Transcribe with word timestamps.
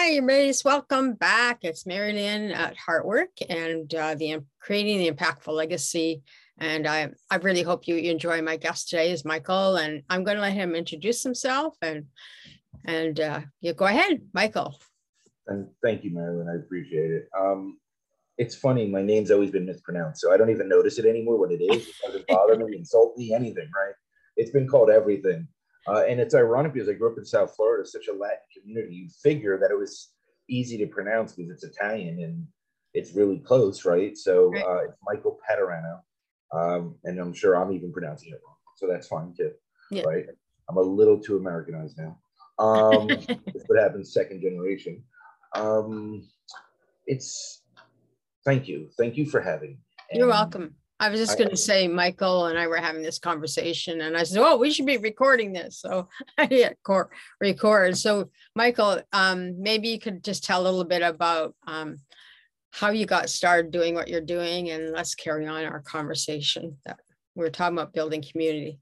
Hi, 0.00 0.20
Mace. 0.20 0.64
Welcome 0.64 1.14
back. 1.14 1.64
It's 1.64 1.84
Marilyn 1.84 2.52
at 2.52 2.76
Heartwork 2.76 3.42
and 3.50 3.92
uh, 3.92 4.14
the 4.14 4.44
creating 4.60 4.98
the 4.98 5.10
impactful 5.10 5.52
legacy. 5.52 6.22
And 6.58 6.86
I, 6.86 7.08
I 7.32 7.36
really 7.38 7.62
hope 7.62 7.88
you 7.88 7.96
enjoy 7.96 8.40
my 8.40 8.56
guest 8.58 8.88
today 8.88 9.10
is 9.10 9.24
Michael, 9.24 9.74
and 9.74 10.04
I'm 10.08 10.22
going 10.22 10.36
to 10.36 10.40
let 10.40 10.52
him 10.52 10.76
introduce 10.76 11.24
himself 11.24 11.74
and 11.82 12.06
and 12.84 13.18
uh, 13.18 13.40
yeah, 13.60 13.72
go 13.72 13.86
ahead, 13.86 14.20
Michael. 14.32 14.78
And 15.48 15.66
thank 15.82 16.04
you, 16.04 16.14
Marilyn. 16.14 16.48
I 16.48 16.64
appreciate 16.64 17.10
it. 17.10 17.28
Um, 17.36 17.80
it's 18.38 18.54
funny, 18.54 18.86
my 18.86 19.02
name's 19.02 19.32
always 19.32 19.50
been 19.50 19.66
mispronounced, 19.66 20.20
so 20.20 20.32
I 20.32 20.36
don't 20.36 20.50
even 20.50 20.68
notice 20.68 21.00
it 21.00 21.06
anymore. 21.06 21.40
What 21.40 21.50
it 21.50 21.60
is, 21.60 21.88
it 21.88 21.94
doesn't 22.06 22.26
bother 22.28 22.56
me, 22.56 22.76
insult 22.76 23.16
me, 23.16 23.34
anything. 23.34 23.68
Right? 23.74 23.94
It's 24.36 24.52
been 24.52 24.68
called 24.68 24.90
everything. 24.90 25.48
Uh, 25.88 26.04
and 26.08 26.20
it's 26.20 26.34
ironic 26.34 26.74
because 26.74 26.88
I 26.88 26.92
grew 26.92 27.10
up 27.10 27.18
in 27.18 27.24
South 27.24 27.54
Florida, 27.56 27.86
such 27.86 28.08
a 28.08 28.12
Latin 28.12 28.38
community. 28.54 28.94
You'd 28.94 29.12
figure 29.12 29.58
that 29.58 29.70
it 29.70 29.78
was 29.78 30.10
easy 30.48 30.76
to 30.78 30.86
pronounce 30.86 31.32
because 31.32 31.50
it's 31.50 31.76
Italian 31.76 32.22
and 32.22 32.46
it's 32.94 33.14
really 33.14 33.38
close, 33.38 33.84
right? 33.84 34.16
So 34.16 34.50
right. 34.50 34.64
Uh, 34.64 34.78
it's 34.84 34.98
Michael 35.04 35.38
Paterano. 35.48 36.00
Um, 36.52 36.96
and 37.04 37.18
I'm 37.18 37.32
sure 37.32 37.54
I'm 37.56 37.72
even 37.72 37.92
pronouncing 37.92 38.30
it 38.30 38.40
wrong. 38.44 38.56
So 38.76 38.86
that's 38.86 39.06
fine 39.06 39.34
too, 39.36 39.52
yeah. 39.90 40.02
right? 40.02 40.26
I'm 40.68 40.76
a 40.76 40.82
little 40.82 41.18
too 41.18 41.36
Americanized 41.36 41.98
now. 41.98 42.18
Um, 42.58 43.06
that's 43.06 43.64
what 43.66 43.78
happens 43.78 44.12
second 44.12 44.40
generation. 44.40 45.02
Um, 45.54 46.26
it's 47.06 47.62
thank 48.44 48.68
you. 48.68 48.88
Thank 48.96 49.16
you 49.16 49.26
for 49.26 49.40
having 49.40 49.70
me. 49.70 49.78
You're 50.12 50.28
welcome. 50.28 50.74
I 51.00 51.08
was 51.10 51.20
just 51.20 51.38
going 51.38 51.50
to 51.50 51.56
say, 51.56 51.86
Michael 51.86 52.46
and 52.46 52.58
I 52.58 52.66
were 52.66 52.76
having 52.76 53.02
this 53.02 53.20
conversation, 53.20 54.00
and 54.00 54.16
I 54.16 54.24
said, 54.24 54.42
"Oh, 54.42 54.56
we 54.56 54.70
should 54.70 54.86
be 54.86 54.96
recording 54.96 55.52
this." 55.52 55.78
So 55.78 56.08
I 56.38 56.46
hit 56.46 56.78
record. 57.40 57.96
So, 57.96 58.30
Michael, 58.56 59.00
um, 59.12 59.62
maybe 59.62 59.88
you 59.88 60.00
could 60.00 60.24
just 60.24 60.44
tell 60.44 60.62
a 60.62 60.64
little 60.64 60.84
bit 60.84 61.02
about 61.02 61.54
um, 61.66 61.98
how 62.72 62.90
you 62.90 63.06
got 63.06 63.30
started 63.30 63.70
doing 63.70 63.94
what 63.94 64.08
you're 64.08 64.20
doing, 64.20 64.70
and 64.70 64.92
let's 64.92 65.14
carry 65.14 65.46
on 65.46 65.64
our 65.64 65.80
conversation. 65.80 66.76
That 66.84 66.98
we 67.36 67.46
are 67.46 67.50
talking 67.50 67.78
about 67.78 67.94
building 67.94 68.24
community. 68.28 68.80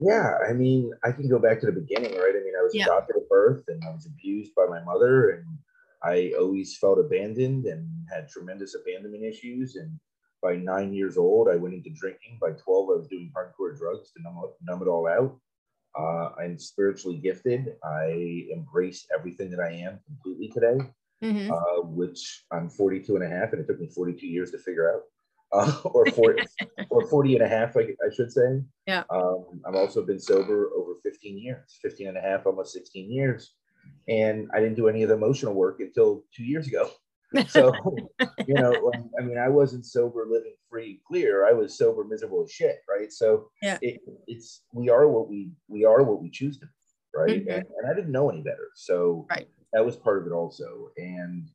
Yeah, 0.00 0.34
I 0.48 0.52
mean, 0.52 0.90
I 1.04 1.12
can 1.12 1.28
go 1.28 1.38
back 1.38 1.60
to 1.60 1.66
the 1.66 1.72
beginning, 1.72 2.12
right? 2.12 2.34
I 2.34 2.42
mean, 2.44 2.54
I 2.58 2.62
was 2.62 2.74
yeah. 2.74 2.86
adopted 2.86 3.16
at 3.16 3.28
birth, 3.28 3.62
and 3.68 3.80
I 3.84 3.90
was 3.90 4.06
abused 4.06 4.54
by 4.56 4.66
my 4.68 4.82
mother, 4.82 5.30
and 5.30 5.44
I 6.02 6.32
always 6.36 6.76
felt 6.76 6.98
abandoned 6.98 7.66
and 7.66 7.88
had 8.12 8.28
tremendous 8.28 8.74
abandonment 8.74 9.22
issues, 9.22 9.76
and 9.76 9.98
by 10.44 10.56
nine 10.56 10.92
years 10.92 11.16
old, 11.16 11.48
I 11.48 11.56
went 11.56 11.74
into 11.74 11.90
drinking. 11.90 12.38
By 12.38 12.50
12, 12.50 12.58
I 12.90 12.96
was 12.98 13.08
doing 13.08 13.32
hardcore 13.34 13.76
drugs 13.76 14.12
to 14.12 14.22
numb, 14.22 14.38
numb 14.62 14.82
it 14.82 14.88
all 14.88 15.08
out. 15.08 15.40
Uh, 15.98 16.38
I'm 16.38 16.58
spiritually 16.58 17.16
gifted. 17.16 17.76
I 17.82 18.44
embrace 18.52 19.06
everything 19.18 19.50
that 19.52 19.60
I 19.60 19.72
am 19.72 20.00
completely 20.06 20.48
today, 20.48 20.84
mm-hmm. 21.24 21.50
uh, 21.50 21.86
which 21.86 22.44
I'm 22.52 22.68
42 22.68 23.16
and 23.16 23.24
a 23.24 23.28
half, 23.28 23.52
and 23.52 23.62
it 23.62 23.66
took 23.66 23.80
me 23.80 23.88
42 23.88 24.26
years 24.26 24.50
to 24.52 24.58
figure 24.58 24.94
out. 24.94 25.00
Uh, 25.52 25.72
or 25.84 26.04
40 26.06 26.42
or 26.90 27.06
40 27.06 27.36
and 27.36 27.44
a 27.44 27.48
half, 27.48 27.76
I, 27.76 27.82
I 27.82 28.12
should 28.12 28.32
say. 28.32 28.60
Yeah. 28.88 29.04
Um, 29.08 29.60
I've 29.64 29.76
also 29.76 30.04
been 30.04 30.18
sober 30.18 30.70
over 30.76 30.94
15 31.04 31.38
years, 31.38 31.78
15 31.80 32.08
and 32.08 32.16
a 32.16 32.20
half, 32.20 32.44
almost 32.44 32.72
16 32.72 33.08
years. 33.08 33.54
And 34.08 34.48
I 34.52 34.58
didn't 34.58 34.74
do 34.74 34.88
any 34.88 35.04
of 35.04 35.10
the 35.10 35.14
emotional 35.14 35.54
work 35.54 35.78
until 35.78 36.24
two 36.34 36.42
years 36.42 36.66
ago 36.66 36.90
so 37.48 37.72
you 38.46 38.54
know 38.54 38.92
i 39.18 39.22
mean 39.22 39.38
i 39.38 39.48
wasn't 39.48 39.84
sober 39.84 40.26
living 40.28 40.54
free 40.74 41.00
clear. 41.06 41.46
I 41.46 41.52
was 41.52 41.78
sober 41.78 42.02
miserable 42.02 42.42
as 42.42 42.50
shit 42.50 42.78
right? 42.88 43.12
So 43.12 43.48
yeah. 43.62 43.78
it, 43.80 44.00
it's 44.26 44.62
we 44.72 44.90
are 44.90 45.06
what 45.08 45.28
we 45.28 45.52
we 45.68 45.84
are 45.84 46.02
what 46.02 46.20
we 46.20 46.30
choose 46.30 46.58
to 46.58 46.66
be 46.66 46.72
right? 47.14 47.40
Mm-hmm. 47.40 47.50
and, 47.50 47.64
and, 47.78 47.90
i 47.90 47.94
didn't 47.94 48.10
know 48.10 48.28
any 48.28 48.42
better. 48.42 48.68
So 48.74 49.26
right. 49.30 49.46
that 49.72 49.84
was 49.84 49.96
part 49.96 50.20
of 50.20 50.26
it 50.26 50.34
also. 50.34 50.88
And 50.96 51.48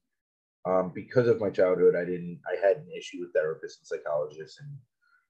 um, 0.66 0.92
because 0.96 1.28
of 1.28 1.42
my 1.42 1.50
childhood 1.50 1.96
i 1.96 2.06
didn't 2.06 2.40
i 2.48 2.56
had 2.66 2.78
an 2.78 2.88
issue 2.98 3.20
with 3.22 3.34
therapists 3.34 3.80
and 3.80 3.88
psychologists 3.88 4.60
and 4.60 4.70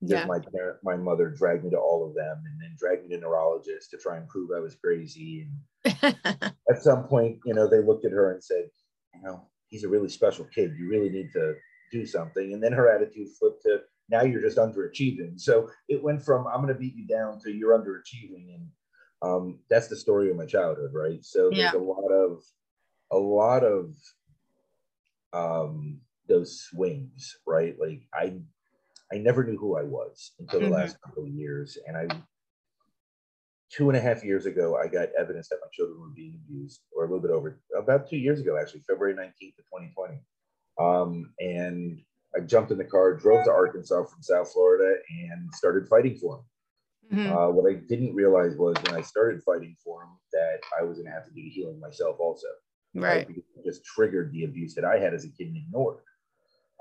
yeah. 0.01 0.25
my 0.25 0.39
parent, 0.39 0.77
my 0.83 0.95
mother 0.95 1.29
dragged 1.29 1.63
me 1.63 1.69
to 1.71 1.77
all 1.77 2.07
of 2.07 2.15
them 2.15 2.41
and 2.45 2.59
then 2.59 2.75
dragged 2.79 3.07
me 3.07 3.15
to 3.15 3.21
neurologists 3.21 3.89
to 3.91 3.97
try 3.97 4.17
and 4.17 4.27
prove 4.27 4.49
i 4.55 4.59
was 4.59 4.75
crazy. 4.75 5.47
And 5.85 5.95
at 6.69 6.81
some 6.81 7.03
point 7.03 7.39
you 7.45 7.53
know 7.53 7.67
they 7.67 7.81
looked 7.81 8.05
at 8.05 8.11
her 8.11 8.33
and 8.33 8.43
said 8.43 8.65
you 9.13 9.21
know 9.21 9.47
he's 9.69 9.83
a 9.83 9.89
really 9.89 10.09
special 10.09 10.45
kid. 10.45 10.73
You 10.77 10.89
really 10.89 11.09
need 11.09 11.31
to 11.33 11.55
do 11.91 12.05
something. 12.05 12.53
And 12.53 12.61
then 12.61 12.73
her 12.73 12.89
attitude 12.93 13.29
flipped 13.39 13.63
to 13.63 13.79
now 14.09 14.23
you're 14.23 14.41
just 14.41 14.57
underachieving. 14.57 15.39
So 15.39 15.69
it 15.87 16.03
went 16.03 16.23
from 16.23 16.47
I'm 16.47 16.61
going 16.61 16.73
to 16.73 16.79
beat 16.79 16.95
you 16.95 17.07
down 17.07 17.39
to 17.41 17.51
you're 17.51 17.77
underachieving, 17.77 18.55
and 18.55 18.67
um, 19.21 19.59
that's 19.69 19.87
the 19.87 19.95
story 19.95 20.29
of 20.29 20.37
my 20.37 20.45
childhood, 20.45 20.91
right? 20.93 21.23
So 21.23 21.49
there's 21.49 21.73
yeah. 21.73 21.75
a 21.75 21.79
lot 21.79 22.09
of 22.11 22.43
a 23.11 23.17
lot 23.17 23.63
of 23.63 23.93
um, 25.33 25.99
those 26.27 26.59
swings, 26.61 27.37
right? 27.45 27.75
Like 27.79 28.01
I 28.13 28.39
I 29.11 29.17
never 29.17 29.43
knew 29.43 29.57
who 29.57 29.77
I 29.77 29.83
was 29.83 30.31
until 30.39 30.61
mm-hmm. 30.61 30.69
the 30.69 30.75
last 30.75 30.97
couple 31.01 31.23
of 31.23 31.29
years, 31.29 31.77
and 31.87 31.95
I 31.95 32.07
two 33.71 33.89
and 33.89 33.97
a 33.97 34.01
half 34.01 34.23
years 34.23 34.45
ago, 34.45 34.77
I 34.77 34.87
got 34.87 35.09
evidence 35.17 35.49
that 35.49 35.59
my 35.61 35.67
children 35.71 35.99
were 35.99 36.13
being 36.15 36.39
abused, 36.43 36.81
or 36.95 37.03
a 37.03 37.07
little 37.07 37.21
bit 37.21 37.31
over, 37.31 37.59
about 37.77 38.09
two 38.09 38.17
years 38.17 38.39
ago, 38.39 38.57
actually, 38.59 38.81
February 38.81 39.13
19th 39.13 39.59
of 39.59 39.65
2020. 39.65 40.19
Um, 40.79 41.33
and 41.39 42.01
I 42.35 42.41
jumped 42.41 42.71
in 42.71 42.77
the 42.77 42.83
car, 42.83 43.15
drove 43.15 43.45
to 43.45 43.51
Arkansas 43.51 44.05
from 44.05 44.21
South 44.21 44.51
Florida, 44.51 44.99
and 45.09 45.53
started 45.53 45.87
fighting 45.87 46.17
for 46.17 46.37
them. 46.37 46.45
Mm-hmm. 47.19 47.37
Uh, 47.37 47.49
what 47.49 47.69
I 47.69 47.75
didn't 47.87 48.13
realize 48.13 48.55
was 48.55 48.75
when 48.83 48.95
I 48.95 49.01
started 49.01 49.41
fighting 49.43 49.75
for 49.83 50.01
them 50.01 50.17
that 50.31 50.59
I 50.79 50.83
was 50.83 50.97
going 50.97 51.07
to 51.07 51.13
have 51.13 51.25
to 51.25 51.31
do 51.31 51.41
healing 51.49 51.79
myself 51.79 52.17
also. 52.19 52.47
Right. 52.95 53.27
right? 53.27 53.65
just 53.65 53.83
triggered 53.85 54.31
the 54.31 54.45
abuse 54.45 54.73
that 54.75 54.85
I 54.85 54.99
had 54.99 55.13
as 55.13 55.25
a 55.25 55.29
kid 55.29 55.47
and 55.47 55.57
ignored. 55.57 55.97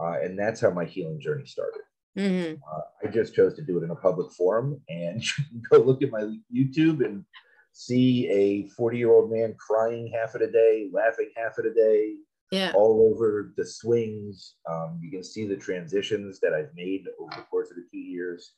Uh, 0.00 0.18
and 0.22 0.38
that's 0.38 0.60
how 0.60 0.70
my 0.70 0.84
healing 0.84 1.20
journey 1.20 1.46
started. 1.46 1.82
Mm-hmm. 2.18 2.54
Uh, 2.62 2.80
I 3.06 3.10
just 3.10 3.34
chose 3.34 3.54
to 3.54 3.62
do 3.62 3.78
it 3.78 3.84
in 3.84 3.90
a 3.90 3.96
public 3.96 4.32
forum 4.32 4.80
and 4.88 5.22
go 5.70 5.78
look 5.78 6.02
at 6.02 6.10
my 6.10 6.36
YouTube 6.54 7.04
and 7.04 7.24
see 7.72 8.28
a 8.28 8.68
40 8.70 8.98
year 8.98 9.12
old 9.12 9.30
man 9.30 9.54
crying 9.58 10.12
half 10.12 10.34
of 10.34 10.40
the 10.40 10.48
day, 10.48 10.90
laughing 10.92 11.30
half 11.36 11.58
of 11.58 11.64
the 11.64 11.70
day, 11.70 12.16
yeah. 12.50 12.72
all 12.74 13.12
over 13.12 13.52
the 13.56 13.64
swings. 13.64 14.54
Um, 14.68 14.98
you 15.00 15.10
can 15.10 15.22
see 15.22 15.46
the 15.46 15.56
transitions 15.56 16.40
that 16.40 16.52
I've 16.52 16.74
made 16.74 17.06
over 17.20 17.30
the 17.36 17.42
course 17.42 17.70
of 17.70 17.76
the 17.76 17.86
two 17.90 17.98
years. 17.98 18.52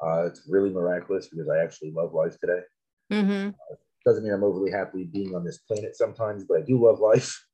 Uh, 0.00 0.26
it's 0.26 0.46
really 0.48 0.70
miraculous 0.70 1.28
because 1.28 1.48
I 1.48 1.62
actually 1.62 1.90
love 1.90 2.14
life 2.14 2.38
today. 2.38 2.60
Mm-hmm. 3.12 3.48
Uh, 3.48 3.74
doesn't 4.04 4.24
mean 4.24 4.32
I'm 4.32 4.44
overly 4.44 4.70
happy 4.70 5.04
being 5.04 5.34
on 5.34 5.44
this 5.44 5.58
planet 5.58 5.96
sometimes, 5.96 6.44
but 6.44 6.58
I 6.58 6.62
do 6.62 6.84
love 6.84 7.00
life. 7.00 7.44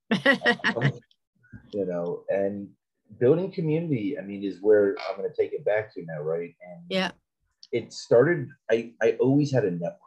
um, 0.77 0.93
you 1.73 1.87
know, 1.87 2.25
and 2.29 2.69
building 3.19 3.51
community, 3.51 4.17
I 4.19 4.23
mean, 4.23 4.45
is 4.45 4.59
where 4.61 4.97
I'm 5.09 5.17
going 5.17 5.29
to 5.29 5.37
take 5.37 5.53
it 5.53 5.65
back 5.65 5.93
to 5.95 6.05
now, 6.05 6.21
right? 6.21 6.55
And 6.63 6.83
yeah, 6.89 7.11
it 7.73 7.93
started. 7.93 8.49
I 8.71 8.93
I 9.03 9.17
always 9.21 9.53
had 9.53 9.65
a 9.65 9.71
network, 9.71 9.99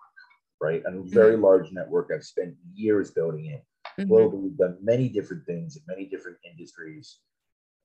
right? 0.62 0.84
A 0.86 0.92
very 1.04 1.34
mm-hmm. 1.34 1.44
large 1.44 1.72
network. 1.72 2.10
I've 2.14 2.24
spent 2.24 2.56
years 2.74 3.12
building 3.12 3.48
it 3.48 3.64
mm-hmm. 4.00 4.12
globally, 4.12 4.58
done 4.58 4.78
many 4.82 5.10
different 5.10 5.46
things 5.46 5.76
in 5.76 5.84
many 5.88 6.06
different 6.06 6.38
industries, 6.50 7.20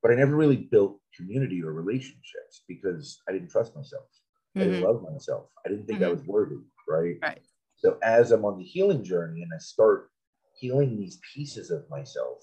but 0.03 0.11
I 0.11 0.15
never 0.15 0.37
really 0.37 0.57
built 0.57 1.01
community 1.17 1.63
or 1.63 1.73
relationships 1.73 2.63
because 2.69 3.21
I 3.29 3.33
didn't 3.33 3.51
trust 3.51 3.75
myself. 3.75 4.05
Mm-hmm. 4.05 4.61
I 4.61 4.65
didn't 4.65 4.81
mm-hmm. 4.81 4.87
love 4.87 5.13
myself. 5.13 5.47
I 5.65 5.71
didn't 5.71 5.87
think 5.87 6.01
I 6.01 6.05
mm-hmm. 6.05 6.13
was 6.13 6.27
worthy, 6.27 6.57
right? 6.89 7.17
Right. 7.23 7.43
So 7.77 7.99
as 8.03 8.33
I'm 8.33 8.45
on 8.45 8.59
the 8.59 8.65
healing 8.65 9.05
journey 9.05 9.43
and 9.43 9.51
I 9.55 9.59
start 9.59 10.11
healing 10.59 10.97
these 10.97 11.19
pieces 11.35 11.71
of 11.71 11.89
myself 11.91 12.43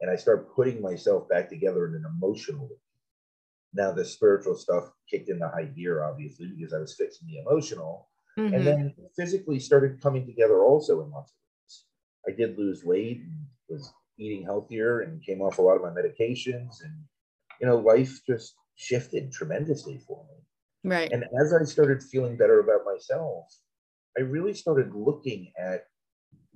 and 0.00 0.10
I 0.10 0.16
start 0.16 0.54
putting 0.54 0.80
myself 0.80 1.28
back 1.28 1.48
together 1.48 1.86
in 1.86 1.94
an 1.94 2.04
emotional 2.16 2.66
way. 2.66 2.76
Now 3.72 3.92
the 3.92 4.04
spiritual 4.04 4.56
stuff 4.56 4.90
kicked 5.08 5.28
into 5.28 5.48
high 5.48 5.64
gear, 5.64 6.02
obviously, 6.02 6.48
because 6.56 6.72
I 6.72 6.78
was 6.78 6.96
fixing 6.96 7.28
the 7.28 7.38
emotional, 7.38 8.08
mm-hmm. 8.38 8.54
and 8.54 8.66
then 8.66 8.94
physically 9.16 9.60
started 9.60 10.02
coming 10.02 10.26
together 10.26 10.64
also 10.64 11.02
in 11.02 11.10
lots 11.10 11.32
of 11.32 11.36
ways. 11.36 11.84
I 12.28 12.32
did 12.36 12.58
lose 12.58 12.84
weight 12.84 13.20
and 13.20 13.46
was 13.68 13.92
eating 14.18 14.44
healthier 14.44 15.00
and 15.00 15.24
came 15.24 15.40
off 15.40 15.58
a 15.58 15.62
lot 15.62 15.76
of 15.76 15.82
my 15.82 15.90
medications, 15.90 16.82
and 16.82 16.94
you 17.60 17.66
know, 17.66 17.76
life 17.76 18.20
just 18.26 18.54
shifted 18.76 19.30
tremendously 19.32 20.00
for 20.06 20.24
me. 20.28 20.90
Right. 20.90 21.12
And 21.12 21.24
as 21.40 21.52
I 21.52 21.62
started 21.64 22.02
feeling 22.02 22.36
better 22.36 22.60
about 22.60 22.86
myself, 22.86 23.44
I 24.18 24.22
really 24.22 24.54
started 24.54 24.94
looking 24.94 25.52
at 25.58 25.84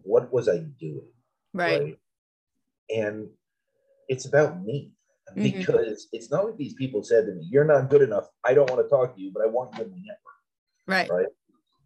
what 0.02 0.32
was 0.32 0.48
I 0.48 0.58
doing. 0.80 1.12
Right. 1.52 1.80
right? 1.80 1.98
And 2.90 3.28
it's 4.08 4.26
about 4.26 4.62
me 4.62 4.92
mm-hmm. 5.31 5.42
because 5.42 6.08
it's 6.12 6.31
not 6.31 6.44
like 6.44 6.56
these 6.56 6.75
people 6.75 7.02
said 7.02 7.26
to 7.26 7.32
me, 7.32 7.46
"You're 7.50 7.64
not 7.64 7.90
good 7.90 8.02
enough. 8.02 8.28
I 8.44 8.54
don't 8.54 8.70
want 8.70 8.84
to 8.84 8.88
talk 8.88 9.14
to 9.14 9.20
you, 9.20 9.31
but 9.32 9.42
I 9.42 9.46
want 9.46 9.76
you 9.76 9.84
in 9.84 9.90
the 9.90 9.96
network." 9.96 10.19
Right. 10.86 11.10
Right. 11.10 11.26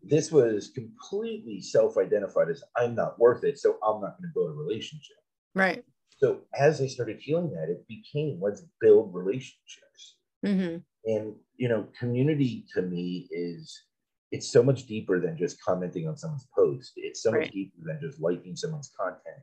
This 0.02 0.30
was 0.30 0.70
completely 0.70 1.60
self-identified 1.60 2.48
as 2.48 2.62
I'm 2.76 2.94
not 2.94 3.18
worth 3.18 3.44
it, 3.44 3.58
so 3.58 3.78
I'm 3.82 4.00
not 4.00 4.18
going 4.18 4.30
to 4.30 4.34
build 4.34 4.50
a 4.50 4.54
relationship. 4.54 5.16
Right. 5.54 5.84
So 6.18 6.40
as 6.54 6.80
I 6.80 6.86
started 6.86 7.20
feeling 7.20 7.52
that, 7.54 7.68
it 7.68 7.86
became 7.88 8.40
let's 8.40 8.62
build 8.80 9.14
relationships. 9.14 10.16
Mm-hmm. 10.44 10.78
And 11.04 11.34
you 11.56 11.68
know, 11.68 11.86
community 11.98 12.64
to 12.74 12.82
me 12.82 13.28
is 13.30 13.82
it's 14.30 14.48
so 14.48 14.62
much 14.62 14.86
deeper 14.86 15.20
than 15.20 15.38
just 15.38 15.62
commenting 15.62 16.08
on 16.08 16.16
someone's 16.16 16.46
post. 16.54 16.92
It's 16.96 17.22
so 17.22 17.32
right. 17.32 17.42
much 17.42 17.52
deeper 17.52 17.76
than 17.82 18.00
just 18.00 18.20
liking 18.20 18.56
someone's 18.56 18.90
content. 18.98 19.42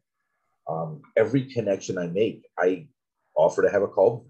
Um, 0.68 1.02
every 1.16 1.46
connection 1.46 1.98
I 1.98 2.08
make, 2.08 2.44
I 2.58 2.88
offer 3.36 3.62
to 3.62 3.70
have 3.70 3.84
a 3.84 3.88
call. 3.88 4.28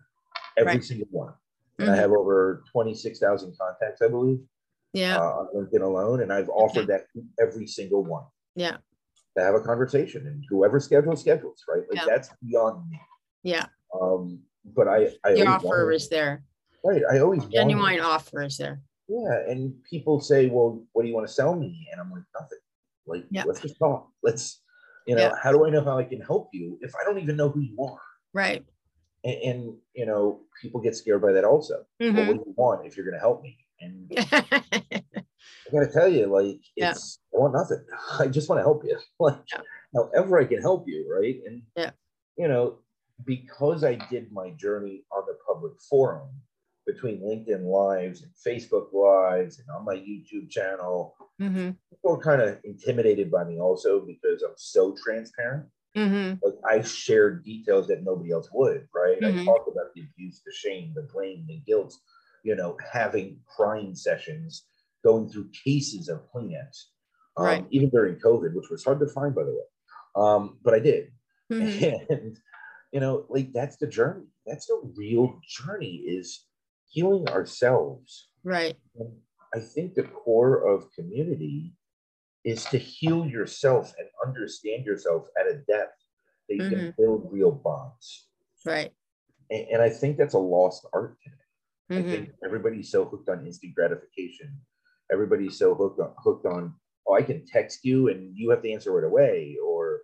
Every 0.57 0.73
Right. 0.73 0.83
single 0.83 1.07
one. 1.11 1.33
And 1.79 1.89
I 1.89 1.95
Mhm. 1.95 1.99
have 1.99 2.11
over 2.11 2.63
26,000 2.71 3.57
contacts, 3.57 4.01
I 4.01 4.07
believe, 4.07 4.39
Yeah, 4.93 5.17
uh, 5.19 5.39
on 5.39 5.47
LinkedIn 5.53 5.81
alone. 5.81 6.21
And 6.21 6.31
I've 6.31 6.49
offered 6.49 6.87
that 6.87 7.07
to 7.13 7.23
every 7.39 7.67
single 7.67 8.03
one 8.03 8.25
yeah, 8.55 8.77
to 9.37 9.43
have 9.43 9.55
a 9.55 9.59
conversation 9.61 10.25
and 10.27 10.43
whoever 10.49 10.79
schedules, 10.79 11.19
schedules, 11.21 11.63
right? 11.67 11.83
Like 11.89 11.97
Yeah. 11.97 12.05
that's 12.05 12.29
beyond 12.41 12.89
me. 12.89 12.99
yeah. 13.43 13.67
Um, 13.93 14.43
but 14.65 14.87
I, 14.87 15.13
I 15.23 15.33
The 15.33 15.45
offer 15.47 15.91
is 15.91 16.09
there. 16.09 16.43
right. 16.83 17.03
I 17.11 17.19
always 17.19 17.45
Genuine 17.45 17.99
offer 17.99 18.41
is 18.43 18.57
there. 18.57 18.81
Yeah, 19.07 19.47
and 19.47 19.83
people 19.83 20.19
say, 20.19 20.47
"Well, 20.47 20.83
what 20.93 21.03
do 21.03 21.07
you 21.09 21.13
want 21.13 21.27
to 21.27 21.33
sell 21.33 21.55
me?" 21.55 21.87
And 21.91 22.01
I'm 22.01 22.09
like, 22.11 22.23
"Nothing. 22.33 22.57
Like, 23.05 23.25
Yeah. 23.29 23.43
let's 23.45 23.61
just 23.61 23.77
talk. 23.77 24.09
Let's, 24.23 24.63
you 25.05 25.15
know, 25.15 25.27
Yeah. 25.29 25.35
how 25.41 25.51
do 25.51 25.65
I 25.65 25.69
know 25.69 25.83
how 25.83 25.97
I 25.97 26.03
can 26.03 26.21
help 26.21 26.49
you 26.53 26.77
if 26.81 26.93
I 26.95 27.03
don't 27.03 27.19
even 27.19 27.35
know 27.37 27.49
who 27.49 27.61
you 27.61 27.77
are?" 27.83 28.01
Right. 28.33 28.63
And, 29.23 29.35
and 29.43 29.77
you 29.93 30.05
know, 30.05 30.41
people 30.61 30.81
get 30.81 30.95
scared 30.95 31.21
by 31.21 31.31
that 31.33 31.43
also. 31.45 31.85
Well, 31.99 32.13
Mhm. 32.13 32.27
what 32.27 32.33
do 32.37 32.43
you 32.47 32.53
want 32.57 32.85
if 32.87 32.95
you're 32.95 33.05
going 33.05 33.15
to 33.15 33.19
help 33.19 33.41
me? 33.41 33.57
And 33.81 34.11
I 35.67 35.71
got 35.71 35.85
to 35.85 35.91
tell 35.91 36.07
you, 36.07 36.27
like, 36.27 36.59
Yeah. 36.75 36.91
it's 36.91 37.19
I 37.33 37.37
want 37.39 37.53
nothing. 37.53 37.83
I 38.19 38.27
just 38.27 38.49
want 38.49 38.59
to 38.59 38.63
help 38.63 38.83
you. 38.85 38.97
Like, 39.19 39.39
Yeah. 39.51 39.61
however 39.93 40.39
I 40.39 40.45
can 40.45 40.61
help 40.61 40.87
you, 40.87 41.07
right? 41.11 41.37
And 41.45 41.63
Yeah. 41.75 41.91
you 42.37 42.47
know, 42.47 42.79
because 43.25 43.83
I 43.83 43.95
did 43.95 44.31
my 44.31 44.49
journey 44.51 45.05
on 45.11 45.23
the 45.25 45.37
public 45.47 45.73
forum 45.89 46.29
between 46.85 47.21
LinkedIn 47.21 47.63
lives 47.65 48.23
and 48.23 48.31
Facebook 48.33 48.93
lives 48.93 49.59
and 49.59 49.67
on 49.69 49.85
my 49.85 49.95
YouTube 49.95 50.49
channel, 50.49 51.15
hmm 51.39 51.71
people 51.89 52.15
are 52.15 52.21
kind 52.21 52.41
of 52.41 52.59
intimidated 52.63 53.31
by 53.31 53.43
me 53.43 53.59
also 53.59 54.01
because 54.05 54.41
I'm 54.43 54.53
so 54.57 54.95
transparent. 55.03 55.67
hmm 55.95 56.33
Like 56.43 56.55
I 56.69 56.81
share 56.81 57.31
details 57.35 57.87
that 57.87 58.03
nobody 58.03 58.31
else 58.31 58.49
would, 58.53 58.87
right? 58.93 59.17
I 59.23 59.31
Mhm. 59.31 59.45
talk 59.45 59.67
about 59.67 59.93
the 59.95 60.03
abuse, 60.03 60.41
the 60.45 60.51
shame, 60.53 60.93
the 60.95 61.03
blame, 61.13 61.45
the 61.47 61.59
guilt, 61.65 61.95
you 62.43 62.55
know, 62.55 62.77
having 62.91 63.39
crying 63.47 63.95
sessions, 63.95 64.67
going 65.03 65.29
through 65.29 65.49
cases 65.65 66.09
of 66.09 66.21
Kleenex, 66.31 66.85
um, 67.37 67.43
Right. 67.43 67.67
even 67.71 67.89
during 67.89 68.15
COVID, 68.17 68.53
which 68.53 68.69
was 68.69 68.83
hard 68.83 68.99
to 68.99 69.07
find, 69.07 69.33
by 69.33 69.43
the 69.43 69.51
way. 69.51 69.65
Um, 70.15 70.59
but 70.63 70.73
I 70.73 70.79
did. 70.79 71.11
hmm 71.49 71.85
And, 72.09 72.37
you 72.91 72.99
know, 72.99 73.25
like 73.29 73.51
that's 73.53 73.77
the 73.77 73.87
journey. 73.87 74.25
That's 74.45 74.67
the 74.67 74.81
real 74.95 75.39
journey 75.47 75.95
is 75.95 76.45
healing 76.89 77.27
ourselves. 77.27 78.29
Right. 78.43 78.77
And 78.97 79.11
I 79.53 79.59
think 79.59 79.95
the 79.95 80.03
core 80.03 80.67
of 80.67 80.91
community 80.91 81.73
is 82.43 82.65
to 82.65 82.77
heal 82.77 83.25
yourself 83.25 83.93
and 83.97 84.07
understand 84.25 84.85
yourself 84.85 85.27
at 85.39 85.47
a 85.47 85.57
depth 85.67 85.99
that 86.47 86.55
you 86.55 86.69
can 86.69 86.93
build 86.97 87.27
real 87.31 87.51
bonds. 87.51 88.27
Right. 88.65 88.91
And, 89.49 89.67
and 89.73 89.81
I 89.81 89.89
think 89.89 90.17
that's 90.17 90.35
a 90.35 90.39
lost 90.39 90.85
art 90.93 91.17
today. 91.23 91.35
I 91.91 92.01
hmm 92.01 92.11
think 92.11 92.29
everybody's 92.43 92.91
so 92.91 93.05
hooked 93.05 93.29
on 93.29 93.45
instant 93.45 93.75
gratification. 93.75 94.59
Everybody's 95.11 95.57
so 95.57 95.75
hooked 95.75 95.99
on 95.99 96.13
hooked 96.17 96.45
on, 96.45 96.73
oh, 97.07 97.13
I 97.13 97.21
can 97.21 97.45
text 97.45 97.85
you 97.85 98.09
and 98.09 98.35
you 98.35 98.49
have 98.49 98.63
to 98.63 98.71
answer 98.71 98.91
right 98.91 99.03
away, 99.03 99.57
or 99.63 100.01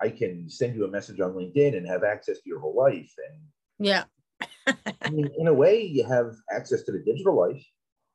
I 0.00 0.10
can 0.10 0.48
send 0.48 0.74
you 0.76 0.84
a 0.84 0.90
message 0.90 1.20
on 1.20 1.32
LinkedIn 1.32 1.76
and 1.76 1.86
have 1.86 2.04
access 2.04 2.36
to 2.38 2.48
your 2.48 2.60
whole 2.60 2.76
life. 2.76 3.12
And 3.28 3.40
Yeah. 3.78 4.04
I 4.66 5.08
mean, 5.10 5.30
in 5.38 5.46
a 5.46 5.54
way, 5.54 5.82
you 5.82 6.04
have 6.04 6.34
access 6.50 6.82
to 6.84 6.92
the 6.92 6.98
digital 7.00 7.36
life, 7.38 7.64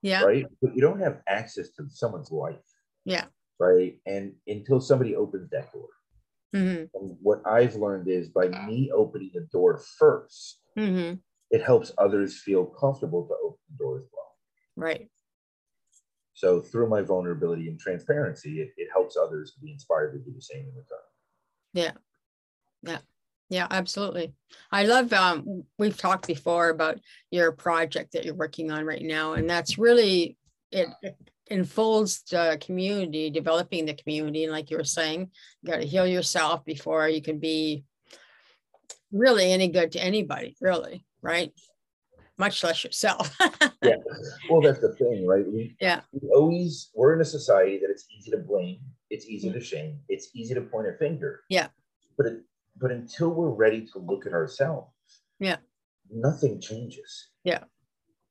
Yeah. 0.02 0.24
right? 0.24 0.46
But 0.62 0.76
you 0.76 0.82
don't 0.82 1.00
have 1.00 1.22
access 1.28 1.70
to 1.72 1.90
someone's 1.90 2.32
life. 2.32 2.64
Yeah. 3.06 3.26
Right. 3.60 4.00
And 4.06 4.36
until 4.48 4.80
somebody 4.80 5.16
opens 5.16 5.50
that 5.52 5.72
door. 5.74 5.90
hmm 6.54 6.86
And 6.94 7.18
what 7.22 7.42
I've 7.46 7.76
learned 7.76 8.08
is 8.08 8.30
by 8.30 8.48
me 8.68 8.92
opening 8.94 9.32
the 9.34 9.48
door 9.52 9.80
first, 9.98 10.62
hmm 10.78 11.14
it 11.50 11.64
helps 11.64 11.94
others 11.98 12.42
feel 12.42 12.66
comfortable 12.66 13.26
to 13.26 13.34
open 13.42 13.60
the 13.72 13.78
door 13.78 14.00
as 14.00 14.06
well. 14.12 14.36
Right. 14.76 15.10
So 16.34 16.62
through 16.62 16.90
my 16.90 17.02
vulnerability 17.02 17.70
and 17.70 17.80
transparency, 17.80 18.62
it, 18.62 18.74
it 18.78 18.90
helps 18.92 19.16
others 19.18 19.54
to 19.54 19.62
be 19.62 19.72
inspired 19.72 20.12
to 20.12 20.20
do 20.20 20.36
the 20.36 20.42
same 20.42 20.68
in 20.68 20.76
return. 20.76 21.00
Yeah. 21.74 21.94
Yeah, 22.84 23.00
absolutely. 23.52 24.34
I 24.72 24.84
love 24.84 25.14
um 25.14 25.64
we've 25.78 25.98
talked 25.98 26.28
before 26.28 26.70
about 26.70 27.00
your 27.32 27.52
project 27.52 28.14
that 28.14 28.26
you're 28.26 28.36
working 28.36 28.72
on 28.72 28.86
right 28.86 29.04
now 29.04 29.34
and 29.34 29.50
that's 29.50 29.78
really 29.78 30.38
it, 30.72 30.90
it 31.02 31.16
unfolds 31.50 32.24
the 32.30 32.58
community, 32.62 33.30
developing 33.30 33.86
the 33.86 33.94
community 33.94 34.44
and 34.44 34.52
like 34.52 34.70
you 34.70 34.78
were 34.78 34.84
saying, 34.84 35.32
you 35.62 35.72
got 35.72 35.80
to 35.82 35.88
heal 35.88 36.06
yourself 36.06 36.66
before 36.66 37.08
you 37.08 37.22
can 37.22 37.40
be 37.40 37.84
really 39.12 39.52
any 39.52 39.70
good 39.70 39.92
to 39.94 40.04
anybody, 40.04 40.56
really, 40.60 41.06
right? 41.22 41.54
Much 42.38 42.64
less 42.64 42.84
yourself. 42.84 43.36
Yeah. 43.84 43.96
Well, 44.50 44.60
that's 44.60 44.80
the 44.80 44.94
thing, 44.96 45.26
right? 45.26 45.46
We, 45.48 45.78
Yeah. 45.80 46.02
we 46.12 46.28
always, 46.30 46.90
we're 46.94 47.14
in 47.14 47.22
a 47.22 47.26
society 47.26 47.78
that 47.78 47.90
it's 47.90 48.06
easy 48.12 48.32
to 48.32 48.38
blame, 48.38 48.80
it's 49.10 49.26
easy 49.28 49.50
to 49.52 49.62
shame, 49.62 50.00
it's 50.10 50.30
easy 50.34 50.54
to 50.56 50.62
point 50.62 50.88
a 50.88 50.94
finger. 50.94 51.42
Yeah. 51.48 51.68
But 52.18 52.26
it, 52.26 52.42
but 52.80 52.92
until 52.92 53.30
we're 53.30 53.50
ready 53.50 53.86
to 53.94 54.00
look 54.00 54.26
at 54.26 54.34
ourselves, 54.34 54.92
Yeah. 55.40 55.58
nothing 56.10 56.60
changes. 56.62 57.30
Yeah. 57.44 57.64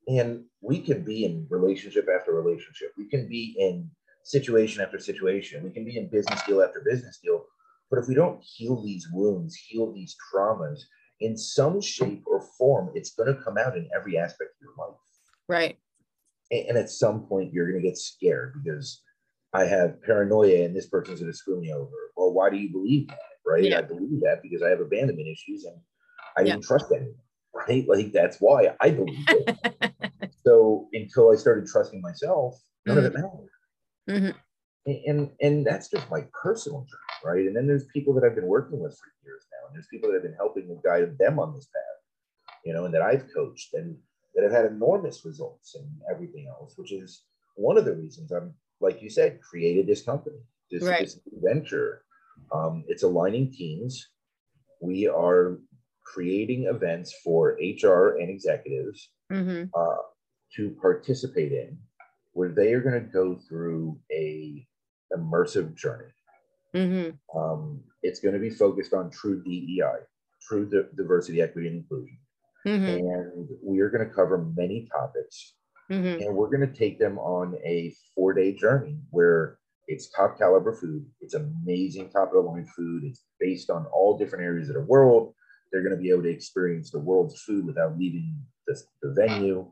And 0.07 0.45
we 0.61 0.81
can 0.81 1.03
be 1.03 1.25
in 1.25 1.47
relationship 1.49 2.07
after 2.13 2.31
relationship. 2.33 2.93
We 2.97 3.07
can 3.09 3.27
be 3.27 3.55
in 3.57 3.89
situation 4.23 4.81
after 4.81 4.99
situation. 4.99 5.63
We 5.63 5.71
can 5.71 5.85
be 5.85 5.97
in 5.97 6.09
business 6.09 6.41
deal 6.45 6.61
after 6.61 6.81
business 6.81 7.19
deal. 7.23 7.45
But 7.89 7.99
if 7.99 8.07
we 8.07 8.15
don't 8.15 8.41
heal 8.43 8.81
these 8.83 9.07
wounds, 9.11 9.55
heal 9.55 9.91
these 9.93 10.15
traumas 10.33 10.81
in 11.19 11.37
some 11.37 11.81
shape 11.81 12.23
or 12.27 12.41
form, 12.57 12.91
it's 12.93 13.13
going 13.15 13.33
to 13.33 13.41
come 13.41 13.57
out 13.57 13.75
in 13.77 13.89
every 13.95 14.17
aspect 14.17 14.51
of 14.51 14.61
your 14.61 14.73
life. 14.77 14.97
right. 15.47 15.77
And 16.49 16.77
at 16.77 16.89
some 16.89 17.25
point, 17.25 17.51
you're 17.51 17.69
going 17.69 17.81
to 17.81 17.87
get 17.87 17.97
scared 17.97 18.53
because 18.63 19.01
I 19.53 19.65
have 19.65 20.01
paranoia 20.01 20.63
and 20.63 20.73
this 20.73 20.87
person's 20.87 21.19
going 21.19 21.31
to 21.31 21.37
screw 21.37 21.59
me 21.59 21.73
over. 21.73 21.91
Well, 22.15 22.31
why 22.31 22.49
do 22.49 22.55
you 22.57 22.71
believe 22.71 23.07
that? 23.09 23.19
Right? 23.47 23.63
Yeah. 23.63 23.79
I 23.79 23.81
believe 23.81 24.19
that 24.21 24.41
because 24.43 24.61
I 24.61 24.69
have 24.69 24.81
abandonment 24.81 25.27
issues 25.27 25.63
and 25.65 25.77
I 26.37 26.41
Yeah. 26.41 26.53
didn't 26.53 26.65
trust 26.65 26.91
anyone. 26.91 27.15
Right? 27.53 27.85
Like 27.87 28.11
that's 28.11 28.37
why 28.39 28.75
I 28.81 28.91
believe 28.91 29.25
it. 29.29 29.57
so 30.45 30.89
until 30.93 31.31
I 31.31 31.35
started 31.35 31.65
trusting 31.67 32.01
myself, 32.01 32.61
none 32.85 32.97
of 32.97 33.05
it 33.05 33.13
mattered. 33.13 33.49
Mhm. 34.07 34.35
And 34.85 35.31
and 35.41 35.65
that's 35.65 35.89
just 35.89 36.09
my 36.09 36.27
personal 36.41 36.81
journey, 36.81 37.19
right? 37.25 37.45
And 37.47 37.55
then 37.55 37.67
there's 37.67 37.85
people 37.85 38.13
that 38.13 38.23
I've 38.23 38.35
been 38.35 38.47
working 38.47 38.79
with 38.79 38.97
for 38.97 39.11
years 39.25 39.45
now, 39.51 39.67
and 39.67 39.75
there's 39.75 39.87
people 39.87 40.07
that 40.09 40.13
have 40.15 40.23
been 40.23 40.33
helping 40.35 40.67
to 40.67 40.79
guide 40.83 41.17
them 41.17 41.39
on 41.39 41.53
this 41.53 41.65
path, 41.67 42.53
you 42.63 42.73
know, 42.73 42.85
and 42.85 42.93
that 42.93 43.01
I've 43.01 43.27
coached 43.33 43.73
and 43.73 43.97
that 44.35 44.43
have 44.43 44.51
had 44.51 44.65
enormous 44.65 45.25
results 45.25 45.75
and 45.75 45.89
everything 46.11 46.47
else, 46.47 46.77
which 46.77 46.91
is 46.93 47.23
one 47.55 47.77
of 47.77 47.85
the 47.85 47.95
reasons 47.95 48.31
I'm, 48.31 48.53
like 48.79 49.01
you 49.01 49.09
said, 49.09 49.41
created 49.41 49.87
this 49.87 50.03
company, 50.03 50.37
this, 50.69 50.83
Right. 50.83 50.99
this 51.01 51.19
venture. 51.41 52.03
Um, 52.51 52.83
it's 52.87 53.03
aligning 53.03 53.51
teams. 53.51 54.07
We 54.81 55.07
are 55.07 55.57
creating 56.05 56.65
events 56.65 57.13
for 57.23 57.57
HR 57.61 58.17
and 58.17 58.29
executives 58.29 59.11
hmm 59.31 59.63
uh, 59.75 59.97
to 60.55 60.69
participate 60.81 61.51
in, 61.51 61.77
where 62.33 62.49
they 62.49 62.73
are 62.73 62.81
going 62.81 63.03
to 63.03 63.11
go 63.11 63.35
through 63.35 63.99
a 64.11 64.65
immersive 65.15 65.75
journey. 65.75 66.11
hmm 66.73 67.09
Um, 67.37 67.83
it's 68.03 68.19
going 68.19 68.33
to 68.33 68.39
be 68.39 68.49
focused 68.49 68.93
on 68.93 69.09
true 69.09 69.43
DEI, 69.43 69.99
true 70.47 70.69
di- 70.69 70.89
diversity, 70.95 71.41
equity, 71.41 71.67
and 71.67 71.77
inclusion. 71.77 72.17
hmm 72.63 72.87
And 72.87 73.49
we 73.63 73.79
are 73.81 73.89
going 73.89 74.07
to 74.07 74.13
cover 74.13 74.37
many 74.55 74.87
topics, 74.91 75.55
hmm 75.89 76.17
and 76.21 76.35
we're 76.35 76.49
going 76.49 76.67
to 76.67 76.73
take 76.73 76.99
them 76.99 77.17
on 77.19 77.55
a 77.65 77.93
four-day 78.15 78.53
journey 78.53 78.97
where 79.11 79.59
it's 79.87 80.09
top 80.09 80.37
caliber 80.37 80.73
food. 80.73 81.05
It's 81.21 81.33
amazing 81.33 82.09
top 82.09 82.29
of 82.29 82.33
the 82.33 82.39
line 82.41 82.65
food. 82.65 83.03
It's 83.05 83.23
based 83.39 83.69
on 83.69 83.85
all 83.87 84.17
different 84.17 84.43
areas 84.43 84.69
of 84.69 84.75
the 84.75 84.81
world. 84.81 85.33
They're 85.71 85.83
going 85.83 85.95
to 85.95 86.01
be 86.01 86.09
able 86.09 86.23
to 86.23 86.29
experience 86.29 86.91
the 86.91 86.99
world's 86.99 87.41
food 87.41 87.65
without 87.65 87.97
leaving 87.97 88.35
the, 88.67 88.79
the 89.01 89.13
venue. 89.13 89.69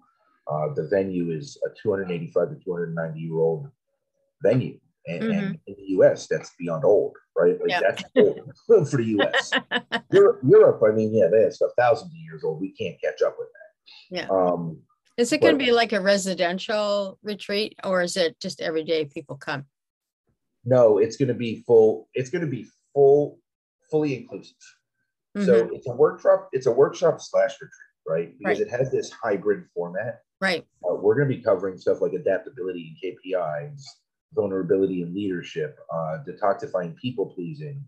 Uh, 0.49 0.73
the 0.73 0.87
venue 0.87 1.31
is 1.31 1.57
a 1.65 1.69
285 1.81 2.49
to 2.49 2.55
290 2.63 3.19
year 3.19 3.35
old 3.35 3.69
venue. 4.41 4.79
And, 5.07 5.23
and 5.23 5.59
in 5.67 5.75
the 5.77 5.85
US, 5.99 6.27
that's 6.27 6.51
beyond 6.57 6.83
old, 6.83 7.15
right? 7.37 7.59
Like 7.61 7.69
Yeah. 7.69 7.81
that's 7.81 8.03
old 8.17 8.51
for 8.89 8.97
the 8.97 9.17
US. 9.19 9.51
Europe, 10.11 10.39
Europe, 10.43 10.81
I 10.87 10.91
mean, 10.95 11.13
yeah, 11.13 11.27
they 11.27 11.41
have 11.43 11.53
stuff 11.53 11.71
thousands 11.77 12.11
of 12.11 12.17
years 12.17 12.43
old. 12.43 12.61
We 12.61 12.71
can't 12.71 12.99
catch 13.01 13.21
up 13.21 13.35
with 13.37 13.49
that. 13.49 14.17
Yeah. 14.17 14.27
Um, 14.29 14.81
Is 15.17 15.31
it 15.31 15.41
going 15.41 15.59
to 15.59 15.63
be 15.63 15.71
like 15.71 15.93
a 15.93 16.01
residential 16.01 17.19
retreat 17.21 17.77
or 17.83 18.01
is 18.01 18.17
it 18.17 18.39
just 18.39 18.61
everyday 18.61 19.05
people 19.05 19.35
come? 19.35 19.65
No, 20.65 20.97
it's 20.97 21.17
going 21.17 21.27
to 21.29 21.33
be 21.33 21.63
full. 21.67 22.09
It's 22.13 22.29
going 22.29 22.43
to 22.43 22.49
be 22.49 22.67
full, 22.93 23.39
fully 23.89 24.15
inclusive. 24.17 24.55
So 25.43 25.65
Mhm. 25.67 25.73
it's 25.75 25.87
a 25.87 25.93
workshop. 25.95 26.49
It's 26.53 26.65
a 26.65 26.71
workshop 26.71 27.19
slash 27.21 27.51
retreat, 27.61 27.71
right? 28.07 28.37
Because 28.39 28.59
Right. 28.59 28.67
it 28.67 28.71
has 28.71 28.89
this 28.91 29.11
hybrid 29.11 29.65
format. 29.73 30.21
Right. 30.41 30.65
Uh, 30.89 30.95
we're 30.95 31.15
going 31.15 31.27
to 31.29 31.35
be 31.35 31.41
covering 31.43 31.77
stuff 31.77 32.01
like 32.01 32.13
adaptability 32.13 32.87
and 32.87 32.97
KPIs, 33.01 33.81
vulnerability 34.33 35.01
and 35.01 35.13
leadership, 35.13 35.77
uh, 35.91 36.19
detoxifying 36.25 36.95
people 36.95 37.27
pleasing, 37.33 37.83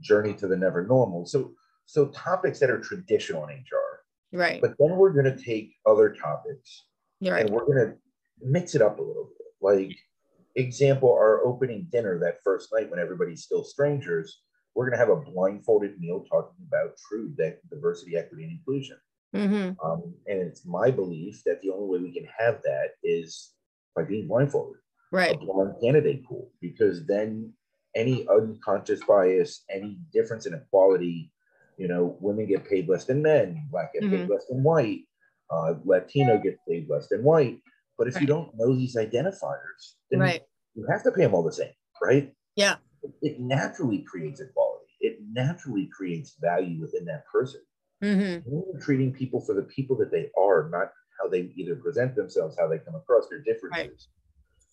journey 0.00 0.32
to 0.34 0.46
the 0.46 0.56
never 0.56 0.86
normal. 0.86 1.26
So 1.26 1.54
so 1.86 2.06
topics 2.08 2.60
that 2.60 2.70
are 2.70 2.78
traditional 2.80 3.44
in 3.48 3.58
HR. 3.58 4.04
Right. 4.32 4.60
But 4.60 4.76
then 4.78 4.96
we're 4.96 5.12
going 5.12 5.24
to 5.26 5.36
take 5.36 5.74
other 5.84 6.14
topics 6.14 6.86
You're 7.20 7.34
right. 7.34 7.44
and 7.44 7.50
we're 7.54 7.66
going 7.66 7.78
to 7.86 7.98
mix 8.40 8.74
it 8.76 8.80
up 8.82 8.98
a 9.00 9.02
little 9.02 9.24
bit. 9.36 9.46
Like 9.60 9.98
example, 10.56 11.10
our 11.12 11.44
opening 11.44 11.88
dinner 11.90 12.18
that 12.18 12.42
first 12.42 12.70
night 12.72 12.90
when 12.90 13.00
everybody's 13.00 13.44
still 13.44 13.64
strangers, 13.64 14.42
we're 14.74 14.88
going 14.88 14.98
to 14.98 15.04
have 15.04 15.16
a 15.16 15.20
blindfolded 15.20 15.98
meal 16.00 16.24
talking 16.30 16.66
about 16.66 16.96
true 17.08 17.34
diversity, 17.70 18.16
equity, 18.16 18.44
and 18.44 18.52
inclusion. 18.52 18.96
Mm-hmm. 19.34 19.84
Um, 19.84 20.14
and 20.26 20.40
it's 20.40 20.66
my 20.66 20.90
belief 20.90 21.42
that 21.44 21.60
the 21.62 21.70
only 21.70 21.88
way 21.88 22.04
we 22.04 22.12
can 22.12 22.28
have 22.38 22.62
that 22.62 22.90
is 23.02 23.54
by 23.96 24.04
being 24.04 24.28
blindfolded, 24.28 24.80
Right. 25.10 25.34
a 25.34 25.38
blind 25.38 25.74
candidate 25.82 26.24
pool, 26.24 26.50
because 26.60 27.06
then 27.06 27.52
any 27.94 28.26
unconscious 28.28 29.02
bias, 29.04 29.64
any 29.70 29.98
difference 30.12 30.46
in 30.46 30.54
equality, 30.54 31.30
you 31.76 31.88
know, 31.88 32.16
women 32.20 32.46
get 32.46 32.64
paid 32.68 32.88
less 32.88 33.04
than 33.04 33.22
men, 33.22 33.66
black 33.70 33.92
get 33.92 34.02
paid 34.02 34.26
Mhm. 34.26 34.30
less 34.30 34.46
than 34.46 34.62
white, 34.62 35.06
uh, 35.50 35.74
Latino 35.84 36.38
gets 36.38 36.58
paid 36.66 36.88
less 36.88 37.08
than 37.08 37.22
white. 37.22 37.60
But 37.98 38.08
if 38.08 38.20
you 38.20 38.26
don't 38.26 38.50
know 38.56 38.74
these 38.74 38.96
identifiers, 38.96 39.96
then 40.10 40.20
Right. 40.20 40.42
you 40.74 40.86
have 40.90 41.02
to 41.04 41.12
pay 41.12 41.22
them 41.22 41.34
all 41.34 41.42
the 41.42 41.52
same, 41.52 41.72
right? 42.02 42.34
Yeah. 42.56 42.76
It 43.20 43.40
naturally 43.40 44.02
creates 44.02 44.40
equality. 44.40 44.86
It 45.00 45.18
naturally 45.30 45.86
creates 45.86 46.36
value 46.40 46.80
within 46.80 47.04
that 47.06 47.26
person. 47.26 47.60
Mm-hmm. 48.02 48.48
You're 48.50 48.80
treating 48.80 49.12
people 49.12 49.40
for 49.40 49.54
the 49.54 49.62
people 49.62 49.96
that 49.98 50.10
they 50.10 50.30
are, 50.38 50.68
not 50.70 50.92
how 51.20 51.28
they 51.28 51.52
either 51.56 51.76
present 51.76 52.14
themselves, 52.16 52.56
how 52.58 52.68
they 52.68 52.78
come 52.78 52.94
across, 52.94 53.28
their 53.28 53.42
differences, 53.42 54.08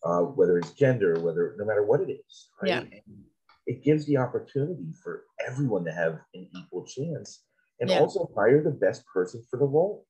uh, 0.03 0.21
whether 0.21 0.57
it's 0.57 0.71
gender, 0.71 1.19
whether 1.19 1.55
no 1.57 1.65
matter 1.65 1.83
what 1.85 2.01
it 2.01 2.09
is, 2.11 2.49
right? 2.61 2.69
Yeah. 2.69 2.79
And 2.79 3.23
it 3.67 3.83
gives 3.83 4.05
the 4.05 4.17
opportunity 4.17 4.91
for 5.03 5.25
everyone 5.45 5.85
to 5.85 5.91
have 5.91 6.19
an 6.33 6.49
equal 6.55 6.85
chance 6.85 7.43
and 7.79 7.89
Yeah. 7.89 7.99
also 7.99 8.29
hire 8.35 8.63
the 8.63 8.71
best 8.71 9.05
person 9.05 9.43
for 9.49 9.57
the 9.57 9.65
role. 9.65 10.07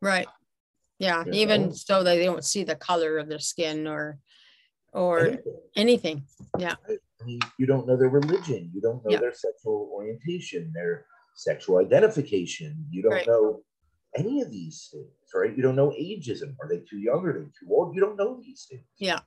Right. 0.00 0.26
Yeah. 1.02 1.24
Even 1.32 1.60
know? 1.66 1.72
so 1.72 2.04
they 2.04 2.24
don't 2.24 2.44
see 2.44 2.62
the 2.62 2.76
color 2.76 3.18
of 3.18 3.28
their 3.28 3.40
skin 3.40 3.86
or 3.88 4.18
or 4.94 5.18
Anything. 5.20 5.60
anything. 5.74 6.18
I 6.60 7.24
mean, 7.24 7.40
you 7.58 7.66
don't 7.66 7.86
know 7.88 7.96
their 7.96 8.10
religion, 8.10 8.70
you 8.74 8.80
don't 8.80 9.02
know 9.04 9.10
Yeah. 9.12 9.20
their 9.20 9.32
sexual 9.32 9.90
orientation, 9.92 10.70
their 10.74 11.06
sexual 11.34 11.78
identification, 11.78 12.86
you 12.90 13.00
don't 13.02 13.12
Right. 13.12 13.26
know 13.26 13.64
any 14.14 14.42
of 14.42 14.50
these 14.50 14.88
things, 14.92 15.08
right? 15.34 15.56
You 15.56 15.62
don't 15.62 15.74
know 15.76 15.90
ageism. 15.90 16.54
Are 16.60 16.68
they 16.68 16.80
too 16.80 16.98
young? 16.98 17.24
Are 17.26 17.32
they 17.32 17.46
too 17.58 17.68
old? 17.70 17.94
You 17.94 18.00
don't 18.02 18.16
know 18.16 18.38
these 18.40 18.66
things. 18.70 18.86
Yeah. 18.98 19.20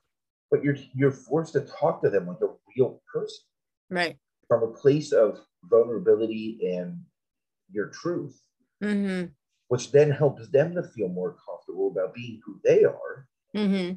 But 0.51 0.63
you're 0.63 0.77
you're 0.93 1.11
forced 1.29 1.53
to 1.53 1.61
talk 1.61 2.01
to 2.03 2.09
them 2.09 2.27
like 2.27 2.41
a 2.41 2.51
real 2.77 3.01
person 3.11 3.43
Right. 3.89 4.17
from 4.47 4.61
a 4.63 4.71
place 4.81 5.11
of 5.11 5.29
vulnerability 5.63 6.47
and 6.75 7.03
your 7.75 7.87
truth, 7.89 8.39
Mm-hmm. 8.83 9.33
Which 9.69 9.91
then 9.91 10.11
helps 10.11 10.49
them 10.49 10.75
to 10.75 10.83
feel 10.83 11.09
more 11.09 11.35
comfortable 11.45 11.89
about 11.91 12.13
being 12.13 12.41
who 12.45 12.59
they 12.63 12.83
are, 12.83 13.27
Mm-hmm. 13.55 13.95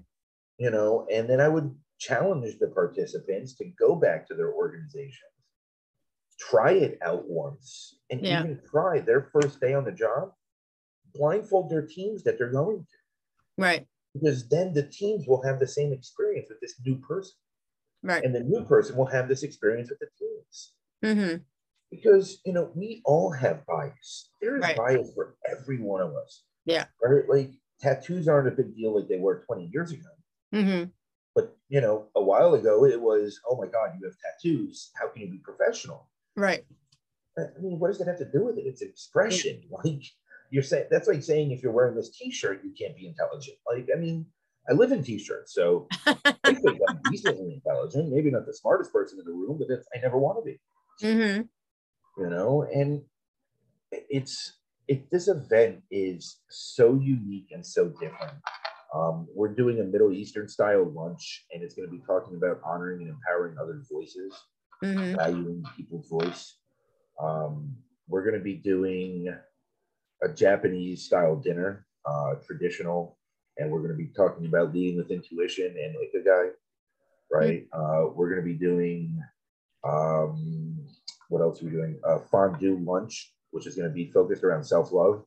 you 0.59 0.71
know. 0.71 1.07
And 1.11 1.29
then 1.29 1.41
I 1.41 1.49
would 1.49 1.77
challenge 1.99 2.59
the 2.59 2.69
participants 2.69 3.55
to 3.57 3.65
go 3.79 3.97
back 3.97 4.27
to 4.29 4.35
their 4.35 4.53
organizations, 4.53 5.33
try 6.39 6.73
it 6.73 6.99
out 7.03 7.29
once, 7.29 7.99
and 8.11 8.21
Yeah. 8.21 8.43
even 8.43 8.61
try 8.71 9.01
their 9.01 9.23
first 9.33 9.61
day 9.61 9.75
on 9.75 9.85
the 9.85 9.93
job, 9.93 10.33
blindfold 11.15 11.71
their 11.71 11.87
teams 11.87 12.23
that 12.25 12.39
they're 12.39 12.53
going 12.53 12.81
to, 12.85 12.99
Right. 13.57 13.87
because 14.15 14.49
then 14.49 14.73
the 14.73 14.87
teams 14.89 15.27
will 15.27 15.43
have 15.43 15.61
the 15.61 15.67
same 15.67 15.93
experience 15.93 16.49
with 16.49 16.61
this 16.61 16.81
new 16.85 16.99
person, 17.01 17.37
Right. 18.03 18.25
and 18.25 18.35
the 18.35 18.41
new 18.41 18.65
person 18.65 18.97
will 18.97 19.07
have 19.07 19.29
this 19.29 19.43
experience 19.43 19.91
with 19.91 19.99
the 20.01 20.09
teams. 20.19 20.75
Mm-hmm. 21.03 21.43
Because 21.91 22.41
you 22.45 22.53
know 22.53 22.71
we 22.75 23.03
all 23.05 23.31
have 23.31 23.65
bias. 23.67 24.31
There 24.41 24.57
is 24.57 24.63
Right. 24.63 24.77
bias 24.77 25.11
for 25.15 25.37
every 25.51 25.79
one 25.81 26.01
of 26.01 26.15
us. 26.15 26.45
Yeah. 26.65 26.87
Right. 27.03 27.29
Like 27.29 27.51
tattoos 27.81 28.29
aren't 28.29 28.49
a 28.49 28.51
big 28.51 28.75
deal 28.77 28.95
like 28.95 29.09
they 29.09 29.19
were 29.19 29.45
20 29.47 29.71
years 29.73 29.93
ago. 29.93 30.09
Mm-hmm. 30.55 30.91
But 31.35 31.57
you 31.69 31.81
know, 31.81 32.09
a 32.15 32.23
while 32.23 32.55
ago 32.55 32.85
it 32.85 33.01
was, 33.01 33.41
oh 33.49 33.57
my 33.57 33.67
God, 33.67 33.93
you 33.99 34.07
have 34.07 34.17
tattoos. 34.19 34.91
How 34.95 35.09
can 35.09 35.23
you 35.23 35.31
be 35.31 35.39
professional? 35.39 36.09
Right. 36.37 36.65
I 37.39 37.61
mean, 37.61 37.79
what 37.79 37.89
does 37.89 37.99
that 37.99 38.09
have 38.09 38.19
to 38.19 38.31
do 38.31 38.45
with 38.45 38.59
it? 38.59 38.67
It's 38.67 38.83
expression. 38.83 39.63
Like 39.71 40.03
you're 40.51 40.63
saying 40.63 40.87
that's 40.91 41.09
like 41.09 41.23
saying 41.23 41.53
if 41.53 41.63
you're 41.63 41.73
wearing 41.73 41.95
this 41.95 42.11
t-shirt, 42.11 42.63
you 42.65 42.73
can't 42.79 42.97
be 42.97 43.07
intelligent. 43.07 43.59
Like, 43.71 43.89
I 43.95 43.99
mean, 43.99 44.27
I 44.69 44.73
live 44.73 44.93
in 44.93 45.03
t-shirts, 45.03 45.55
so 45.55 45.89
I 46.07 46.15
think 46.45 46.81
I'm 46.89 47.01
decently 47.11 47.55
intelligent. 47.55 48.11
Maybe 48.11 48.31
not 48.31 48.47
the 48.47 48.55
smartest 48.55 48.93
person 48.93 49.19
in 49.19 49.25
the 49.25 49.33
room, 49.33 49.57
but 49.59 49.69
that's 49.69 49.87
I 49.95 50.01
never 50.01 50.19
want 50.19 50.39
to 50.39 50.45
be. 50.45 50.61
Mm-hmm. 51.03 51.43
You 52.19 52.29
know? 52.31 52.67
And 52.73 53.03
it's 53.93 54.59
it 54.87 55.11
this 55.11 55.29
event 55.29 55.83
is 55.91 56.41
so 56.51 56.95
unique 56.95 57.49
and 57.53 57.65
so 57.65 57.89
different 58.01 58.35
um, 58.95 59.27
we're 59.35 59.55
doing 59.55 59.81
a 59.81 59.85
middle 59.85 60.13
eastern 60.13 60.49
style 60.49 60.91
lunch 60.91 61.45
and 61.53 61.63
it's 61.63 61.75
going 61.75 61.89
to 61.89 61.95
be 61.95 62.03
talking 62.07 62.37
about 62.37 62.61
honoring 62.65 63.01
and 63.03 63.11
empowering 63.11 63.57
other 63.61 63.83
voices 63.91 64.35
Mm-hmm. 64.85 65.17
valuing 65.17 65.65
people's 65.77 66.09
voice. 66.09 66.59
Um, 67.21 67.77
we're 68.07 68.23
going 68.23 68.39
to 68.39 68.45
be 68.45 68.55
doing 68.55 69.35
a 70.23 70.29
japanese 70.33 71.05
style 71.05 71.35
dinner 71.37 71.87
uh, 72.07 72.35
traditional 72.47 73.19
and 73.57 73.71
we're 73.71 73.81
going 73.81 73.91
to 73.91 73.97
be 73.97 74.13
talking 74.17 74.47
about 74.47 74.73
leading 74.73 74.97
with 74.97 75.11
intuition 75.11 75.67
and 75.67 75.97
ikigai 75.97 76.51
right? 77.31 77.67
Uh, 77.73 78.07
we're 78.15 78.31
going 78.31 78.41
to 78.41 78.47
be 78.47 78.59
doing 78.59 79.21
um, 79.85 80.78
what 81.29 81.43
else 81.43 81.63
are 81.63 81.67
we 81.67 81.71
doing? 81.73 81.99
Uh, 82.05 82.19
fondue 82.31 82.79
lunch, 82.83 83.33
which 83.51 83.67
is 83.67 83.75
going 83.77 83.89
to 83.89 83.95
be 83.95 84.11
focused 84.11 84.43
around 84.45 84.65
self 84.65 84.93
love. 84.93 85.25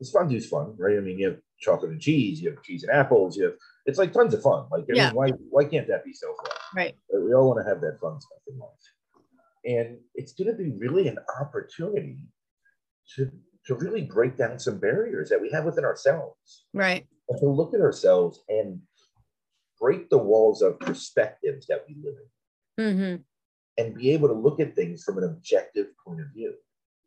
This 0.00 0.10
fondue's 0.10 0.48
fun, 0.48 0.74
right? 0.78 0.96
I 0.96 1.00
mean, 1.00 1.18
you 1.18 1.28
have 1.28 1.38
chocolate 1.60 1.92
and 1.92 2.00
cheese, 2.00 2.40
you 2.40 2.50
have 2.50 2.62
cheese 2.62 2.82
and 2.82 2.92
apples, 2.92 3.36
you 3.36 3.44
have 3.44 3.54
it's 3.86 3.98
like 3.98 4.12
tons 4.12 4.34
of 4.34 4.42
fun. 4.42 4.66
Like, 4.70 4.84
I 4.84 4.94
Yeah. 4.94 5.06
mean, 5.06 5.14
why 5.16 5.28
why 5.50 5.64
can't 5.64 5.86
that 5.88 6.04
be 6.04 6.12
self 6.12 6.36
love? 6.42 6.56
Right. 6.74 6.96
We 7.12 7.32
all 7.34 7.48
want 7.48 7.64
to 7.64 7.68
have 7.68 7.80
that 7.82 8.00
fun 8.00 8.20
stuff 8.20 8.38
in 8.48 8.58
life, 8.58 8.70
and 9.64 9.98
it's 10.14 10.32
going 10.32 10.48
to 10.48 10.54
be 10.54 10.70
really 10.70 11.08
an 11.08 11.18
opportunity 11.40 12.18
to 13.14 13.30
to 13.66 13.74
really 13.76 14.02
break 14.02 14.36
down 14.36 14.58
some 14.58 14.78
barriers 14.78 15.30
that 15.30 15.40
we 15.40 15.50
have 15.50 15.64
within 15.64 15.84
ourselves 15.84 16.66
Right. 16.74 17.06
and 17.30 17.38
to 17.40 17.46
look 17.48 17.72
at 17.72 17.80
ourselves 17.80 18.40
and 18.48 18.80
break 19.80 20.10
the 20.10 20.18
walls 20.18 20.60
of 20.60 20.78
perspectives 20.80 21.66
that 21.68 21.84
we 21.88 21.94
live 22.02 22.14
in 22.16 22.28
Mm-hmm. 22.84 23.22
And 23.78 23.94
be 23.94 24.10
able 24.12 24.28
to 24.28 24.34
look 24.34 24.60
at 24.60 24.74
things 24.74 25.02
from 25.02 25.18
an 25.18 25.24
objective 25.24 25.86
point 26.06 26.20
of 26.20 26.26
view. 26.34 26.54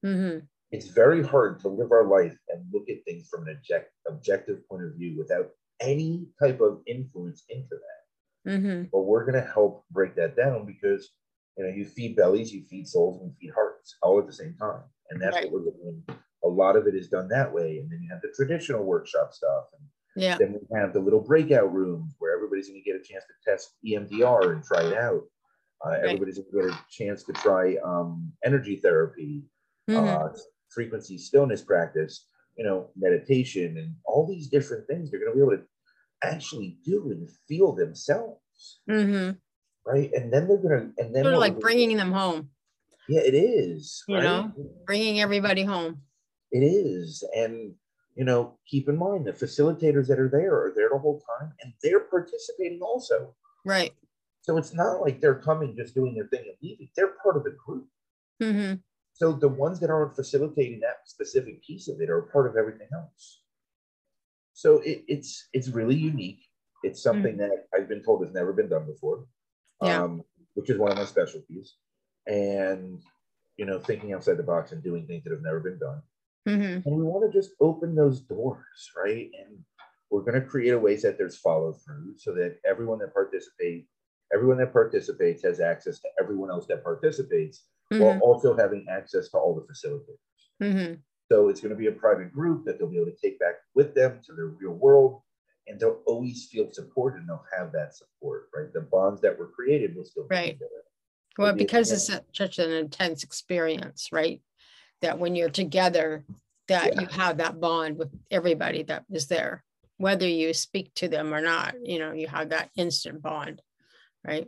Mm-hmm. 0.05 0.45
It's 0.71 0.87
very 0.87 1.23
hard 1.23 1.59
to 1.61 1.69
live 1.69 1.91
our 1.91 2.05
life 2.05 2.37
and 2.49 2.65
look 2.73 2.89
at 2.89 3.03
things 3.05 3.29
from 3.29 3.47
an 3.47 3.55
object, 3.57 3.91
objective 4.07 4.67
point 4.67 4.83
of 4.83 4.93
view 4.95 5.17
without 5.17 5.49
any 5.79 6.27
type 6.41 6.59
of 6.59 6.81
influence 6.87 7.43
into 7.49 7.69
that. 7.69 8.51
Mm-hmm. 8.51 8.83
But 8.91 9.01
we're 9.01 9.25
going 9.25 9.41
to 9.41 9.49
help 9.49 9.85
break 9.91 10.15
that 10.15 10.35
down 10.35 10.65
because 10.65 11.09
you 11.57 11.63
know 11.63 11.69
you 11.69 11.85
feed 11.85 12.15
bellies, 12.15 12.53
you 12.53 12.63
feed 12.69 12.87
souls, 12.87 13.19
and 13.19 13.29
you 13.29 13.35
feed 13.39 13.53
hearts 13.53 13.95
all 14.01 14.19
at 14.19 14.27
the 14.27 14.33
same 14.33 14.55
time, 14.59 14.83
and 15.09 15.21
that's 15.21 15.35
Right. 15.35 15.51
what 15.51 15.63
we're 15.63 15.71
doing. 15.71 16.03
A 16.43 16.47
lot 16.47 16.75
of 16.75 16.87
it 16.87 16.95
is 16.95 17.09
done 17.09 17.27
that 17.29 17.51
way, 17.51 17.79
and 17.79 17.91
then 17.91 18.01
you 18.01 18.09
have 18.09 18.21
the 18.21 18.31
traditional 18.35 18.83
workshop 18.83 19.33
stuff, 19.33 19.65
and 19.73 20.23
Yeah. 20.23 20.37
then 20.37 20.53
we 20.53 20.79
have 20.79 20.93
the 20.93 20.99
little 20.99 21.19
breakout 21.19 21.73
rooms 21.73 22.15
where 22.19 22.35
everybody's 22.35 22.67
going 22.69 22.81
to 22.81 22.85
get 22.85 22.95
a 22.99 23.03
chance 23.03 23.23
to 23.25 23.51
test 23.51 23.75
EMDR 23.83 24.51
and 24.53 24.63
try 24.63 24.83
it 24.83 24.97
out. 24.97 25.23
Uh, 25.85 25.91
Everybody's 25.91 26.39
going 26.39 26.51
to 26.51 26.69
get 26.69 26.77
a 26.77 26.79
chance 26.89 27.23
to 27.23 27.33
try 27.33 27.75
um, 27.83 28.31
energy 28.43 28.77
therapy, 28.77 29.43
Mm-hmm. 29.89 30.05
uh, 30.05 30.37
frequency 30.69 31.17
stillness 31.17 31.61
practice, 31.61 32.25
you 32.57 32.65
know, 32.65 32.89
meditation, 32.97 33.77
and 33.77 33.95
all 34.03 34.27
these 34.27 34.49
different 34.49 34.85
things 34.85 35.09
they're 35.09 35.21
going 35.21 35.31
to 35.31 35.35
be 35.37 35.41
able 35.41 35.63
to 35.63 35.63
actually 36.23 36.77
do 36.83 37.11
and 37.11 37.29
feel 37.47 37.71
themselves, 37.73 38.81
mm-hmm. 38.89 39.31
right? 39.89 40.11
And 40.13 40.33
then 40.33 40.45
they're 40.45 40.57
going 40.57 40.93
to, 40.93 41.01
and 41.01 41.15
then 41.15 41.23
Sort 41.23 41.35
of 41.35 41.39
like 41.39 41.59
bringing 41.61 41.95
them 41.95 42.11
home, 42.11 42.49
Yeah, 43.07 43.21
it 43.21 43.33
is. 43.33 44.03
You 44.09 44.15
right? 44.15 44.23
know? 44.23 44.51
bringing 44.85 45.21
everybody 45.21 45.63
home. 45.63 46.01
It 46.51 46.65
is. 46.65 47.23
And, 47.33 47.73
you 48.15 48.25
know, 48.25 48.57
keep 48.67 48.89
in 48.89 48.97
mind 48.97 49.25
the 49.25 49.31
facilitators 49.31 50.07
that 50.07 50.19
are 50.19 50.29
there 50.29 50.53
are 50.53 50.73
there 50.75 50.89
the 50.91 50.99
whole 50.99 51.21
time 51.39 51.53
and 51.61 51.71
they're 51.81 52.01
participating 52.01 52.81
also. 52.81 53.35
Right. 53.65 53.93
So 54.47 54.55
it's 54.55 54.73
not 54.73 55.01
like 55.01 55.19
they're 55.19 55.35
coming, 55.35 55.75
just 55.75 55.93
doing 55.93 56.15
their 56.15 56.27
thing 56.27 56.45
and 56.47 56.55
leaving. 56.61 56.87
They're 56.95 57.15
part 57.21 57.35
of 57.35 57.43
the 57.43 57.57
group. 57.65 57.85
Mm-hmm. 58.41 58.75
So 59.11 59.33
the 59.33 59.49
ones 59.49 59.81
that 59.81 59.89
aren't 59.89 60.15
facilitating 60.15 60.79
that 60.79 60.99
specific 61.05 61.61
piece 61.61 61.89
of 61.89 61.99
it 61.99 62.09
are 62.09 62.21
part 62.21 62.47
of 62.47 62.55
everything 62.55 62.87
else. 62.93 63.41
So 64.53 64.77
it, 64.79 65.03
it's 65.09 65.49
it's 65.51 65.67
really 65.67 65.95
unique. 65.95 66.45
It's 66.81 67.03
something 67.03 67.35
that 67.37 67.65
I've 67.75 67.89
been 67.89 68.01
told 68.03 68.23
has 68.23 68.33
never 68.33 68.53
been 68.53 68.69
done 68.69 68.85
before, 68.85 69.25
Yeah. 69.81 70.03
um, 70.03 70.23
which 70.53 70.69
is 70.69 70.77
one 70.77 70.91
of 70.91 70.97
my 70.97 71.03
specialties. 71.05 71.75
And 72.25 73.01
you 73.57 73.65
know, 73.65 73.79
thinking 73.79 74.13
outside 74.13 74.37
the 74.37 74.43
box 74.43 74.71
and 74.71 74.81
doing 74.81 75.07
things 75.07 75.25
that 75.25 75.33
have 75.33 75.41
never 75.41 75.59
been 75.59 75.79
done. 75.79 76.01
Mm-hmm. 76.47 76.87
And 76.87 76.97
we 76.97 77.03
want 77.03 77.29
to 77.29 77.37
just 77.37 77.51
open 77.59 77.95
those 77.95 78.21
doors, 78.21 78.91
right? 78.95 79.29
And 79.45 79.59
we're 80.09 80.21
going 80.21 80.39
to 80.39 80.47
create 80.47 80.71
a 80.71 80.79
ways 80.79 81.01
that 81.01 81.17
there's 81.17 81.35
follow 81.35 81.73
through 81.73 82.13
so 82.15 82.33
that 82.35 82.59
everyone 82.65 82.99
that 82.99 83.13
participates, 83.13 83.89
everyone 84.33 84.57
that 84.57 84.73
participates 84.73 85.43
has 85.43 85.59
access 85.59 85.99
to 85.99 86.07
everyone 86.19 86.49
else 86.51 86.67
that 86.67 86.83
participates 86.83 87.63
Mm-hmm. 87.89 88.03
while 88.03 88.19
also 88.19 88.53
having 88.53 88.85
access 88.89 89.29
to 89.29 89.37
all 89.37 89.55
the 89.55 89.61
facilitators. 89.61 90.19
hmm 90.61 90.93
So 91.31 91.47
it's 91.47 91.61
going 91.61 91.69
to 91.69 91.77
be 91.77 91.87
a 91.87 91.91
private 91.93 92.33
group 92.33 92.65
that 92.65 92.77
they'll 92.77 92.89
be 92.89 92.97
able 92.97 93.11
to 93.11 93.15
take 93.15 93.39
back 93.39 93.55
with 93.75 93.95
them 93.95 94.19
to 94.25 94.33
their 94.33 94.47
real 94.47 94.73
world, 94.73 95.21
and 95.67 95.79
they'll 95.79 96.01
always 96.05 96.49
feel 96.51 96.67
supported 96.73 97.19
and 97.21 97.29
they'll 97.29 97.45
have 97.57 97.71
that 97.71 97.95
support, 97.95 98.49
right? 98.53 98.73
The 98.73 98.81
bonds 98.81 99.21
that 99.21 99.39
were 99.39 99.47
created 99.47 99.95
will 99.95 100.03
still 100.03 100.23
be 100.27 100.35
Right. 100.35 100.59
there. 100.59 100.67
Well, 101.37 101.53
because 101.55 101.91
it's- 101.93 102.09
it's 102.09 102.37
such 102.37 102.59
an 102.59 102.71
intense 102.71 103.23
experience, 103.23 104.11
right? 104.11 104.41
That 104.99 105.17
when 105.17 105.33
you're 105.33 105.49
together, 105.49 106.25
that 106.67 106.95
Yeah. 106.95 106.99
you 107.03 107.07
have 107.07 107.37
that 107.37 107.61
bond 107.61 107.97
with 107.97 108.11
everybody 108.31 108.83
that 108.83 109.05
was 109.09 109.27
there, 109.27 109.63
whether 109.95 110.27
you 110.27 110.53
speak 110.53 110.93
to 110.95 111.07
them 111.07 111.33
or 111.33 111.39
not, 111.39 111.75
you 111.87 111.99
know, 111.99 112.11
you 112.11 112.27
have 112.27 112.49
that 112.49 112.69
instant 112.75 113.21
bond, 113.21 113.61
right? 114.27 114.47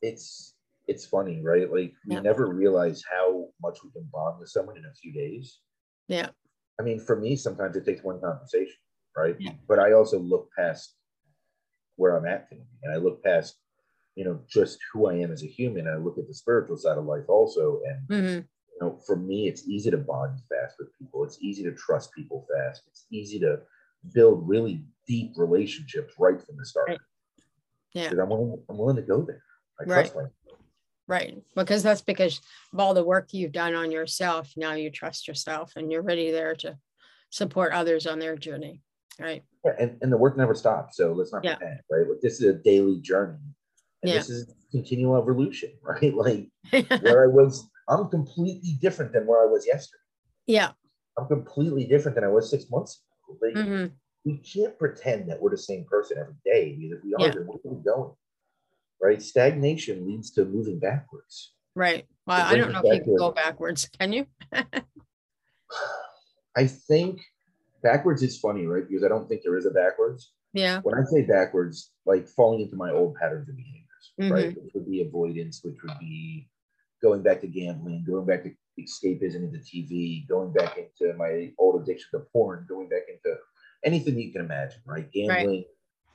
It's 0.00 0.54
it's 0.86 1.04
funny, 1.04 1.42
right? 1.42 1.70
Like 1.70 1.94
we 2.06 2.14
Yeah. 2.14 2.20
never 2.20 2.46
realize 2.46 3.02
how 3.10 3.48
much 3.60 3.82
we 3.84 3.90
can 3.90 4.08
bond 4.10 4.38
with 4.40 4.48
someone 4.48 4.78
in 4.78 4.86
a 4.86 4.94
few 4.94 5.12
days. 5.12 5.60
Yeah. 6.06 6.30
I 6.80 6.82
mean, 6.82 6.98
for 7.00 7.16
me, 7.16 7.36
sometimes 7.36 7.76
it 7.76 7.84
takes 7.84 8.02
one 8.02 8.20
conversation, 8.20 8.76
right? 9.16 9.36
Yeah. 9.38 9.52
But 9.66 9.80
I 9.80 9.92
also 9.92 10.18
look 10.18 10.48
past 10.56 10.96
where 11.96 12.16
I'm 12.16 12.26
at 12.26 12.48
today, 12.48 12.62
and 12.84 12.92
I 12.94 12.96
look 12.96 13.22
past, 13.22 13.56
you 14.14 14.24
know, 14.24 14.40
just 14.48 14.78
who 14.92 15.08
I 15.08 15.14
am 15.14 15.32
as 15.32 15.42
a 15.42 15.48
human. 15.48 15.88
I 15.88 15.96
look 15.96 16.16
at 16.16 16.28
the 16.28 16.34
spiritual 16.34 16.76
side 16.76 16.96
of 16.96 17.04
life 17.04 17.28
also, 17.28 17.82
and 17.84 18.06
hmm 18.08 18.38
you 18.80 18.86
know, 18.86 19.00
for 19.06 19.16
me, 19.16 19.48
it's 19.48 19.66
easy 19.66 19.90
to 19.90 19.96
bond 19.96 20.38
fast 20.48 20.76
with 20.78 20.96
people. 20.96 21.24
It's 21.24 21.42
easy 21.42 21.64
to 21.64 21.72
trust 21.72 22.12
people 22.14 22.46
fast. 22.54 22.82
It's 22.86 23.06
easy 23.10 23.40
to 23.40 23.60
build 24.14 24.48
really 24.48 24.84
deep 25.06 25.32
relationships 25.36 26.14
right 26.18 26.40
from 26.40 26.56
the 26.56 26.64
start. 26.64 26.90
Right. 26.90 27.00
Yeah. 27.94 28.10
I'm 28.10 28.28
willing, 28.28 28.62
I'm 28.68 28.78
willing 28.78 28.96
to 28.96 29.02
go 29.02 29.22
there. 29.22 29.42
I 29.80 29.84
Right. 29.84 30.12
Right. 31.06 31.38
Because 31.56 31.82
that's 31.82 32.02
because 32.02 32.40
of 32.72 32.80
all 32.80 32.92
the 32.92 33.04
work 33.04 33.32
you've 33.32 33.52
done 33.52 33.74
on 33.74 33.90
yourself. 33.90 34.52
Now 34.56 34.74
you 34.74 34.90
trust 34.90 35.26
yourself 35.26 35.72
and 35.76 35.90
you're 35.90 36.02
ready 36.02 36.30
there 36.30 36.54
to 36.56 36.76
support 37.30 37.72
others 37.72 38.06
on 38.06 38.18
their 38.18 38.36
journey. 38.36 38.82
Right. 39.18 39.42
Yeah, 39.64 39.72
and, 39.78 39.98
and 40.02 40.12
the 40.12 40.18
work 40.18 40.36
never 40.36 40.54
stops. 40.54 40.96
So 40.96 41.12
let's 41.12 41.32
not 41.32 41.44
Yeah. 41.44 41.56
pretend, 41.56 41.80
right? 41.90 42.06
Like 42.08 42.20
this 42.20 42.40
is 42.40 42.46
a 42.48 42.52
daily 42.54 43.00
journey. 43.00 43.38
And 44.02 44.10
Yeah. 44.12 44.18
this 44.18 44.28
is 44.28 44.54
continual 44.70 45.16
evolution, 45.16 45.72
right? 45.82 46.14
Like 46.14 46.50
where 47.00 47.24
I 47.24 47.26
was, 47.26 47.66
I'm 47.88 48.08
completely 48.10 48.76
different 48.82 49.12
than 49.14 49.26
where 49.26 49.42
I 49.42 49.46
was 49.50 49.66
yesterday. 49.66 50.02
yeah. 50.46 50.72
I'm 51.18 51.26
completely 51.26 51.84
different 51.84 52.14
than 52.14 52.22
I 52.22 52.28
was 52.28 52.48
six 52.48 52.70
months 52.70 53.02
ago. 53.28 53.38
Like, 53.42 53.66
hmm 53.66 53.86
We 54.28 54.36
can't 54.38 54.78
pretend 54.78 55.30
that 55.30 55.40
we're 55.40 55.50
the 55.50 55.56
same 55.56 55.84
person 55.84 56.18
every 56.18 56.34
day 56.44 56.76
because 56.76 56.98
if 56.98 57.04
we 57.04 57.14
are, 57.14 57.20
Yeah. 57.20 57.30
then 57.32 57.46
where 57.46 57.56
are 57.64 57.74
we 57.74 57.82
going? 57.82 58.12
Right? 59.00 59.22
Stagnation 59.22 60.06
leads 60.06 60.32
to 60.32 60.44
moving 60.44 60.78
backwards. 60.78 61.54
Right. 61.74 62.06
Well, 62.26 62.44
I 62.44 62.54
don't 62.56 62.72
know 62.72 62.82
if 62.84 62.98
you 62.98 63.04
can 63.04 63.16
go 63.16 63.30
backwards. 63.30 63.88
Can 63.98 64.12
you? 64.12 64.26
I 66.56 66.66
think 66.66 67.20
backwards 67.82 68.22
is 68.22 68.38
funny, 68.38 68.66
right? 68.66 68.86
Because 68.86 69.02
I 69.02 69.08
don't 69.08 69.26
think 69.28 69.42
there 69.42 69.56
is 69.56 69.64
a 69.64 69.70
backwards. 69.70 70.32
Yeah. 70.52 70.80
when 70.82 70.94
I 70.94 71.04
say 71.04 71.22
backwards, 71.22 71.92
like 72.04 72.28
falling 72.28 72.60
into 72.60 72.76
my 72.76 72.90
old 72.90 73.14
patterns 73.14 73.48
of 73.48 73.56
behaviors, 73.56 74.12
right? 74.18 74.50
Mm-hmm. 74.50 74.64
Which 74.64 74.74
would 74.74 74.90
be 74.90 75.02
avoidance, 75.02 75.60
which 75.62 75.76
would 75.82 75.98
be 76.00 76.48
going 77.02 77.22
back 77.22 77.40
to 77.42 77.46
gambling, 77.46 78.04
going 78.06 78.26
back 78.26 78.42
to 78.44 78.52
escapism 78.78 79.44
into 79.44 79.58
TV, 79.58 80.26
going 80.28 80.52
back 80.52 80.76
into 80.78 81.14
my 81.16 81.52
old 81.58 81.80
addiction 81.80 82.08
to 82.12 82.26
porn, 82.32 82.66
going 82.68 82.88
back 82.88 83.02
into 83.08 83.36
anything 83.84 84.18
you 84.18 84.32
can 84.32 84.42
imagine, 84.42 84.80
right? 84.86 85.10
Gambling. 85.12 85.64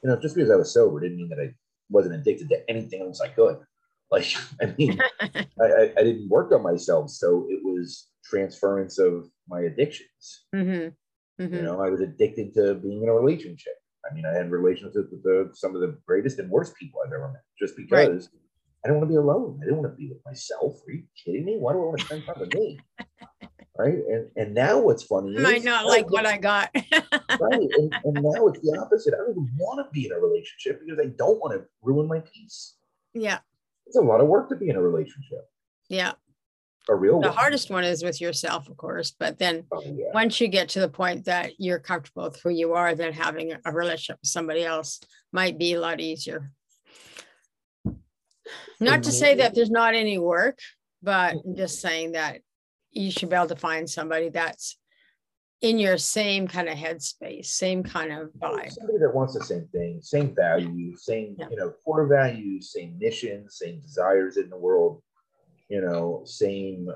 You 0.04 0.10
know, 0.10 0.20
just 0.22 0.36
because 0.36 0.52
I 0.52 0.56
was 0.56 0.74
sober 0.74 1.00
didn't 1.00 1.18
mean 1.18 1.30
that 1.30 1.40
I 1.40 1.54
wasn't 1.90 2.16
addicted 2.16 2.50
to 2.50 2.70
anything 2.70 3.02
else 3.02 3.22
I 3.22 3.30
could. 3.30 3.58
Like, 4.12 4.28
I 4.62 4.68
mean, 4.78 5.00
I, 5.60 5.66
I, 5.66 5.94
I 5.98 6.04
didn't 6.04 6.30
work 6.30 6.52
on 6.52 6.62
myself, 6.62 7.10
so 7.10 7.48
it 7.50 7.62
was 7.64 8.10
transference 8.24 9.00
of 9.00 9.26
my 9.48 9.62
addictions. 9.62 10.46
hmm 10.54 10.90
You 11.40 11.50
hmm 11.50 11.64
know, 11.64 11.82
I 11.82 11.90
was 11.90 12.02
addicted 12.02 12.54
to 12.54 12.76
being 12.76 13.02
in 13.02 13.10
a 13.10 13.14
relationship. 13.14 13.74
I 14.10 14.14
mean, 14.14 14.26
I 14.26 14.34
had 14.38 14.52
relationships 14.52 15.08
with 15.12 15.24
the, 15.24 15.50
some 15.54 15.74
of 15.74 15.82
the 15.82 15.98
greatest 16.06 16.38
and 16.38 16.52
worst 16.52 16.76
people 16.76 17.02
I've 17.04 17.12
ever 17.12 17.30
met 17.32 17.42
just 17.60 17.76
because 17.76 18.30
I 18.86 18.90
don't 18.90 18.98
want 18.98 19.10
to 19.10 19.14
be 19.14 19.18
alone. 19.18 19.60
I 19.62 19.66
didn't 19.66 19.82
want 19.82 19.92
to 19.94 19.98
be 19.98 20.10
with 20.10 20.22
myself. 20.26 20.74
Are 20.88 20.92
you 20.92 21.04
kidding 21.24 21.46
me? 21.46 21.58
Why 21.58 21.74
do 21.74 21.80
I 21.82 21.86
want 21.86 22.00
to 22.00 22.06
spend 22.06 22.26
time 22.26 22.36
with 22.40 22.54
me? 22.54 22.86
Right. 23.78 23.96
And 24.08 24.30
and 24.36 24.54
now 24.54 24.80
what's 24.80 25.02
funny 25.04 25.36
I 25.36 25.42
might 25.42 25.64
not 25.64 25.86
like 25.88 26.12
what 26.12 26.28
I 26.28 26.38
got. 26.38 26.70
right. 26.76 27.70
And, 27.78 27.96
and 28.04 28.14
now 28.14 28.48
it's 28.48 28.60
the 28.62 28.78
opposite. 28.80 29.16
I 29.16 29.18
don't 29.18 29.32
even 29.32 29.50
want 29.58 29.84
to 29.84 29.92
be 29.92 30.06
in 30.06 30.12
a 30.12 30.20
relationship 30.20 30.80
because 30.86 31.00
I 31.04 31.08
don't 31.18 31.40
want 31.40 31.60
to 31.60 31.66
ruin 31.82 32.08
my 32.08 32.20
peace. 32.20 32.76
yeah. 33.14 33.40
It's 33.88 33.98
a 33.98 34.02
lot 34.02 34.22
of 34.22 34.28
work 34.28 34.48
to 34.50 34.56
be 34.56 34.70
in 34.70 34.76
a 34.76 34.82
relationship. 34.82 35.50
Yeah. 35.90 36.14
A 36.88 36.96
real 36.96 37.20
The 37.20 37.28
one. 37.30 37.36
hardest 37.38 37.70
one 37.72 37.84
is 37.84 38.04
with 38.04 38.22
yourself, 38.22 38.70
of 38.70 38.78
course. 38.78 39.12
But 39.18 39.40
then 39.40 39.66
Oh, 39.72 39.82
yeah. 39.84 40.06
once 40.14 40.40
you 40.40 40.48
get 40.48 40.70
to 40.70 40.80
the 40.80 40.88
point 40.90 41.26
that 41.26 41.54
you're 41.60 41.80
comfortable 41.80 42.24
with 42.24 42.40
who 42.42 42.50
you 42.50 42.74
are, 42.74 42.94
then 42.96 43.12
having 43.12 43.54
a- 43.54 43.60
a 43.66 43.72
relationship 43.74 44.20
with 44.22 44.30
somebody 44.30 44.64
else 44.64 45.00
might 45.32 45.58
be 45.58 45.74
a 45.74 45.80
lot 45.82 46.00
easier. 46.00 46.52
Not 48.80 49.04
to 49.04 49.12
say 49.12 49.36
that 49.36 49.56
there's 49.56 49.70
not 49.70 49.96
any 49.96 50.18
work, 50.18 50.60
but 51.02 51.36
I'm 51.46 51.56
just 51.56 51.80
saying 51.82 52.14
that 52.14 52.42
you 52.94 53.12
should 53.12 53.30
be 53.30 53.36
able 53.36 53.48
to 53.48 53.56
find 53.56 53.90
somebody 53.90 54.30
that's 54.30 54.78
in 55.62 55.80
your 55.80 55.98
same 55.98 56.48
kind 56.48 56.68
of 56.68 56.78
headspace, 56.78 57.46
same 57.46 57.84
kind 57.84 58.12
of 58.12 58.30
vibe. 58.34 58.72
somebody 58.72 59.00
that 59.00 59.14
wants 59.14 59.34
the 59.34 59.44
same 59.44 59.68
thing, 59.72 60.00
same 60.02 60.36
values, 60.36 61.06
same 61.06 61.36
Yeah. 61.40 61.48
you 61.50 61.56
know 61.56 61.72
core 61.84 62.06
values, 62.08 62.72
same 62.74 62.98
mission, 63.00 63.50
same 63.50 63.80
desires 63.80 64.38
in 64.38 64.50
the 64.50 64.58
world, 64.58 65.02
you 65.70 65.82
know, 65.82 66.22
same 66.26 66.90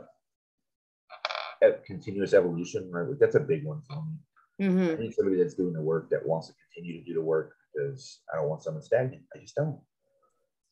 uh, 1.64 1.72
continuous 1.86 2.34
evolution. 2.34 2.92
Right, 2.92 3.08
that's 3.20 3.36
a 3.36 3.40
big 3.40 3.64
one 3.66 3.82
for 3.82 4.04
me. 4.06 4.68
hmm 4.68 4.92
I 4.92 4.96
need 4.96 5.14
somebody 5.14 5.38
that's 5.38 5.54
doing 5.56 5.74
the 5.74 5.82
work 5.82 6.10
that 6.10 6.26
wants 6.28 6.48
to 6.48 6.54
continue 6.74 7.00
to 7.00 7.06
do 7.06 7.14
the 7.14 7.22
work 7.22 7.54
because 7.74 8.20
I 8.32 8.38
don't 8.38 8.50
want 8.50 8.64
someone 8.64 8.84
stagnant. 8.84 9.24
I 9.34 9.40
just 9.40 9.56
don't. 9.56 9.80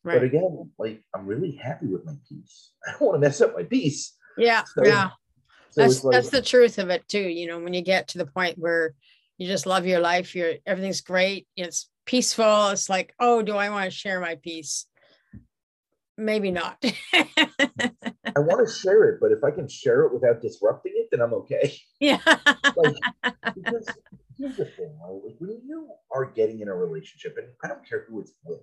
Right. 0.03 0.15
But 0.15 0.23
again, 0.23 0.69
like 0.77 1.01
I'm 1.15 1.25
really 1.25 1.55
happy 1.55 1.87
with 1.87 2.05
my 2.05 2.13
peace. 2.27 2.71
I 2.87 2.91
don't 2.91 3.01
want 3.01 3.15
to 3.15 3.19
mess 3.19 3.39
up 3.41 3.55
my 3.55 3.63
peace. 3.63 4.14
Yeah. 4.37 4.63
So- 4.63 4.85
Yeah. 4.85 5.09
So 5.71 5.81
that's 5.81 6.03
like, 6.05 6.13
that's 6.13 6.29
the 6.29 6.41
truth 6.41 6.77
of 6.77 6.89
it 6.89 7.05
too 7.09 7.19
you 7.19 7.47
know 7.47 7.59
when 7.59 7.73
you 7.73 7.81
get 7.81 8.07
to 8.09 8.17
the 8.17 8.25
point 8.25 8.57
where 8.57 8.93
you 9.37 9.45
just 9.45 9.65
love 9.65 9.85
your 9.85 9.99
life 9.99 10.33
you're 10.33 10.53
everything's 10.65 11.01
great 11.01 11.49
it's 11.57 11.89
peaceful 12.05 12.69
it's 12.69 12.89
like 12.89 13.13
oh 13.19 13.41
do 13.41 13.57
i 13.57 13.69
want 13.69 13.83
to 13.83 13.91
share 13.91 14.21
my 14.21 14.35
peace 14.35 14.85
maybe 16.17 16.49
not 16.49 16.77
I 17.13 18.39
want 18.39 18.67
to 18.67 18.73
share 18.73 19.09
it, 19.09 19.19
but 19.21 19.31
if 19.31 19.43
I 19.43 19.51
can 19.51 19.67
share 19.67 20.03
it 20.03 20.13
without 20.13 20.41
disrupting 20.41 20.93
it, 20.95 21.07
then 21.11 21.21
I'm 21.21 21.33
okay. 21.35 21.73
yeah 21.99 22.19
like 22.75 22.95
because 23.55 23.87
here's 24.37 24.57
the 24.57 24.65
thing. 24.65 24.97
Like 25.23 25.35
when 25.39 25.61
you 25.65 25.89
are 26.11 26.25
getting 26.25 26.59
in 26.61 26.67
a 26.67 26.75
relationship, 26.75 27.35
and 27.37 27.47
I 27.63 27.67
don't 27.69 27.87
care 27.87 28.05
who 28.09 28.19
it's 28.21 28.33
with, 28.43 28.59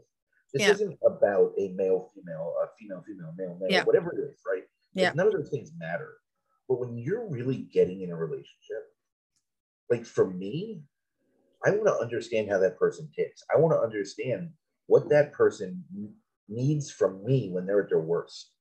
this 0.53 0.63
Yeah. 0.63 0.71
isn't 0.73 0.99
about 1.07 1.53
a 1.59 1.69
male, 1.75 2.11
female, 2.15 2.55
a 2.63 2.67
female, 2.79 3.03
female, 3.07 3.33
male, 3.37 3.57
male, 3.61 3.71
Yeah. 3.71 3.85
whatever 3.85 4.13
it 4.13 4.21
is, 4.31 4.41
right? 4.47 4.65
Yeah. 4.95 5.15
none 5.15 5.27
of 5.29 5.35
those 5.35 5.51
things 5.51 5.73
matter. 5.77 6.19
But 6.69 6.81
when 6.81 6.97
you're 6.99 7.29
really 7.29 7.59
getting 7.59 8.03
in 8.03 8.11
a 8.11 8.17
relationship, 8.17 8.95
like 9.91 10.05
for 10.05 10.31
me, 10.31 10.85
I 11.67 11.71
want 11.73 11.87
to 11.89 11.95
understand 12.03 12.51
how 12.51 12.59
that 12.61 12.79
person 12.79 13.11
ticks. 13.17 13.43
I 13.55 13.59
want 13.61 13.75
to 13.75 13.81
understand 13.81 14.53
what 14.87 15.11
that 15.11 15.33
person 15.33 15.85
needs 16.49 16.91
from 16.91 17.25
me 17.25 17.51
when 17.51 17.67
they're 17.67 17.83
at 17.85 17.91
their 17.91 18.01
worst. 18.01 18.53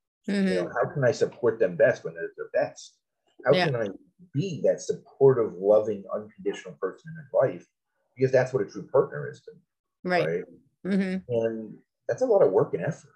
You 0.48 0.56
Mhm. 0.56 0.58
know, 0.58 0.72
how 0.82 0.94
can 0.94 1.04
I 1.06 1.12
support 1.12 1.60
them 1.60 1.78
best 1.78 2.04
when 2.04 2.16
they're 2.16 2.26
at 2.26 2.32
their 2.38 2.50
best? 2.54 2.98
How 3.46 3.56
Yeah. 3.56 3.68
can 3.68 3.76
I 3.76 3.90
be 4.34 4.62
that 4.66 4.82
supportive, 4.82 5.54
loving, 5.56 6.06
unconditional 6.14 6.76
person 6.76 7.12
in 7.12 7.16
their 7.18 7.52
life? 7.54 7.68
Because 8.16 8.32
that's 8.32 8.54
what 8.54 8.64
a 8.64 8.70
true 8.70 8.88
partner 8.88 9.30
is 9.30 9.42
to 9.44 9.54
me, 9.54 9.62
right 10.04 10.30
right? 10.30 10.44
hmm 10.84 11.24
And 11.30 11.80
that's 12.08 12.22
a 12.24 12.26
lot 12.28 12.44
of 12.44 12.52
work 12.52 12.74
and 12.76 12.84
effort. 12.84 13.12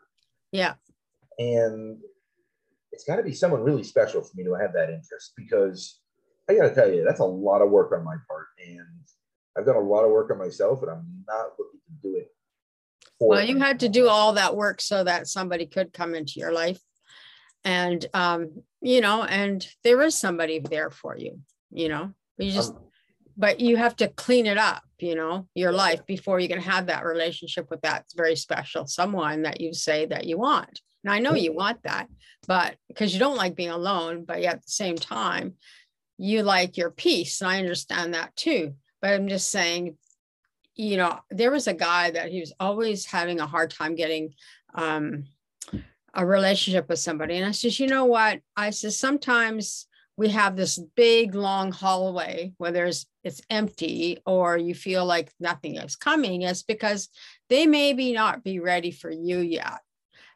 yeah 0.51 0.75
And 1.37 2.01
it's 2.95 3.03
got 3.03 3.17
to 3.17 3.23
be 3.23 3.33
someone 3.33 3.61
really 3.61 3.83
special 3.83 4.21
for 4.21 4.31
me 4.35 4.45
to 4.45 4.53
have 4.53 4.71
that 4.73 4.89
interest 4.89 5.33
because 5.35 5.99
I 6.49 6.55
got 6.55 6.69
to 6.69 6.73
tell 6.73 6.91
you, 6.91 7.03
that's 7.03 7.19
a 7.19 7.25
lot 7.25 7.61
of 7.61 7.69
work 7.69 7.91
on 7.91 8.05
my 8.05 8.15
part. 8.27 8.47
And 8.65 8.79
I've 9.57 9.65
done 9.65 9.75
a 9.75 9.79
lot 9.79 10.05
of 10.05 10.11
work 10.11 10.31
on 10.31 10.37
myself, 10.37 10.81
and 10.81 10.91
I'm 10.91 11.23
not 11.27 11.47
looking 11.59 11.81
to 11.87 12.09
do 12.09 12.15
it. 12.15 12.31
For 13.19 13.29
well 13.29 13.43
you 13.43 13.59
had 13.59 13.79
to 13.81 13.89
do 13.89 14.09
all 14.09 14.33
that 14.33 14.57
work 14.57 14.81
so 14.81 15.03
that 15.03 15.27
somebody 15.27 15.65
could 15.65 15.93
come 15.93 16.15
into 16.15 16.33
your 16.39 16.51
life 16.51 16.81
and 17.63 18.05
um 18.13 18.61
you 18.81 18.99
know 18.99 19.23
and 19.23 19.65
there 19.85 20.01
is 20.01 20.15
somebody 20.15 20.59
there 20.59 20.89
for 20.89 21.15
you 21.17 21.39
you 21.71 21.87
know 21.87 22.11
you 22.37 22.51
just 22.51 22.73
Um, 22.73 22.81
but 23.37 23.61
you 23.61 23.77
have 23.77 23.95
to 23.97 24.09
clean 24.09 24.45
it 24.47 24.57
up 24.57 24.83
you 24.99 25.15
know 25.15 25.47
your 25.55 25.71
life 25.71 26.05
before 26.05 26.41
you 26.41 26.49
can 26.49 26.59
have 26.59 26.87
that 26.87 27.05
relationship 27.05 27.69
with 27.69 27.81
that 27.83 28.03
very 28.17 28.35
special 28.35 28.85
someone 28.85 29.43
that 29.43 29.61
you 29.61 29.73
say 29.73 30.05
that 30.07 30.25
you 30.25 30.37
want 30.37 30.81
and 31.05 31.13
i 31.13 31.19
know 31.19 31.33
you 31.33 31.53
want 31.53 31.81
that 31.83 32.07
but 32.47 32.75
because 32.89 33.13
you 33.13 33.19
don't 33.19 33.37
like 33.37 33.55
being 33.55 33.69
alone 33.69 34.25
but 34.25 34.41
yet 34.41 34.55
at 34.55 34.65
the 34.65 34.71
same 34.71 34.97
time 34.97 35.53
you 36.17 36.43
like 36.43 36.75
your 36.75 36.91
peace 36.91 37.41
and 37.41 37.49
i 37.49 37.59
understand 37.59 38.13
that 38.13 38.35
too 38.35 38.73
but 39.01 39.13
i'm 39.13 39.29
just 39.29 39.49
saying 39.49 39.95
you 40.75 40.97
know 40.97 41.17
there 41.29 41.51
was 41.51 41.67
a 41.67 41.73
guy 41.73 42.11
that 42.11 42.29
he 42.29 42.41
was 42.41 42.53
always 42.59 43.05
having 43.05 43.39
a 43.39 43.47
hard 43.47 43.69
time 43.69 43.95
getting 43.95 44.33
um 44.73 45.23
a 46.15 46.25
relationship 46.25 46.87
with 46.89 46.99
somebody. 46.99 47.35
And 47.35 47.45
I 47.45 47.51
says, 47.51 47.79
you 47.79 47.87
know 47.87 48.05
what? 48.05 48.39
I 48.55 48.69
says, 48.69 48.97
sometimes 48.97 49.87
we 50.17 50.29
have 50.29 50.55
this 50.55 50.79
big 50.95 51.35
long 51.35 51.73
hallway 51.73 52.53
where 52.57 52.71
there's 52.71 53.05
it's 53.23 53.41
empty 53.49 54.19
or 54.25 54.57
you 54.57 54.73
feel 54.73 55.05
like 55.05 55.31
nothing 55.39 55.75
is 55.75 55.97
coming. 55.97 56.41
It's 56.41 56.63
because 56.63 57.09
they 57.49 57.65
maybe 57.65 58.13
not 58.13 58.43
be 58.43 58.59
ready 58.59 58.91
for 58.91 59.11
you 59.11 59.39
yet. 59.39 59.79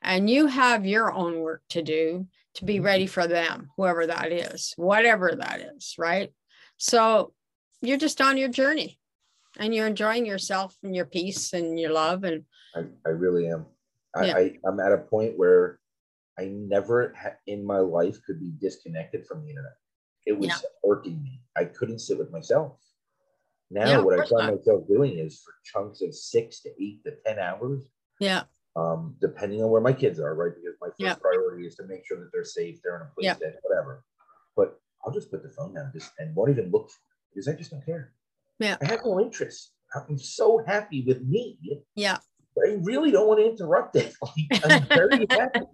And 0.02 0.30
you 0.30 0.48
have 0.48 0.86
your 0.86 1.12
own 1.12 1.40
work 1.40 1.62
to 1.70 1.82
do 1.82 2.28
to 2.56 2.66
be 2.66 2.76
mm-hmm. 2.76 2.86
ready 2.86 3.08
for 3.08 3.28
them, 3.28 3.70
whoever 3.78 4.08
that 4.08 4.32
is, 4.32 4.74
whatever 4.78 5.36
that 5.36 5.74
is, 5.76 5.96
right? 5.98 6.32
So 6.78 7.34
you're 7.82 7.98
just 7.98 8.22
on 8.22 8.38
your 8.38 8.50
journey 8.50 9.00
and 9.58 9.74
you're 9.74 9.88
enjoying 9.88 10.26
yourself 10.26 10.76
and 10.84 10.96
your 10.96 11.06
peace 11.06 11.54
and 11.54 11.80
your 11.80 11.92
love. 11.92 12.24
And 12.24 12.44
I, 12.76 12.86
I 13.06 13.10
really 13.10 13.48
am. 13.48 13.66
I, 14.16 14.26
yeah. 14.26 14.38
I, 14.38 14.54
I'm 14.66 14.80
at 14.80 14.92
a 14.92 14.98
point 14.98 15.38
where 15.38 15.80
I 16.40 16.46
never 16.46 17.14
ha- 17.22 17.36
in 17.48 17.66
my 17.66 17.80
life 17.80 18.20
could 18.26 18.40
be 18.40 18.52
disconnected 18.60 19.26
from 19.28 19.44
the 19.44 19.50
internet. 19.50 19.74
It 20.26 20.38
was 20.38 20.48
yeah. 20.48 20.58
working 20.84 21.22
me. 21.22 21.42
I 21.58 21.66
couldn't 21.66 22.00
sit 22.00 22.18
with 22.18 22.32
myself. 22.32 22.80
Now, 23.72 23.88
yeah, 23.88 23.98
what 24.00 24.20
I 24.20 24.26
find 24.26 24.48
not. 24.48 24.56
myself 24.56 24.88
doing 24.88 25.20
is 25.20 25.42
for 25.44 25.54
chunks 25.64 26.02
of 26.02 26.16
six 26.16 26.62
to 26.62 26.70
eight 26.82 27.04
to 27.04 27.14
10 27.26 27.40
hours. 27.40 27.84
Yeah. 28.20 28.44
Um, 28.80 29.16
depending 29.20 29.62
on 29.62 29.70
where 29.70 29.82
my 29.82 29.92
kids 29.94 30.20
are, 30.20 30.36
right? 30.36 30.54
Because 30.56 30.78
my 30.80 30.88
first 30.88 31.00
yeah. 31.00 31.16
priority 31.16 31.68
is 31.68 31.76
to 31.76 31.84
make 31.84 32.06
sure 32.08 32.20
that 32.20 32.30
they're 32.32 32.46
safe, 32.46 32.80
they're 32.84 32.96
in 32.96 33.02
a 33.02 33.12
place 33.14 33.26
yeah. 33.26 33.34
that 33.34 33.56
whatever. 33.64 34.06
But 34.56 34.80
I'll 35.04 35.12
just 35.12 35.32
put 35.32 35.44
the 35.44 35.50
phone 35.50 35.74
down 35.74 35.92
just 35.94 36.12
and 36.20 36.36
won't 36.36 36.52
even 36.52 36.72
look 36.72 36.90
because 37.30 37.48
I 37.48 37.54
just 37.54 37.72
don't 37.72 37.86
care. 37.86 38.14
Yeah. 38.60 38.78
I 38.82 38.86
have 38.86 39.02
no 39.04 39.20
interest. 39.20 39.72
I'm 39.96 40.18
so 40.18 40.64
happy 40.66 41.04
with 41.06 41.22
me. 41.24 41.58
Yeah. 41.96 42.18
I 42.68 42.78
really 42.82 43.12
don't 43.12 43.28
want 43.28 43.40
to 43.40 43.50
interrupt 43.50 43.96
it. 43.96 44.14
Like, 44.22 44.72
I'm 44.72 44.86
very 44.88 45.26
happy. 45.30 45.66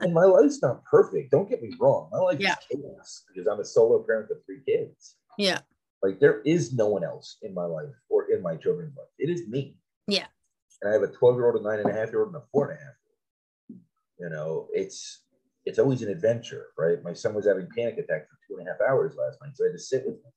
and 0.00 0.14
my 0.14 0.24
life's 0.24 0.62
not 0.62 0.84
perfect. 0.84 1.30
Don't 1.30 1.48
get 1.48 1.62
me 1.62 1.72
wrong. 1.80 2.08
My 2.12 2.18
life 2.18 2.40
yeah. 2.40 2.54
is 2.70 2.80
chaos 2.80 3.24
because 3.28 3.46
I'm 3.46 3.60
a 3.60 3.64
solo 3.64 4.02
parent 4.02 4.30
of 4.30 4.38
three 4.46 4.62
kids. 4.66 5.16
Yeah. 5.38 5.58
Like 6.02 6.20
there 6.20 6.42
is 6.42 6.72
no 6.72 6.88
one 6.88 7.04
else 7.04 7.38
in 7.42 7.54
my 7.54 7.64
life 7.64 7.94
or 8.08 8.30
in 8.30 8.42
my 8.42 8.56
children's 8.56 8.96
life. 8.96 9.08
It 9.18 9.30
is 9.30 9.48
me. 9.48 9.76
Yeah. 10.06 10.26
And 10.84 10.90
I 10.90 10.92
have 10.92 11.02
a 11.02 11.08
12 11.08 11.36
year 11.36 11.46
old, 11.46 11.56
a 11.58 11.62
nine 11.62 11.80
and 11.80 11.88
a 11.88 11.94
half 11.94 12.10
year 12.10 12.20
old, 12.20 12.34
and 12.34 12.36
a 12.36 12.44
four 12.52 12.70
and 12.70 12.78
a 12.78 12.84
half 12.84 12.92
year 13.00 13.78
old. 13.78 13.80
You 14.20 14.28
know, 14.28 14.68
it's 14.70 15.22
it's 15.64 15.78
always 15.78 16.02
an 16.02 16.10
adventure, 16.10 16.66
right? 16.76 17.02
My 17.02 17.14
son 17.14 17.32
was 17.32 17.46
having 17.46 17.68
panic 17.74 17.96
attacks 17.96 18.28
for 18.28 18.36
two 18.46 18.58
and 18.58 18.68
a 18.68 18.70
half 18.70 18.80
hours 18.86 19.16
last 19.16 19.38
night. 19.40 19.52
So 19.56 19.64
I 19.64 19.68
had 19.68 19.78
to 19.78 19.82
sit 19.82 20.04
with 20.04 20.16
him 20.16 20.32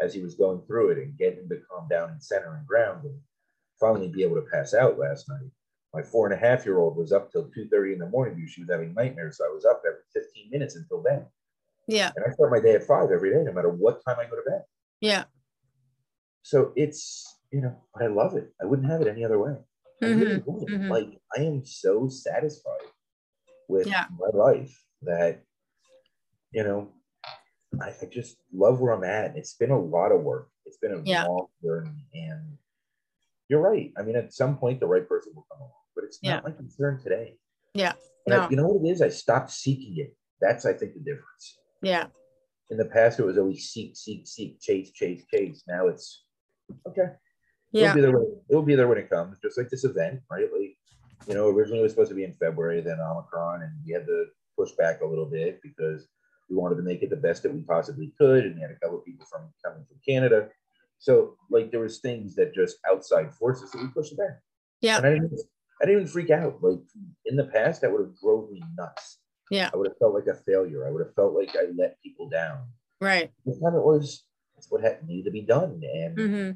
as 0.00 0.12
he 0.12 0.20
was 0.20 0.34
going 0.34 0.60
through 0.66 0.90
it 0.90 0.98
and 0.98 1.16
get 1.16 1.38
him 1.38 1.48
to 1.48 1.60
calm 1.70 1.86
down 1.88 2.10
and 2.10 2.20
center 2.20 2.56
and 2.56 2.66
ground 2.66 3.04
and 3.04 3.16
finally 3.78 4.08
be 4.08 4.24
able 4.24 4.34
to 4.34 4.48
pass 4.52 4.74
out 4.74 4.98
last 4.98 5.28
night. 5.28 5.48
My 5.94 6.02
four 6.02 6.26
and 6.26 6.34
a 6.34 6.44
half 6.44 6.66
year 6.66 6.78
old 6.78 6.96
was 6.96 7.12
up 7.12 7.30
till 7.30 7.44
2.30 7.44 7.92
in 7.92 7.98
the 8.00 8.08
morning 8.08 8.34
because 8.34 8.50
she 8.50 8.62
was 8.62 8.70
having 8.70 8.94
nightmares. 8.94 9.38
So 9.38 9.44
I 9.44 9.54
was 9.54 9.64
up 9.64 9.82
every 9.86 10.00
15 10.12 10.50
minutes 10.50 10.74
until 10.74 11.00
then. 11.00 11.26
Yeah. 11.86 12.10
And 12.16 12.24
I 12.26 12.32
start 12.32 12.50
my 12.50 12.60
day 12.60 12.74
at 12.74 12.84
five 12.84 13.12
every 13.12 13.30
day, 13.30 13.44
no 13.44 13.52
matter 13.52 13.70
what 13.70 14.04
time 14.04 14.16
I 14.18 14.24
go 14.24 14.34
to 14.34 14.50
bed. 14.50 14.62
Yeah. 15.00 15.24
So 16.42 16.72
it's, 16.74 17.38
you 17.52 17.60
know, 17.60 17.76
I 18.00 18.06
love 18.06 18.34
it. 18.34 18.52
I 18.60 18.64
wouldn't 18.64 18.90
have 18.90 19.00
it 19.00 19.06
any 19.06 19.24
other 19.24 19.38
way. 19.38 19.54
Mm-hmm. 20.02 20.50
Really 20.50 20.66
mm-hmm. 20.66 20.90
Like 20.90 21.20
I 21.36 21.42
am 21.42 21.64
so 21.64 22.08
satisfied 22.08 22.88
with 23.68 23.86
yeah. 23.86 24.06
my 24.18 24.28
life 24.32 24.76
that, 25.02 25.42
you 26.50 26.64
know, 26.64 26.92
I, 27.80 27.88
I, 28.02 28.06
just 28.10 28.36
love 28.52 28.80
where 28.80 28.92
I'm 28.92 29.04
at. 29.04 29.36
It's 29.36 29.54
been 29.54 29.70
a 29.70 29.78
lot 29.78 30.12
of 30.12 30.22
work. 30.22 30.48
It's 30.66 30.76
been 30.76 30.92
a 30.92 31.02
yeah. 31.04 31.24
long 31.24 31.46
journey. 31.64 32.06
And 32.12 32.58
you're 33.48 33.60
right. 33.60 33.92
I 33.98 34.02
mean, 34.02 34.16
at 34.16 34.34
some 34.34 34.58
point, 34.58 34.80
the 34.80 34.86
right 34.86 35.08
person 35.08 35.32
will 35.34 35.46
come 35.50 35.60
along, 35.60 35.72
but 35.94 36.04
it's 36.04 36.22
not 36.22 36.30
yeah. 36.30 36.50
my 36.50 36.54
concern 36.54 37.00
today. 37.02 37.36
Yeah. 37.74 37.92
No. 38.26 38.40
I, 38.40 38.48
you 38.50 38.56
know 38.56 38.66
what 38.66 38.84
it 38.84 38.92
is? 38.92 39.02
I 39.02 39.08
stopped 39.08 39.50
seeking 39.50 39.98
it. 39.98 40.14
That's, 40.40 40.66
I 40.66 40.72
think, 40.72 40.94
the 40.94 41.00
difference. 41.00 41.58
Yeah. 41.80 42.06
In 42.70 42.76
the 42.76 42.84
past, 42.84 43.18
it 43.18 43.24
was 43.24 43.38
always 43.38 43.68
seek, 43.68 43.96
seek, 43.96 44.26
seek, 44.26 44.60
chase, 44.60 44.90
chase, 44.92 45.24
chase. 45.32 45.62
Now 45.66 45.88
it's 45.88 46.24
okay. 46.86 47.12
Yeah. 47.72 47.90
It'll 47.90 47.94
be 47.94 48.00
there 48.02 48.12
when, 48.12 48.36
it'll 48.50 48.62
be 48.62 48.74
there 48.74 48.88
when 48.88 48.98
it 48.98 49.10
comes, 49.10 49.38
just 49.40 49.58
like 49.58 49.70
this 49.70 49.84
event, 49.84 50.20
right? 50.30 50.48
Like, 50.52 50.76
you 51.26 51.34
know, 51.34 51.48
originally 51.48 51.80
it 51.80 51.82
was 51.82 51.92
supposed 51.92 52.10
to 52.10 52.14
be 52.14 52.24
in 52.24 52.34
February, 52.34 52.80
then 52.80 53.00
Omicron, 53.00 53.62
and 53.62 53.72
we 53.86 53.92
had 53.92 54.06
to 54.06 54.26
push 54.58 54.72
back 54.72 55.00
a 55.00 55.06
little 55.06 55.26
bit 55.26 55.60
because 55.62 56.08
we 56.50 56.56
wanted 56.56 56.76
to 56.76 56.82
make 56.82 57.02
it 57.02 57.10
the 57.10 57.16
best 57.16 57.42
that 57.42 57.54
we 57.54 57.62
possibly 57.62 58.12
could. 58.18 58.44
And 58.44 58.56
we 58.56 58.60
had 58.60 58.70
a 58.70 58.76
couple 58.76 58.98
of 58.98 59.04
people 59.04 59.26
from 59.26 59.42
coming 59.64 59.84
from 59.86 59.96
Canada. 60.06 60.48
So 60.98 61.36
like 61.50 61.70
there 61.70 61.80
was 61.80 61.98
things 61.98 62.34
that 62.36 62.54
just 62.54 62.76
outside 62.90 63.34
forces 63.34 63.70
that 63.70 63.80
we 63.80 63.88
pushed 63.88 64.16
back. 64.16 64.40
Yeah. 64.80 64.98
And 64.98 65.06
I 65.06 65.10
didn't, 65.10 65.32
I 65.80 65.86
didn't 65.86 66.00
even 66.02 66.12
freak 66.12 66.30
out. 66.30 66.62
Like 66.62 66.80
in 67.24 67.36
the 67.36 67.46
past, 67.46 67.80
that 67.80 67.90
would 67.90 68.02
have 68.02 68.20
drove 68.20 68.50
me 68.50 68.62
nuts. 68.76 69.18
Yeah. 69.50 69.70
I 69.72 69.76
would 69.76 69.88
have 69.88 69.98
felt 69.98 70.14
like 70.14 70.26
a 70.26 70.34
failure. 70.34 70.86
I 70.86 70.90
would 70.90 71.04
have 71.04 71.14
felt 71.14 71.34
like 71.34 71.56
I 71.56 71.70
let 71.76 72.00
people 72.02 72.28
down. 72.28 72.58
Right. 73.00 73.30
That's 73.46 73.60
kind 73.60 73.74
it 73.74 73.82
was. 73.82 74.24
That's 74.54 74.70
what 74.70 74.82
had 74.82 75.06
needed 75.06 75.24
to 75.24 75.30
be 75.30 75.42
done. 75.42 75.80
And 75.82 76.16
mm-hmm. 76.16 76.50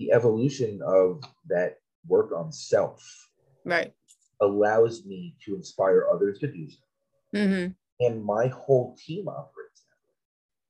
The 0.00 0.10
evolution 0.10 0.80
of 0.84 1.22
that 1.48 1.76
work 2.08 2.32
on 2.32 2.50
self. 2.50 3.00
Right. 3.64 3.92
Allows 4.40 5.04
me 5.04 5.36
to 5.44 5.54
inspire 5.54 6.06
others 6.12 6.40
to 6.40 6.48
do 6.48 6.68
so. 6.68 7.38
Mm-hmm 7.38 7.72
and 8.00 8.24
my 8.24 8.48
whole 8.48 8.96
team 8.98 9.28
operates 9.28 9.84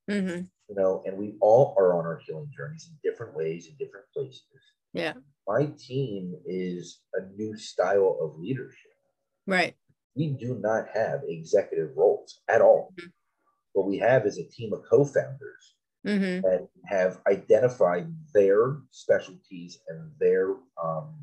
that 0.09 0.15
way. 0.15 0.21
Mm-hmm. 0.21 0.45
You 0.69 0.75
know, 0.75 1.03
and 1.07 1.17
we 1.17 1.37
all 1.41 1.75
are 1.79 1.97
on 1.99 2.05
our 2.05 2.21
healing 2.27 2.51
journeys 2.55 2.91
in 2.91 3.11
different 3.11 3.35
ways, 3.35 3.69
in 3.69 3.75
different 3.77 4.07
places. 4.15 4.45
Yeah. 4.93 5.15
My 5.49 5.69
team 5.79 6.35
is 6.45 7.01
a 7.15 7.23
new 7.37 7.57
style 7.57 8.19
of 8.21 8.39
leadership. 8.39 8.91
Right. 9.47 9.75
We 10.17 10.29
do 10.29 10.59
not 10.61 10.87
have 10.93 11.21
executive 11.29 11.97
roles 11.97 12.41
at 12.49 12.61
all. 12.61 12.93
Mm-hmm. 12.99 13.09
What 13.73 13.87
we 13.87 13.99
have 13.99 14.27
is 14.27 14.39
a 14.39 14.45
team 14.45 14.73
of 14.73 14.83
co-founders 14.89 15.75
mm-hmm. 16.07 16.41
that 16.43 16.69
have 16.87 17.21
identified 17.27 18.13
their 18.33 18.79
specialties 18.91 19.79
and 19.89 20.11
their 20.19 20.55
um, 20.83 21.15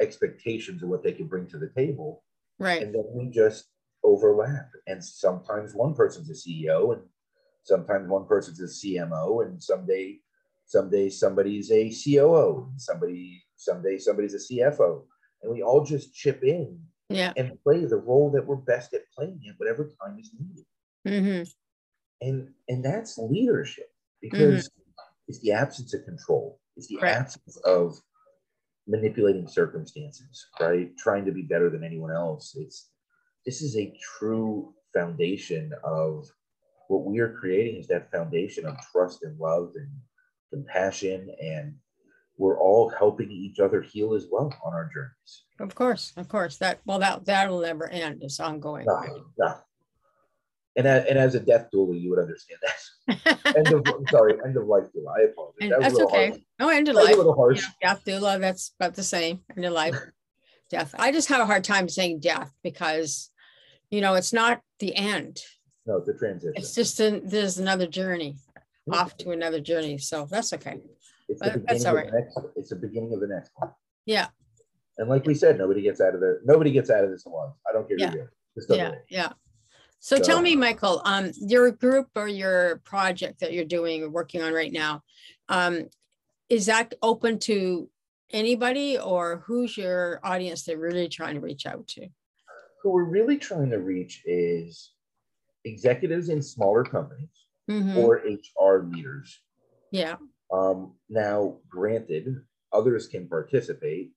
expectations 0.00 0.82
of 0.82 0.88
what 0.88 1.02
they 1.02 1.12
can 1.12 1.26
bring 1.26 1.46
to 1.48 1.58
the 1.58 1.70
table. 1.76 2.22
Right. 2.58 2.82
And 2.82 2.94
then 2.94 3.04
we 3.12 3.30
just 3.30 3.66
overlap. 4.02 4.70
And 4.86 5.04
sometimes 5.04 5.74
one 5.74 5.94
person's 5.94 6.30
a 6.30 6.34
CEO 6.34 6.92
and 6.94 7.02
sometimes 7.62 8.08
one 8.08 8.26
person's 8.26 8.60
a 8.60 8.64
CMO 8.64 9.44
and 9.44 9.62
someday 9.62 10.20
someday 10.66 11.08
somebody's 11.08 11.70
a 11.72 11.90
COO 11.90 12.68
and 12.70 12.80
somebody 12.80 13.42
someday 13.56 13.98
somebody's 13.98 14.34
a 14.34 14.52
CFO. 14.52 15.02
And 15.42 15.52
we 15.52 15.62
all 15.62 15.84
just 15.84 16.14
chip 16.14 16.42
in 16.42 16.80
yeah. 17.08 17.32
and 17.36 17.60
play 17.62 17.84
the 17.84 17.96
role 17.96 18.30
that 18.32 18.46
we're 18.46 18.56
best 18.56 18.92
at 18.94 19.10
playing 19.16 19.40
at 19.48 19.54
whatever 19.58 19.84
time 19.84 20.18
is 20.18 20.30
needed. 20.38 20.64
Mm-hmm. 21.06 21.50
And 22.20 22.48
and 22.68 22.84
that's 22.84 23.18
leadership 23.18 23.90
because 24.20 24.68
mm-hmm. 24.68 25.02
it's 25.28 25.40
the 25.40 25.52
absence 25.52 25.94
of 25.94 26.04
control. 26.04 26.60
It's 26.76 26.88
the 26.88 26.98
right. 26.98 27.16
absence 27.16 27.56
of 27.58 28.00
manipulating 28.86 29.46
circumstances, 29.46 30.46
right? 30.60 30.96
Trying 30.96 31.24
to 31.26 31.32
be 31.32 31.42
better 31.42 31.70
than 31.70 31.84
anyone 31.84 32.12
else. 32.12 32.56
It's 32.58 32.90
this 33.46 33.62
is 33.62 33.76
a 33.76 33.94
true 34.18 34.74
foundation 34.92 35.72
of 35.84 36.26
what 36.88 37.04
we 37.04 37.18
are 37.18 37.36
creating 37.38 37.76
is 37.76 37.86
that 37.88 38.10
foundation 38.10 38.66
of 38.66 38.76
trust 38.90 39.22
and 39.22 39.38
love 39.38 39.72
and 39.76 39.90
compassion 40.52 41.28
and 41.40 41.74
we're 42.38 42.58
all 42.58 42.88
helping 42.88 43.30
each 43.30 43.58
other 43.58 43.82
heal 43.82 44.14
as 44.14 44.26
well 44.30 44.52
on 44.64 44.72
our 44.72 44.90
journeys 44.92 45.44
of 45.60 45.74
course 45.74 46.12
of 46.16 46.28
course 46.28 46.56
that 46.56 46.80
well 46.86 46.98
that 46.98 47.24
that'll 47.26 47.60
never 47.60 47.88
end 47.88 48.22
it's 48.22 48.40
ongoing 48.40 48.86
no, 48.86 49.24
no. 49.38 49.54
And, 50.78 50.86
and 50.86 51.18
as 51.18 51.34
a 51.34 51.40
death 51.40 51.66
doula 51.74 52.00
you 52.00 52.08
would 52.10 52.20
understand 52.20 52.60
that 52.62 53.38
end 53.56 53.68
of 53.68 53.82
I'm 53.86 54.06
sorry 54.06 54.34
end 54.44 54.56
of 54.56 54.66
life 54.66 54.84
doula 54.96 55.12
i 55.18 55.22
apologize 55.30 55.70
that 55.70 55.80
that's 55.80 56.00
okay 56.00 56.42
no 56.58 56.68
end 56.70 56.88
of 56.88 56.94
life 56.94 57.14
a 57.14 57.16
little 57.16 57.34
harsh. 57.34 57.64
Yeah, 57.82 57.94
death 57.94 58.04
doula 58.06 58.40
that's 58.40 58.72
about 58.78 58.94
the 58.94 59.02
same 59.02 59.40
end 59.56 59.66
of 59.66 59.72
life 59.72 59.96
death 60.70 60.94
i 60.98 61.12
just 61.12 61.28
have 61.28 61.40
a 61.40 61.46
hard 61.46 61.64
time 61.64 61.88
saying 61.88 62.20
death 62.20 62.52
because 62.62 63.30
you 63.90 64.00
know, 64.00 64.14
it's 64.14 64.32
not 64.32 64.60
the 64.78 64.94
end. 64.94 65.40
No, 65.86 65.96
it's 65.96 66.08
a 66.08 66.14
transition. 66.14 66.54
It's 66.56 66.74
just 66.74 67.00
a, 67.00 67.20
there's 67.24 67.58
another 67.58 67.86
journey, 67.86 68.36
off 68.92 69.16
to 69.18 69.30
another 69.30 69.60
journey. 69.60 69.98
So 69.98 70.26
that's 70.30 70.52
okay. 70.52 70.78
It's 71.28 71.40
the, 71.40 71.62
that's 71.66 71.84
all 71.84 71.94
right. 71.94 72.10
next, 72.12 72.38
it's 72.56 72.70
the 72.70 72.76
beginning 72.76 73.14
of 73.14 73.20
the 73.20 73.26
next 73.26 73.50
one. 73.54 73.70
Yeah. 74.04 74.28
And 74.98 75.08
like 75.08 75.26
we 75.26 75.34
said, 75.34 75.58
nobody 75.58 75.82
gets 75.82 76.00
out 76.00 76.14
of 76.14 76.20
the 76.20 76.40
nobody 76.44 76.72
gets 76.72 76.90
out 76.90 77.04
of 77.04 77.10
this 77.10 77.24
alive. 77.24 77.52
I 77.68 77.72
don't 77.72 77.86
care 77.86 77.98
yeah. 77.98 78.10
who 78.10 78.74
Yeah, 78.74 78.92
yeah. 79.08 79.32
So, 80.00 80.16
so, 80.16 80.22
tell 80.22 80.40
me, 80.40 80.54
Michael, 80.54 81.02
um, 81.04 81.32
your 81.40 81.70
group 81.72 82.08
or 82.14 82.28
your 82.28 82.80
project 82.84 83.40
that 83.40 83.52
you're 83.52 83.64
doing 83.64 84.04
or 84.04 84.10
working 84.10 84.42
on 84.42 84.52
right 84.52 84.72
now, 84.72 85.02
um, 85.48 85.88
is 86.48 86.66
that 86.66 86.94
open 87.02 87.38
to 87.40 87.90
anybody 88.32 88.98
or 88.98 89.42
who's 89.46 89.76
your 89.76 90.20
audience 90.22 90.62
that 90.64 90.72
you're 90.72 90.80
really 90.80 91.08
trying 91.08 91.34
to 91.34 91.40
reach 91.40 91.66
out 91.66 91.86
to? 91.88 92.08
who 92.82 92.90
we're 92.90 93.04
really 93.04 93.36
trying 93.36 93.70
to 93.70 93.78
reach 93.78 94.22
is 94.24 94.92
executives 95.64 96.28
in 96.28 96.40
smaller 96.40 96.84
companies 96.84 97.46
mm-hmm. 97.70 97.98
or 97.98 98.22
HR 98.24 98.84
leaders. 98.84 99.40
Yeah. 99.90 100.16
Um, 100.52 100.94
now, 101.08 101.56
granted, 101.68 102.36
others 102.72 103.06
can 103.06 103.28
participate. 103.28 104.12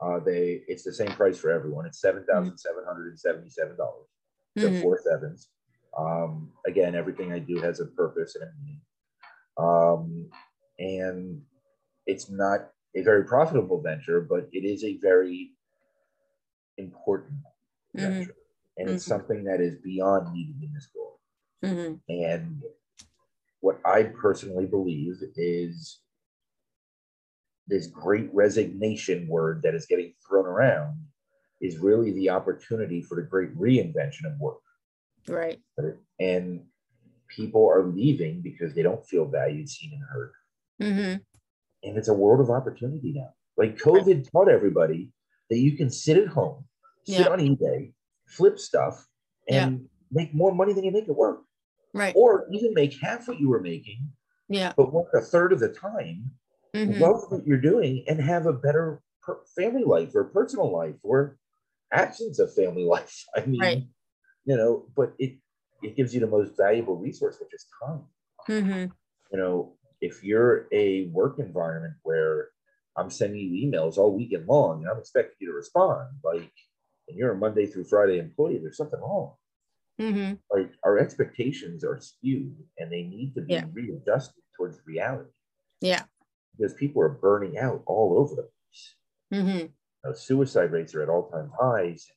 Uh, 0.00 0.18
they 0.18 0.62
it's 0.66 0.82
the 0.82 0.92
same 0.92 1.12
price 1.12 1.38
for 1.38 1.50
everyone. 1.50 1.86
It's 1.86 2.00
seven 2.00 2.24
thousand 2.28 2.58
seven 2.58 2.84
hundred 2.86 3.10
and 3.10 3.20
seventy-seven 3.20 3.76
dollars. 3.76 4.08
So 4.56 4.70
Mhm. 4.70 4.80
four 4.80 5.00
sevens. 5.02 5.50
Um, 5.96 6.52
again, 6.66 6.94
everything 6.94 7.32
I 7.32 7.38
do 7.38 7.60
has 7.60 7.80
a 7.80 7.86
purpose 7.86 8.36
and 8.36 8.44
a 8.44 8.52
meaning. 8.62 8.80
Um, 9.58 10.30
and 10.78 11.42
it's 12.06 12.30
not 12.30 12.70
a 12.96 13.02
very 13.02 13.24
profitable 13.24 13.80
venture, 13.80 14.20
but 14.20 14.48
it 14.52 14.64
is 14.64 14.84
a 14.84 14.98
very 14.98 15.52
important 16.78 17.40
Mhm. 17.94 18.00
venture. 18.00 18.34
And 18.78 18.88
it's 18.88 19.04
Mhm. 19.04 19.08
something 19.08 19.44
that 19.44 19.60
is 19.60 19.76
beyond 19.76 20.32
needed 20.32 20.62
in 20.62 20.72
this 20.72 20.88
world. 20.94 21.18
Mhm. 21.62 22.00
And 22.08 22.62
what 23.60 23.80
I 23.84 24.04
personally 24.04 24.66
believe 24.66 25.16
is 25.36 26.00
this 27.68 27.86
great 27.86 28.32
resignation 28.34 29.28
word 29.28 29.62
that 29.62 29.74
is 29.74 29.86
getting 29.86 30.14
thrown 30.26 30.46
around 30.46 30.96
is 31.62 31.78
really 31.78 32.10
the 32.12 32.28
opportunity 32.28 33.00
for 33.00 33.14
the 33.14 33.22
great 33.22 33.56
reinvention 33.56 34.26
of 34.26 34.38
work. 34.38 34.58
Right. 35.28 35.60
And 36.18 36.64
people 37.28 37.66
are 37.70 37.84
leaving 37.86 38.42
because 38.42 38.74
they 38.74 38.82
don't 38.82 39.06
feel 39.06 39.24
valued, 39.26 39.68
seen, 39.68 39.92
and 39.94 40.02
heard. 40.12 40.32
hmm 40.80 41.22
And 41.88 41.96
it's 41.96 42.08
a 42.08 42.14
world 42.14 42.40
of 42.40 42.50
opportunity 42.50 43.12
now. 43.14 43.30
Like 43.56 43.78
COVID 43.78 44.30
taught 44.30 44.48
everybody 44.50 45.12
that 45.50 45.58
you 45.58 45.76
can 45.76 45.88
sit 45.88 46.16
at 46.16 46.28
home, 46.28 46.64
sit 47.06 47.20
Yeah. 47.20 47.28
on 47.28 47.38
eBay, 47.38 47.92
flip 48.26 48.58
stuff, 48.58 49.06
and 49.48 49.88
make 50.10 50.34
more 50.34 50.52
money 50.54 50.72
than 50.72 50.84
you 50.84 50.90
make 50.90 51.08
at 51.08 51.16
work. 51.16 51.42
Right. 51.94 52.14
Or 52.16 52.46
even 52.50 52.74
make 52.74 52.94
half 53.00 53.28
what 53.28 53.38
you 53.38 53.48
were 53.48 53.60
making, 53.60 54.10
Yeah. 54.48 54.72
but 54.76 54.92
work 54.92 55.08
a 55.14 55.20
third 55.20 55.52
of 55.52 55.60
the 55.60 55.68
time, 55.68 56.32
hmm 56.74 56.98
love 56.98 57.30
what 57.30 57.46
you're 57.46 57.60
doing, 57.60 58.04
and 58.08 58.20
have 58.20 58.46
a 58.46 58.52
better 58.52 59.00
per- 59.22 59.44
family 59.54 59.84
life 59.84 60.14
or 60.14 60.24
personal 60.24 60.72
life 60.72 60.96
or 61.02 61.38
absence 61.92 62.38
of 62.38 62.54
family 62.54 62.84
life. 62.96 63.24
I 63.36 63.46
mean, 63.46 63.60
Right. 63.60 63.86
you 64.44 64.56
know, 64.56 64.88
but 64.96 65.14
it 65.18 65.38
it 65.82 65.96
gives 65.96 66.14
you 66.14 66.20
the 66.20 66.26
most 66.28 66.56
valuable 66.56 66.96
resource, 66.96 67.38
which 67.40 67.54
is 67.54 67.66
time. 67.84 68.06
hmm 68.46 68.92
You 69.32 69.38
know, 69.38 69.78
if 70.00 70.22
you're 70.22 70.68
a 70.72 71.06
work 71.08 71.38
environment 71.38 71.94
where 72.02 72.50
I'm 72.96 73.10
sending 73.10 73.40
you 73.40 73.66
emails 73.68 73.96
all 73.98 74.14
weekend 74.16 74.46
long 74.46 74.82
and 74.82 74.90
I'm 74.90 74.98
expecting 74.98 75.36
you 75.40 75.48
to 75.48 75.54
respond, 75.54 76.20
like, 76.22 76.52
and 77.08 77.16
you're 77.16 77.32
a 77.32 77.36
Monday 77.38 77.66
through 77.66 77.84
Friday 77.84 78.18
employee, 78.18 78.58
there's 78.58 78.76
something 78.76 79.00
wrong. 79.00 79.36
hmm 79.98 80.34
Like 80.50 80.72
our 80.84 80.98
expectations 81.00 81.82
are 81.82 81.98
skewed 82.00 82.68
and 82.78 82.92
they 82.92 83.02
need 83.02 83.34
to 83.34 83.40
be 83.40 83.54
Yeah. 83.54 83.64
readjusted 83.72 84.44
towards 84.56 84.78
reality 84.86 85.32
Yeah. 85.80 86.04
because 86.56 86.72
people 86.74 87.02
are 87.02 87.08
burning 87.10 87.58
out 87.58 87.82
all 87.86 88.16
over 88.18 88.34
the 88.34 88.42
place. 88.42 88.94
hmm 89.30 89.72
Know, 90.04 90.12
suicide 90.12 90.72
rates 90.72 90.94
are 90.94 91.02
at 91.02 91.08
all-time 91.08 91.50
highs, 91.58 92.10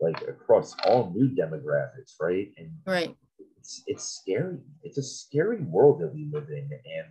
like 0.00 0.20
across 0.28 0.76
all 0.84 1.12
new 1.14 1.28
demographics, 1.28 2.14
right? 2.20 2.52
And 2.56 2.70
Right. 2.86 3.16
it's 3.58 3.82
it's 3.86 4.04
scary. 4.04 4.58
It's 4.84 4.98
a 4.98 5.02
scary 5.02 5.60
world 5.62 6.00
that 6.00 6.14
we 6.14 6.26
live 6.32 6.48
in. 6.50 6.70
And 6.72 7.06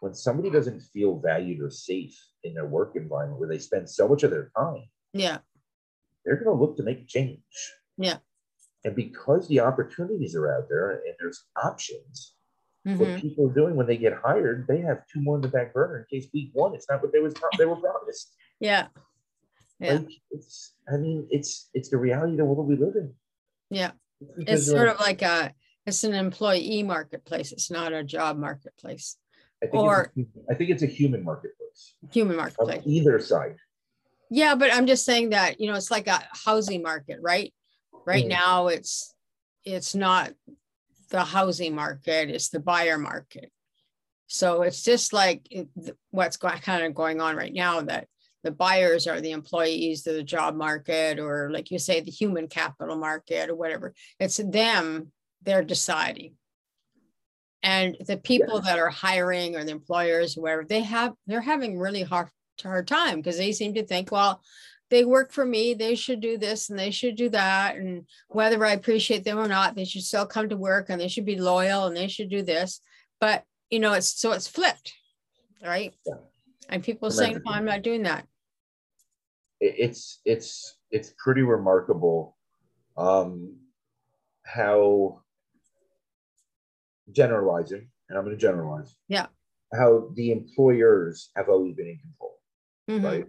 when 0.00 0.12
somebody 0.14 0.50
doesn't 0.50 0.80
feel 0.80 1.18
valued 1.18 1.62
or 1.62 1.70
safe 1.70 2.14
in 2.42 2.52
their 2.52 2.66
work 2.66 2.94
environment 2.94 3.40
where 3.40 3.48
they 3.48 3.58
spend 3.58 3.88
so 3.88 4.06
much 4.06 4.22
of 4.22 4.30
their 4.30 4.50
time, 4.56 4.84
Yeah. 5.14 5.38
they're 6.24 6.36
going 6.36 6.54
to 6.56 6.62
look 6.62 6.76
to 6.76 6.82
make 6.82 7.06
change. 7.08 7.40
Yeah. 7.96 8.18
And 8.84 8.94
because 8.94 9.48
the 9.48 9.60
opportunities 9.60 10.36
are 10.36 10.52
out 10.54 10.68
there 10.68 10.90
and 10.90 11.14
there's 11.18 11.46
options, 11.56 12.34
hmm 12.84 12.98
what 12.98 13.18
people 13.18 13.48
are 13.48 13.54
doing 13.54 13.76
when 13.76 13.86
they 13.86 13.96
get 13.96 14.12
hired, 14.12 14.66
they 14.66 14.78
have 14.82 15.06
two 15.06 15.22
more 15.22 15.36
in 15.36 15.40
the 15.40 15.48
back 15.48 15.72
burner 15.72 16.00
in 16.00 16.04
case 16.20 16.30
week 16.34 16.50
one, 16.52 16.74
it's 16.74 16.86
not 16.90 17.00
what 17.00 17.12
they 17.14 17.18
was 17.18 17.32
they 17.56 17.64
were 17.64 17.76
promised. 17.76 18.36
Yeah. 18.60 18.88
Yeah. 19.80 19.94
Like 19.94 20.08
it's, 20.30 20.74
I 20.92 20.96
mean, 20.96 21.26
it's 21.30 21.68
it's 21.74 21.90
the 21.90 21.96
reality 21.98 22.32
of 22.32 22.38
the 22.38 22.44
world 22.44 22.66
we 22.68 22.76
live 22.76 22.94
in. 22.96 23.12
Yeah. 23.70 23.92
because 24.38 24.60
It's 24.60 24.70
sort 24.70 24.88
of 24.88 25.00
like 25.00 25.22
a, 25.22 25.52
it's 25.86 26.04
an 26.04 26.14
employee 26.14 26.82
marketplace. 26.82 27.52
It's 27.52 27.70
not 27.70 27.92
a 27.92 28.04
job 28.04 28.38
marketplace, 28.38 29.16
I 29.62 29.66
think 29.66 29.82
or- 29.82 30.12
it's 30.16 30.28
a, 30.36 30.52
I 30.52 30.54
think 30.54 30.70
it's 30.70 30.82
a 30.82 30.86
human 30.86 31.24
marketplace 31.24 31.94
human 32.12 32.36
on 32.38 32.42
marketplace. 32.42 32.82
either 32.86 33.18
side. 33.18 33.56
Yeah, 34.30 34.54
but 34.54 34.72
I'm 34.72 34.86
just 34.86 35.04
saying 35.04 35.30
that, 35.30 35.60
you 35.60 35.68
know, 35.68 35.74
it's 35.76 35.90
like 35.90 36.06
a 36.06 36.22
housing 36.44 36.82
market, 36.82 37.18
right? 37.20 37.52
Right 38.06 38.24
Mhm. 38.24 38.28
now, 38.30 38.68
it's, 38.68 39.12
it's 39.64 39.94
not 39.94 40.32
the 41.10 41.24
housing 41.24 41.74
market, 41.74 42.30
it's 42.30 42.48
the 42.50 42.60
buyer 42.60 42.96
market. 42.98 43.50
So 44.28 44.62
it's 44.62 44.82
just 44.84 45.12
like 45.12 45.46
it- 45.50 45.68
what's 46.10 46.36
going, 46.36 46.58
kind 46.58 46.84
of 46.84 46.94
going 46.94 47.20
on 47.20 47.34
right 47.36 47.52
now 47.52 47.80
that 47.82 48.06
the 48.44 48.52
buyers 48.52 49.06
are 49.08 49.20
the 49.20 49.32
employees 49.32 50.06
of 50.06 50.14
the 50.14 50.22
job 50.22 50.54
market, 50.54 51.18
or 51.18 51.50
like 51.50 51.70
you 51.70 51.78
say, 51.78 52.00
the 52.00 52.10
human 52.10 52.46
capital 52.46 52.96
market 52.96 53.50
or 53.50 53.56
whatever. 53.56 53.94
It's 54.20 54.36
them, 54.36 55.10
they're 55.42 55.64
deciding. 55.64 56.34
And 57.62 57.96
the 58.06 58.18
people 58.18 58.60
that 58.60 58.78
are 58.78 58.90
hiring 58.90 59.56
or 59.56 59.64
the 59.64 59.72
employers, 59.72 60.34
whoever, 60.34 60.64
they 60.64 60.82
have, 60.82 61.14
they're 61.26 61.40
having 61.40 61.78
really 61.78 62.02
hard, 62.02 62.28
hard 62.62 62.86
time 62.86 63.16
because 63.16 63.38
they 63.38 63.52
seem 63.52 63.74
to 63.74 63.86
think, 63.86 64.12
well, 64.12 64.42
they 64.90 65.06
work 65.06 65.32
for 65.32 65.46
me, 65.46 65.72
they 65.72 65.94
should 65.94 66.20
do 66.20 66.36
this 66.36 66.68
and 66.68 66.78
they 66.78 66.90
should 66.90 67.16
do 67.16 67.30
that. 67.30 67.76
And 67.76 68.06
whether 68.28 68.62
I 68.64 68.72
appreciate 68.72 69.24
them 69.24 69.38
or 69.38 69.48
not, 69.48 69.74
they 69.74 69.86
should 69.86 70.02
still 70.02 70.26
come 70.26 70.50
to 70.50 70.56
work 70.58 70.90
and 70.90 71.00
they 71.00 71.08
should 71.08 71.24
be 71.24 71.40
loyal 71.40 71.86
and 71.86 71.96
they 71.96 72.06
should 72.06 72.28
do 72.28 72.42
this. 72.42 72.80
But, 73.18 73.44
you 73.70 73.80
know, 73.80 73.94
it's 73.94 74.20
so 74.20 74.32
it's 74.32 74.46
flipped, 74.46 74.92
right? 75.64 75.94
Yeah. 76.06 76.16
And 76.68 76.82
people 76.82 77.10
saying, 77.10 77.40
no, 77.44 77.52
I'm 77.52 77.64
not 77.64 77.82
doing 77.82 78.02
that. 78.02 78.26
It- 79.64 79.74
it's 79.86 80.20
it's 80.24 80.78
it's 80.90 81.14
pretty 81.24 81.42
remarkable 81.42 82.36
um 82.96 83.56
how 84.44 85.22
generalizing 87.12 87.88
and 88.08 88.18
i'm 88.18 88.24
going 88.24 88.36
to 88.36 88.40
generalize 88.40 88.94
Yeah. 89.08 89.26
how 89.72 90.10
the 90.14 90.30
employers 90.32 91.30
have 91.36 91.48
always 91.48 91.74
been 91.74 91.88
in 91.88 91.98
control 91.98 92.34
Mhm. 92.88 93.04
right 93.04 93.26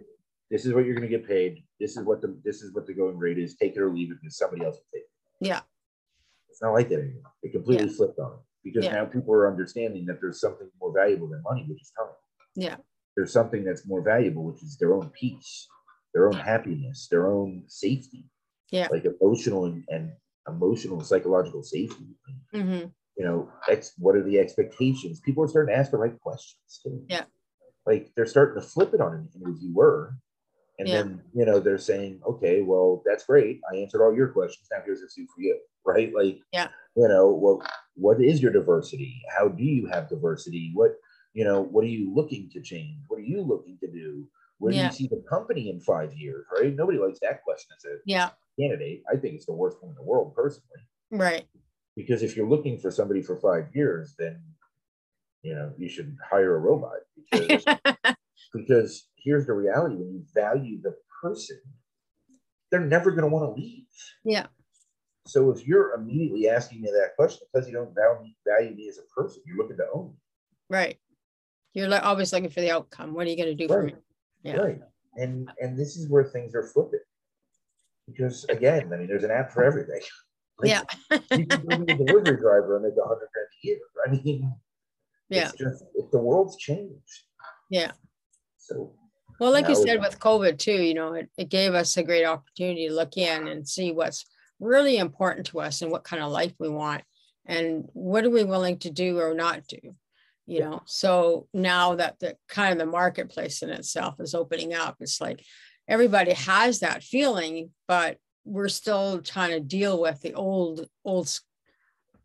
this 0.50 0.64
is 0.66 0.72
what 0.74 0.84
you're 0.84 0.94
going 0.94 1.10
to 1.10 1.16
get 1.18 1.26
paid 1.26 1.64
this 1.80 1.96
is 1.96 2.04
what 2.04 2.20
the 2.20 2.38
this 2.44 2.62
is 2.62 2.74
what 2.74 2.86
the 2.86 2.94
going 2.94 3.16
rate 3.18 3.38
is 3.38 3.56
take 3.56 3.74
it 3.76 3.80
or 3.80 3.90
leave 3.90 4.10
it 4.12 4.18
because 4.20 4.36
somebody 4.38 4.64
else 4.64 4.76
will 4.76 4.90
take 4.94 5.04
it 5.04 5.10
Yeah. 5.50 5.62
it's 6.50 6.62
not 6.62 6.72
like 6.72 6.88
that 6.90 7.00
anymore 7.00 7.32
it 7.42 7.52
completely 7.52 7.88
flipped 7.88 8.18
on 8.18 8.32
it 8.34 8.44
because 8.62 8.84
Yeah. 8.84 8.92
now 8.98 9.04
people 9.06 9.32
are 9.34 9.48
understanding 9.48 10.04
that 10.06 10.20
there's 10.20 10.40
something 10.40 10.70
more 10.80 10.92
valuable 10.92 11.28
than 11.28 11.42
money 11.42 11.64
which 11.68 11.80
is 11.82 11.90
time 11.98 12.12
Yeah. 12.54 12.76
there's 13.16 13.32
something 13.32 13.64
that's 13.64 13.86
more 13.86 14.02
valuable, 14.02 14.44
which 14.44 14.62
is 14.62 14.76
their 14.78 14.92
own 14.94 15.08
peace, 15.10 15.68
their 16.16 16.28
own 16.28 16.32
happiness, 16.32 17.08
their 17.10 17.26
own 17.26 17.62
safety. 17.66 18.24
Yeah. 18.70 18.88
Like 18.90 19.04
emotional 19.04 19.66
and, 19.66 19.84
and 19.90 20.12
emotional 20.48 20.96
and 20.96 21.06
psychological 21.06 21.62
safety. 21.62 22.06
Mhm. 22.54 22.90
You 23.18 23.24
know, 23.24 23.52
ex, 23.68 23.92
what 23.98 24.16
are 24.16 24.22
the 24.22 24.38
expectations? 24.38 25.20
People 25.20 25.44
are 25.44 25.48
starting 25.48 25.74
to 25.74 25.78
ask 25.78 25.90
the 25.90 25.98
right 25.98 26.18
questions. 26.18 26.80
too. 26.82 27.04
Yeah. 27.10 27.24
Like 27.84 28.12
they're 28.16 28.24
starting 28.24 28.60
to 28.60 28.66
flip 28.66 28.94
it 28.94 29.00
on 29.02 29.12
an 29.14 29.28
interviewer. 29.36 30.16
And 30.78 30.88
Yeah. 30.88 31.02
then, 31.02 31.22
you 31.34 31.44
know, 31.44 31.60
they're 31.60 31.76
saying, 31.92 32.20
okay, 32.26 32.62
well, 32.62 33.02
that's 33.04 33.26
great. 33.26 33.60
I 33.70 33.76
answered 33.76 34.02
all 34.02 34.14
your 34.16 34.28
questions. 34.28 34.68
Now 34.72 34.80
here's 34.86 35.02
a 35.02 35.10
suit 35.10 35.28
for 35.34 35.42
you. 35.42 35.60
Right. 35.84 36.14
Like, 36.14 36.38
Yeah. 36.50 36.68
you 36.96 37.08
know, 37.08 37.30
well, 37.34 37.62
what 37.94 38.22
is 38.22 38.40
your 38.42 38.52
diversity? 38.52 39.20
How 39.36 39.48
do 39.48 39.62
you 39.64 39.84
have 39.88 40.08
diversity? 40.08 40.70
What, 40.72 40.92
you 41.34 41.44
know, 41.44 41.60
what 41.60 41.84
are 41.84 41.88
you 41.98 42.14
looking 42.14 42.48
to 42.54 42.62
change? 42.62 43.04
What 43.08 43.18
are 43.18 43.28
you 43.34 43.42
looking 43.42 43.76
to 43.82 43.86
do? 43.92 44.30
Where 44.58 44.72
do 44.72 44.78
you 44.78 44.92
see 44.92 45.08
the 45.08 45.22
company 45.28 45.68
in 45.70 45.80
five 45.80 46.14
years? 46.14 46.46
Right? 46.58 46.74
Nobody 46.74 46.98
likes 46.98 47.18
that 47.20 47.42
question 47.42 47.70
as 47.76 47.84
a 47.84 47.96
Yeah. 48.04 48.30
candidate. 48.58 49.02
I 49.12 49.16
think 49.16 49.34
it's 49.34 49.46
the 49.46 49.52
worst 49.52 49.82
one 49.82 49.90
in 49.90 49.96
the 49.96 50.02
world, 50.02 50.34
personally. 50.34 50.80
Right. 51.10 51.46
Because 51.94 52.22
if 52.22 52.36
you're 52.36 52.48
looking 52.48 52.78
for 52.78 52.90
somebody 52.90 53.22
for 53.22 53.36
five 53.36 53.74
years, 53.74 54.14
then 54.18 54.42
you 55.42 55.54
know 55.54 55.72
you 55.78 55.88
should 55.88 56.16
hire 56.30 56.56
a 56.56 56.58
robot. 56.58 56.98
Because, 57.30 57.64
because 58.54 59.08
here's 59.16 59.46
the 59.46 59.52
reality: 59.54 59.96
when 59.96 60.12
you 60.12 60.24
value 60.34 60.80
the 60.82 60.94
person, 61.22 61.60
they're 62.70 62.80
never 62.80 63.10
going 63.10 63.22
to 63.22 63.28
want 63.28 63.44
to 63.54 63.60
leave. 63.60 63.86
Yeah. 64.24 64.46
So 65.26 65.50
if 65.50 65.66
you're 65.66 65.94
immediately 65.94 66.48
asking 66.48 66.82
me 66.82 66.90
that 66.90 67.16
question 67.16 67.46
because 67.52 67.66
you 67.66 67.74
don't 67.74 67.94
value, 67.94 68.32
value 68.46 68.74
me 68.76 68.88
as 68.88 68.98
a 68.98 69.02
person, 69.14 69.42
you're 69.46 69.56
looking 69.56 69.76
to 69.78 69.86
own 69.94 70.08
me. 70.10 70.16
right. 70.68 70.98
You're 71.72 71.88
like 71.88 72.04
always 72.04 72.32
looking 72.32 72.48
for 72.48 72.60
the 72.62 72.70
outcome. 72.70 73.12
What 73.12 73.26
are 73.26 73.30
you 73.30 73.36
going 73.36 73.48
to 73.48 73.54
do 73.54 73.68
for 73.68 73.82
me? 73.82 73.94
Right. 74.46 74.54
Yeah. 74.56 74.62
Right. 74.62 74.80
And 75.16 75.50
and 75.60 75.78
this 75.78 75.96
is 75.96 76.08
where 76.08 76.24
things 76.24 76.54
are 76.54 76.62
flipping. 76.62 77.00
Because 78.06 78.44
again, 78.48 78.92
I 78.92 78.96
mean, 78.96 79.08
there's 79.08 79.24
an 79.24 79.30
app 79.30 79.52
for 79.52 79.64
everything. 79.64 80.00
Like, 80.58 80.70
Yeah. 80.70 80.82
you 81.36 81.44
can 81.46 81.84
be 81.84 81.92
a 81.92 81.96
delivery 81.98 82.38
driver 82.38 82.76
and 82.76 82.84
make 82.86 82.94
a 82.96 83.06
hundred 83.06 83.28
grand 83.30 83.48
a 83.62 83.66
year. 83.66 83.78
I 84.06 84.10
mean, 84.10 84.54
Yeah. 85.28 85.48
it's 85.50 85.58
just 85.58 85.84
if 85.94 86.10
the 86.10 86.18
world's 86.18 86.56
changed. 86.56 87.24
Yeah. 87.68 87.92
So 88.56 88.94
Well, 89.38 89.52
like 89.52 89.68
you 89.68 89.74
said 89.74 90.00
with 90.00 90.18
COVID 90.18 90.56
too, 90.58 90.80
you 90.82 90.94
know, 90.94 91.12
it, 91.12 91.28
it 91.36 91.50
gave 91.50 91.74
us 91.74 91.94
a 91.98 92.02
great 92.02 92.24
opportunity 92.24 92.88
to 92.88 92.94
look 92.94 93.18
in 93.18 93.48
and 93.48 93.68
see 93.68 93.92
what's 93.92 94.24
really 94.58 94.96
important 94.96 95.48
to 95.48 95.60
us 95.60 95.82
and 95.82 95.90
what 95.90 96.04
kind 96.04 96.22
of 96.22 96.32
life 96.32 96.54
we 96.58 96.70
want 96.70 97.02
and 97.44 97.84
what 97.92 98.24
are 98.24 98.30
we 98.30 98.42
willing 98.42 98.78
to 98.78 98.90
do 98.90 99.18
or 99.20 99.34
not 99.34 99.66
do. 99.66 99.94
You 100.46 100.60
know, 100.60 100.82
so 100.86 101.48
now 101.52 101.96
that 101.96 102.20
the 102.20 102.36
kind 102.48 102.72
of 102.72 102.78
the 102.78 102.86
marketplace 102.86 103.62
in 103.62 103.70
itself 103.70 104.20
is 104.20 104.34
opening 104.34 104.74
up, 104.74 104.96
it's 105.00 105.20
like, 105.20 105.44
everybody 105.88 106.32
has 106.32 106.80
that 106.80 107.02
feeling, 107.02 107.70
but 107.88 108.18
we're 108.44 108.68
still 108.68 109.20
trying 109.20 109.50
to 109.50 109.60
deal 109.60 110.00
with 110.00 110.20
the 110.20 110.34
old, 110.34 110.86
old, 111.04 111.28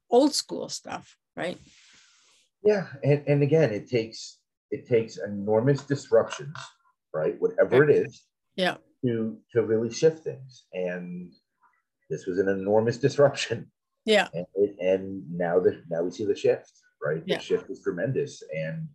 old 0.09 0.33
school 0.35 0.69
stuff, 0.69 1.15
right? 1.35 1.57
Yeah, 2.63 2.87
and, 3.03 3.23
and 3.27 3.43
again, 3.43 3.71
it 3.71 3.89
takes 3.89 4.37
it 4.69 4.87
takes 4.87 5.17
enormous 5.17 5.83
disruptions, 5.83 6.55
right? 7.13 7.35
Whatever 7.39 7.83
it 7.83 7.89
is, 7.89 8.23
yeah, 8.55 8.77
to 9.03 9.37
to 9.53 9.63
really 9.63 9.91
shift 9.91 10.23
things. 10.23 10.65
And 10.73 11.33
this 12.09 12.25
was 12.27 12.37
an 12.37 12.47
enormous 12.47 12.97
disruption. 13.05 13.71
Yeah, 14.05 14.27
and, 14.33 14.45
and 14.79 15.37
now 15.37 15.59
that 15.59 15.81
now 15.89 16.03
we 16.03 16.11
see 16.11 16.25
the 16.25 16.35
shift, 16.35 16.71
right? 17.03 17.23
Yeah. 17.25 17.37
The 17.37 17.43
shift 17.43 17.69
is 17.69 17.81
tremendous, 17.81 18.43
and 18.55 18.87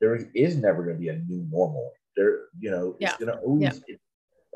there 0.00 0.14
is 0.34 0.56
never 0.56 0.82
going 0.84 0.96
to 0.96 1.00
be 1.00 1.08
a 1.08 1.16
new 1.18 1.46
normal. 1.50 1.92
There, 2.16 2.46
you 2.58 2.70
know, 2.70 2.96
it's 3.00 3.16
going 3.16 3.32
to 3.32 3.38
always. 3.38 3.62
Yeah. 3.62 3.94
it- 3.94 4.00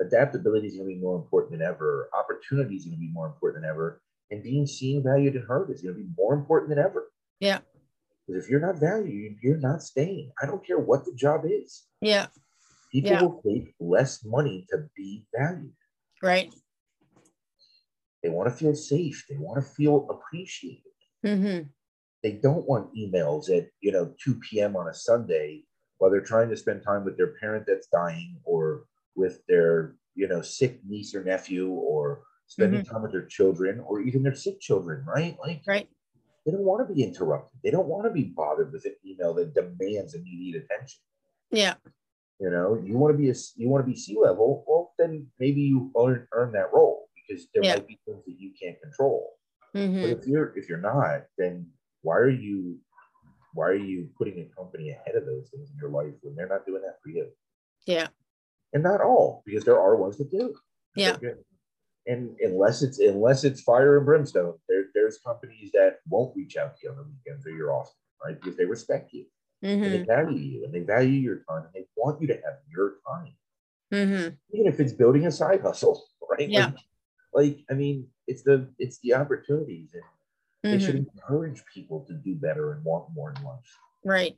adaptability 0.00 0.68
is 0.68 0.76
going 0.76 0.88
to 0.88 0.94
be 0.94 1.00
more 1.00 1.16
important 1.16 1.50
than 1.58 1.62
ever. 1.62 2.08
Opportunity 2.16 2.76
is 2.76 2.84
going 2.84 2.94
to 2.94 3.00
be 3.00 3.10
more 3.10 3.26
important 3.26 3.62
than 3.64 3.68
ever, 3.68 4.00
and 4.30 4.44
being 4.44 4.64
seen, 4.64 5.02
valued, 5.02 5.34
and 5.34 5.44
heard 5.44 5.70
is 5.70 5.82
going 5.82 5.92
to 5.96 6.00
be 6.00 6.08
more 6.16 6.34
important 6.34 6.68
than 6.70 6.78
ever. 6.78 7.10
Yeah. 7.40 7.58
Because 8.24 8.44
if 8.44 8.48
you're 8.48 8.60
not 8.60 8.78
valued, 8.78 9.38
you're 9.42 9.56
not 9.56 9.82
staying. 9.82 10.30
I 10.40 10.46
don't 10.46 10.64
care 10.64 10.78
what 10.78 11.04
the 11.04 11.12
job 11.14 11.42
is. 11.46 11.86
yeah, 12.00 12.26
People 12.92 13.10
Yeah. 13.10 13.22
will 13.22 13.42
take 13.42 13.74
less 13.80 14.24
money 14.24 14.66
to 14.70 14.88
be 14.96 15.26
valued. 15.36 15.72
right. 16.22 16.54
They 18.22 18.28
want 18.30 18.48
to 18.50 18.54
feel 18.54 18.74
safe. 18.76 19.24
They 19.28 19.36
want 19.36 19.64
to 19.64 19.68
feel 19.68 20.06
appreciated. 20.10 20.82
hmm 21.24 21.58
They 22.22 22.32
don't 22.32 22.66
want 22.66 22.94
emails 22.94 23.48
at 23.56 23.68
you 23.80 23.92
know 23.92 24.14
2 24.22 24.36
p.m. 24.36 24.76
on 24.76 24.88
a 24.88 24.94
Sunday 24.94 25.64
while 25.98 26.10
they're 26.10 26.20
trying 26.20 26.48
to 26.50 26.56
spend 26.56 26.82
time 26.82 27.04
with 27.04 27.16
their 27.16 27.34
parent 27.40 27.64
that's 27.66 27.88
dying 27.88 28.40
or 28.44 28.84
with 29.14 29.40
their 29.48 29.96
you 30.14 30.26
know 30.28 30.42
sick 30.42 30.80
niece 30.84 31.14
or 31.14 31.22
nephew 31.24 31.68
or 31.70 32.22
spending 32.46 32.82
time 32.84 33.02
with 33.02 33.12
their 33.12 33.26
children 33.26 33.78
or 33.80 34.00
even 34.00 34.22
their 34.22 34.34
sick 34.34 34.58
children, 34.60 35.04
right? 35.06 35.36
Like 35.40 35.62
Right. 35.66 35.88
they 36.44 36.52
don't 36.52 36.64
want 36.64 36.86
to 36.88 36.92
be 36.94 37.02
interrupted. 37.02 37.60
They 37.62 37.70
don't 37.70 37.88
want 37.88 38.04
to 38.06 38.10
be 38.10 38.24
bothered 38.24 38.72
with 38.72 38.84
an 38.86 38.96
email 39.06 39.34
that 39.34 39.54
demands 39.54 40.14
immediate 40.14 40.64
attention. 40.64 41.00
Yeah. 41.50 41.74
You 42.40 42.50
know, 42.50 42.80
you 42.82 42.96
want 42.96 43.14
to 43.14 43.18
be 43.18 43.30
a 43.30 43.34
you 43.56 43.68
want 43.68 43.84
to 43.84 43.90
be 43.90 43.96
C-level. 43.98 44.64
Well, 44.66 44.92
then 44.98 45.26
maybe 45.38 45.60
you 45.60 45.92
earn, 45.98 46.26
earn 46.32 46.52
that 46.52 46.72
role 46.72 47.08
because 47.14 47.48
there 47.52 47.62
Yeah. 47.64 47.74
might 47.74 47.86
be 47.86 47.98
things 48.06 48.24
that 48.24 48.36
you 48.38 48.52
can't 48.60 48.80
control. 48.80 49.34
hmm 49.74 50.00
But 50.00 50.10
if 50.10 50.26
you're 50.26 50.56
if 50.56 50.68
you're 50.68 50.78
not, 50.80 51.24
then 51.36 51.70
why 52.02 52.16
are 52.16 52.30
you 52.30 52.78
why 53.54 53.66
are 53.66 53.74
you 53.74 54.08
putting 54.16 54.38
a 54.40 54.54
company 54.56 54.90
ahead 54.90 55.16
of 55.16 55.26
those 55.26 55.48
things 55.50 55.70
in 55.70 55.76
your 55.76 55.90
life 55.90 56.14
when 56.22 56.34
they're 56.36 56.48
not 56.48 56.66
doing 56.66 56.82
that 56.82 56.98
for 57.02 57.08
you? 57.08 57.28
Yeah. 57.86 58.08
And 58.72 58.82
not 58.82 59.00
all, 59.00 59.42
because 59.46 59.64
there 59.64 59.80
are 59.80 59.96
ones 59.96 60.18
that 60.18 60.30
do. 60.30 60.54
Yeah. 60.94 61.16
And 62.06 62.36
unless 62.40 62.82
it's 62.82 62.98
unless 62.98 63.44
it's 63.44 63.60
fire 63.60 63.96
and 63.96 64.06
brimstone, 64.06 64.54
there, 64.68 64.84
there's 64.94 65.18
companies 65.18 65.70
that 65.72 65.98
won't 66.08 66.36
reach 66.36 66.56
out 66.56 66.76
to 66.76 66.80
you 66.84 66.90
on 66.90 66.96
the 66.96 67.02
weekends 67.02 67.46
or 67.46 67.50
you're 67.50 67.72
off, 67.72 67.92
right? 68.24 68.38
Because 68.40 68.56
they 68.56 68.64
respect 68.64 69.12
you 69.12 69.26
and 69.62 69.82
hmm 69.82 69.90
they 69.90 70.04
value 70.04 70.38
you 70.38 70.64
and 70.64 70.72
they 70.72 70.80
value 70.80 71.20
your 71.20 71.42
time 71.48 71.64
and 71.64 71.72
they 71.74 71.86
want 71.96 72.20
you 72.20 72.28
to 72.28 72.34
have 72.34 72.54
your 72.70 72.94
time, 73.06 73.34
hmm 73.90 74.28
even 74.52 74.66
if 74.72 74.80
it's 74.80 74.92
building 74.92 75.26
a 75.26 75.30
side 75.32 75.60
hustle, 75.60 76.02
right? 76.30 76.48
Yeah. 76.48 76.66
Like, 76.66 76.76
like 77.34 77.58
I 77.70 77.74
mean, 77.74 78.06
it's 78.26 78.42
the 78.42 78.68
it's 78.78 78.98
the 79.00 79.14
opportunities 79.14 79.90
and 79.94 80.02
they 80.62 80.78
should 80.78 80.96
hmm 80.96 81.04
encourage 81.14 81.62
people 81.72 82.04
to 82.06 82.14
do 82.14 82.34
better 82.34 82.72
and 82.72 82.84
want 82.84 83.12
more 83.14 83.32
in 83.36 83.44
life. 83.44 83.78
Right. 84.04 84.36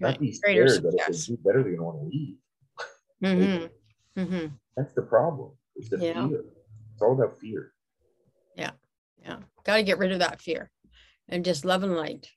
Not 0.00 0.08
Right. 0.08 0.20
be 0.20 0.38
Greater 0.42 0.68
scared 0.68 0.82
that 0.84 0.94
if 0.94 1.26
they 1.28 1.34
do 1.34 1.40
better, 1.42 1.62
they're 1.62 1.76
going 1.76 1.78
to 1.78 1.82
want 1.82 1.98
to 2.00 3.32
leave. 3.32 3.68
hmm 4.16 4.24
hmm 4.24 4.46
That's 4.76 4.94
the 4.94 5.02
problem. 5.02 5.52
It's 5.76 5.88
the 5.88 5.98
Yeah. 5.98 6.28
fear. 6.28 6.44
It's 6.92 7.02
all 7.02 7.12
about 7.12 7.38
fear. 7.38 7.72
Yeah. 8.56 8.72
Yeah. 9.22 9.38
Got 9.64 9.76
to 9.76 9.82
get 9.82 9.98
rid 9.98 10.12
of 10.12 10.18
that 10.18 10.40
fear 10.40 10.70
and 11.28 11.44
just 11.44 11.64
love 11.64 11.82
and 11.82 11.96
light. 11.96 12.28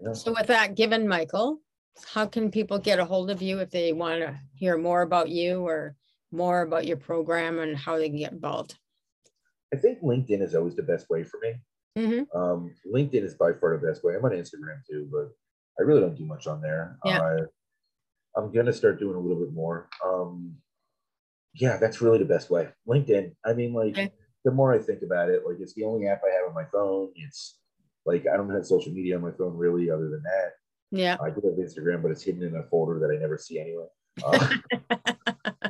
know? 0.00 0.12
So 0.14 0.32
with 0.32 0.46
that 0.46 0.74
given, 0.76 1.08
Michael, 1.08 1.60
how 2.06 2.26
can 2.26 2.50
people 2.50 2.78
get 2.78 2.98
a 3.00 3.04
hold 3.04 3.30
of 3.30 3.42
you 3.42 3.58
if 3.58 3.70
they 3.70 3.92
want 3.92 4.20
to 4.20 4.38
hear 4.54 4.76
more 4.78 5.02
about 5.02 5.28
you 5.28 5.66
or 5.66 5.96
more 6.30 6.62
about 6.62 6.86
your 6.86 6.96
program 6.96 7.58
and 7.58 7.76
how 7.76 7.96
they 7.96 8.08
can 8.08 8.18
get 8.18 8.32
involved? 8.32 8.78
I 9.74 9.78
think 9.78 10.00
LinkedIn 10.02 10.42
is 10.42 10.54
always 10.54 10.76
the 10.76 10.82
best 10.82 11.08
way 11.10 11.24
for 11.24 11.38
me. 11.40 11.54
Hmm 11.96 12.22
Um, 12.34 12.74
LinkedIn 12.92 13.22
is 13.24 13.34
by 13.34 13.52
far 13.52 13.76
the 13.78 13.86
best 13.86 14.02
way. 14.04 14.14
I'm 14.14 14.24
on 14.24 14.32
Instagram 14.32 14.84
too, 14.88 15.08
but 15.12 15.30
I 15.78 15.82
really 15.82 16.00
don't 16.00 16.16
do 16.16 16.24
much 16.24 16.46
on 16.46 16.60
there. 16.60 16.98
Yeah. 17.04 17.20
Uh, 17.20 17.36
I'm 18.36 18.52
gonna 18.52 18.72
start 18.72 18.98
doing 18.98 19.16
a 19.16 19.20
little 19.20 19.38
bit 19.44 19.52
more. 19.52 19.88
Um, 20.04 20.56
yeah, 21.54 21.76
that's 21.76 22.00
really 22.00 22.18
the 22.18 22.24
best 22.24 22.50
way. 22.50 22.68
LinkedIn. 22.88 23.34
I 23.44 23.52
mean, 23.52 23.74
like 23.74 23.92
Okay. 23.92 24.10
the 24.44 24.50
more 24.50 24.72
I 24.72 24.78
think 24.78 25.02
about 25.02 25.28
it, 25.28 25.42
like 25.46 25.56
it's 25.60 25.74
the 25.74 25.84
only 25.84 26.06
app 26.06 26.22
I 26.26 26.34
have 26.34 26.48
on 26.48 26.54
my 26.54 26.64
phone. 26.72 27.12
It's 27.14 27.58
like 28.06 28.26
I 28.26 28.36
don't 28.36 28.50
have 28.50 28.66
social 28.66 28.92
media 28.92 29.16
on 29.16 29.22
my 29.22 29.32
phone 29.32 29.56
really, 29.56 29.90
other 29.90 30.08
than 30.08 30.22
that. 30.22 30.52
Yeah. 30.90 31.16
I 31.22 31.30
do 31.30 31.40
have 31.44 31.58
Instagram, 31.58 32.02
but 32.02 32.10
it's 32.10 32.22
hidden 32.22 32.42
in 32.42 32.56
a 32.56 32.62
folder 32.64 32.98
that 33.00 33.14
I 33.14 33.18
never 33.18 33.38
see 33.38 33.58
anyway. 33.60 33.86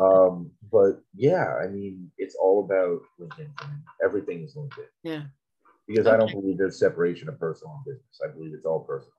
Uh, 0.00 0.02
um, 0.02 0.50
but 0.72 1.00
yeah, 1.14 1.54
I 1.62 1.68
mean, 1.68 2.10
it's 2.18 2.34
all 2.34 2.64
about 2.64 3.00
LinkedIn. 3.20 3.50
Everything 4.04 4.42
is 4.42 4.56
LinkedIn 4.56 4.86
Yeah. 5.04 5.22
Because 5.92 6.06
I 6.06 6.16
don't 6.16 6.32
believe 6.32 6.58
there's 6.58 6.78
separation 6.78 7.28
of 7.28 7.38
personal 7.38 7.74
and 7.74 7.84
business. 7.84 8.20
I 8.24 8.32
believe 8.32 8.52
it's 8.54 8.66
all 8.66 8.80
personal. 8.80 9.12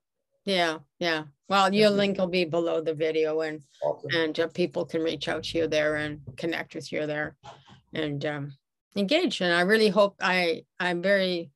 Yeah. 0.45 0.79
Yeah. 0.99 1.23
Well, 1.47 1.73
your 1.73 1.89
link 1.89 2.17
will 2.17 2.27
be 2.27 2.45
below 2.45 2.81
the 2.81 2.93
video 2.93 3.41
and 3.41 3.62
Awesome. 3.81 4.09
and 4.13 4.39
uh, 4.39 4.47
people 4.47 4.86
can 4.86 5.01
reach 5.01 5.27
out 5.27 5.43
to 5.45 5.57
you 5.59 5.67
there 5.67 5.95
and 5.95 6.21
connect 6.38 6.75
with 6.75 6.91
you 6.91 7.05
there 7.05 7.36
and 7.93 8.25
um, 8.25 8.53
engage. 8.95 9.41
And 9.41 9.53
I 9.53 9.62
really 9.62 9.89
hope 9.89 10.15
I 10.21 10.63
I'm 10.79 11.01
very 11.01 11.51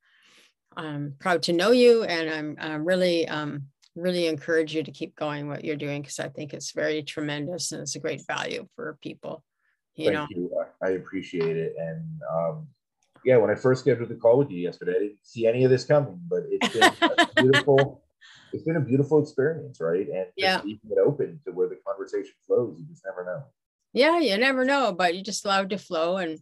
um, 0.77 1.13
proud 1.19 1.43
to 1.43 1.53
know 1.53 1.71
you, 1.71 2.03
and 2.03 2.29
I'm, 2.29 2.55
I'm 2.59 2.85
really 2.85 3.27
um, 3.27 3.63
really 3.95 4.27
encourage 4.27 4.75
you 4.75 4.83
to 4.83 4.91
keep 4.91 5.15
going 5.15 5.47
what 5.47 5.65
you're 5.65 5.75
doing 5.75 6.01
because 6.01 6.19
I 6.19 6.29
think 6.29 6.53
it's 6.53 6.71
very 6.71 7.01
tremendous 7.01 7.71
and 7.71 7.81
it's 7.81 7.95
a 7.95 7.99
great 7.99 8.21
value 8.27 8.67
for 8.75 8.97
people. 9.01 9.43
You 9.95 10.11
Thank 10.11 10.15
know, 10.15 10.27
you. 10.29 10.51
I 10.81 10.87
I 10.87 10.89
appreciate 10.91 11.57
it. 11.57 11.73
And 11.77 12.21
um, 12.31 12.67
yeah, 13.27 13.35
when 13.35 13.49
I 13.49 13.55
first 13.55 13.81
scheduled 13.81 14.07
the 14.07 14.15
call 14.15 14.37
with 14.37 14.49
you 14.49 14.59
yesterday, 14.59 14.95
I 14.95 14.99
didn't 14.99 15.17
see 15.21 15.45
any 15.47 15.65
of 15.65 15.69
this 15.69 15.83
coming, 15.83 16.17
but 16.29 16.43
it's 16.49 16.69
been 16.69 16.83
a 17.01 17.27
beautiful. 17.41 18.01
It's 18.53 18.63
been 18.63 18.77
a 18.77 18.81
beautiful 18.81 19.21
experience, 19.21 19.81
right? 19.81 20.07
And 20.07 20.27
just 20.27 20.33
Yeah. 20.37 20.61
leaving 20.63 20.91
it 20.91 20.97
open 20.97 21.41
to 21.43 21.51
where 21.51 21.67
the 21.67 21.75
conversation 21.85 22.31
flows. 22.47 22.79
You 22.79 22.85
just 22.85 23.03
never 23.05 23.25
know. 23.25 23.43
yeah, 23.91 24.17
you 24.19 24.37
never 24.37 24.63
know, 24.63 24.93
but 24.93 25.13
you 25.13 25.21
just 25.21 25.43
allow 25.43 25.63
it 25.63 25.69
to 25.71 25.77
flow. 25.77 26.15
And 26.15 26.39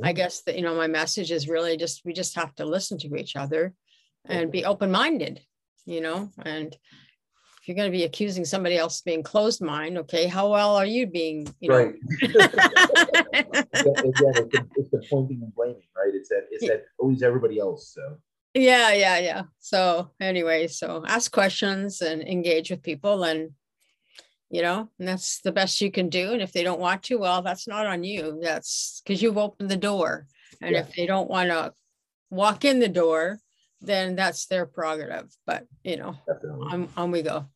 I 0.00 0.10
mm-hmm. 0.10 0.16
guess 0.16 0.42
that 0.42 0.54
you 0.54 0.62
know 0.62 0.76
my 0.76 0.86
message 0.86 1.32
is 1.32 1.48
really 1.48 1.76
just 1.76 2.02
we 2.04 2.12
just 2.12 2.36
have 2.36 2.54
to 2.54 2.64
listen 2.64 2.98
to 2.98 3.16
each 3.16 3.34
other 3.34 3.74
and 4.24 4.52
be 4.52 4.64
open 4.64 4.92
minded, 4.92 5.40
you 5.86 6.00
know. 6.00 6.30
And 6.44 6.76
you're 7.68 7.76
going 7.76 7.90
to 7.90 7.96
be 7.96 8.04
accusing 8.04 8.44
somebody 8.44 8.76
else 8.76 9.00
of 9.00 9.04
being 9.04 9.22
closed 9.22 9.60
mind, 9.62 9.98
okay, 9.98 10.26
how 10.26 10.50
well 10.50 10.74
are 10.76 10.86
you 10.86 11.06
being, 11.06 11.46
you 11.60 11.68
know? 11.68 11.76
Right. 11.76 11.94
Again, 12.22 12.40
it's, 13.34 14.20
the, 14.20 14.66
it's 14.76 14.90
the 14.90 15.04
pointing 15.10 15.42
and 15.42 15.54
blaming, 15.54 15.82
right? 15.96 16.14
It's 16.14 16.28
that 16.30 16.46
it's 16.50 16.66
that 16.66 16.84
always 16.98 17.22
everybody 17.22 17.58
else. 17.58 17.92
So 17.94 18.16
yeah, 18.54 18.92
yeah, 18.92 19.18
yeah. 19.18 19.42
So 19.60 20.10
anyway, 20.20 20.66
so 20.66 21.04
ask 21.06 21.30
questions 21.30 22.00
and 22.00 22.22
engage 22.22 22.70
with 22.70 22.82
people 22.82 23.24
and 23.24 23.50
you 24.50 24.62
know, 24.62 24.88
and 24.98 25.06
that's 25.06 25.40
the 25.42 25.52
best 25.52 25.80
you 25.82 25.90
can 25.90 26.08
do. 26.08 26.32
And 26.32 26.40
if 26.40 26.52
they 26.52 26.62
don't 26.62 26.80
want 26.80 27.02
to, 27.04 27.16
well, 27.18 27.42
that's 27.42 27.68
not 27.68 27.84
on 27.84 28.02
you. 28.02 28.38
That's 28.42 29.02
because 29.04 29.20
you've 29.20 29.36
opened 29.36 29.70
the 29.70 29.76
door. 29.76 30.26
And 30.62 30.72
Yeah. 30.72 30.80
if 30.80 30.94
they 30.94 31.04
don't 31.04 31.28
want 31.28 31.50
to 31.50 31.74
walk 32.30 32.64
in 32.64 32.78
the 32.78 32.88
door, 32.88 33.40
then 33.82 34.16
that's 34.16 34.46
their 34.46 34.64
prerogative. 34.64 35.30
But 35.46 35.66
you 35.84 35.96
know, 35.96 36.16
definitely. 36.26 36.66
on, 36.72 36.88
on 36.96 37.10
we 37.10 37.22
go. 37.22 37.46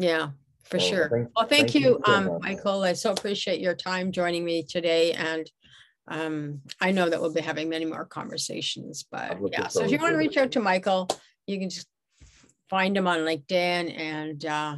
Yeah, 0.00 0.30
for 0.64 0.78
Well, 0.78 0.86
sure. 0.88 1.08
thank- 1.10 1.28
Well, 1.36 1.46
thank 1.46 1.72
thank 1.72 1.74
you, 1.74 2.00
you 2.06 2.12
um. 2.12 2.38
Michael. 2.40 2.82
I 2.82 2.94
so 2.94 3.12
appreciate 3.12 3.60
your 3.60 3.74
time 3.74 4.12
joining 4.12 4.46
me 4.46 4.62
today. 4.62 5.12
And 5.12 5.48
um, 6.08 6.62
I 6.80 6.90
know 6.90 7.10
that 7.10 7.20
we'll 7.20 7.34
be 7.34 7.42
having 7.42 7.68
many 7.68 7.84
more 7.84 8.06
conversations, 8.06 9.04
but 9.10 9.36
yeah. 9.52 9.68
So 9.68 9.84
if 9.84 9.90
you 9.90 9.98
want 9.98 10.14
to 10.14 10.18
reach 10.18 10.38
out 10.38 10.52
to 10.52 10.60
Michael, 10.60 11.06
you 11.46 11.58
can 11.58 11.68
just 11.68 11.86
find 12.70 12.96
him 12.96 13.06
on 13.06 13.18
LinkedIn 13.18 13.94
and 13.98 14.42
uh, 14.46 14.76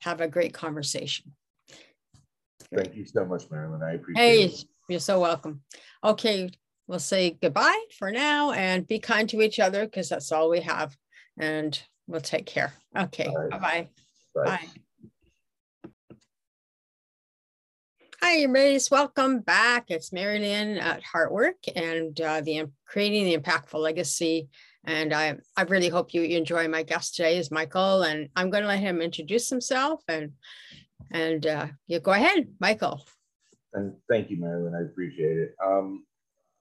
have 0.00 0.20
a 0.20 0.26
great 0.26 0.52
conversation. 0.52 1.36
Thank 2.74 2.96
you 2.96 3.04
so 3.06 3.24
much, 3.24 3.44
Marilyn. 3.52 3.80
I 3.80 3.92
appreciate 3.92 4.24
Hey, 4.24 4.42
it. 4.42 4.50
Hey, 4.50 4.64
you're 4.88 4.98
so 5.00 5.20
welcome. 5.20 5.62
Okay, 6.02 6.50
we'll 6.88 6.98
say 6.98 7.38
goodbye 7.40 7.84
for 7.96 8.10
now 8.10 8.50
and 8.50 8.88
be 8.88 8.98
kind 8.98 9.28
to 9.28 9.40
each 9.40 9.60
other 9.60 9.84
because 9.84 10.08
that's 10.08 10.32
all 10.32 10.50
we 10.50 10.62
have. 10.62 10.96
And 11.38 11.80
we'll 12.08 12.20
take 12.20 12.46
care. 12.46 12.72
Okay, 12.98 13.28
right. 13.32 13.50
bye-bye. 13.50 13.82
Bye. 13.82 13.88
Bye. 14.34 14.68
Hi, 18.20 18.38
everybody. 18.38 18.80
Welcome 18.90 19.40
back. 19.40 19.90
It's 19.90 20.12
Marilyn 20.12 20.78
at 20.78 21.02
Heartwork 21.04 21.68
and 21.76 22.20
uh, 22.20 22.40
the 22.40 22.64
creating 22.84 23.26
the 23.26 23.36
impactful 23.38 23.78
legacy. 23.78 24.48
And 24.82 25.12
I, 25.12 25.36
I 25.56 25.62
really 25.62 25.88
hope 25.88 26.14
you 26.14 26.22
enjoy 26.22 26.66
my 26.66 26.82
guest 26.82 27.14
today 27.14 27.38
is 27.38 27.52
Michael, 27.52 28.02
and 28.02 28.28
I'm 28.34 28.50
going 28.50 28.62
to 28.62 28.68
let 28.68 28.80
him 28.80 29.00
introduce 29.00 29.48
himself 29.48 30.02
and 30.08 30.32
and 31.12 31.46
uh, 31.46 31.66
you 31.86 32.00
go 32.00 32.12
ahead, 32.12 32.48
Michael. 32.58 33.04
and 33.72 33.94
thank 34.10 34.30
you, 34.30 34.40
Marilyn. 34.40 34.74
I 34.74 34.82
appreciate 34.82 35.38
it. 35.38 35.54
Um, 35.64 36.04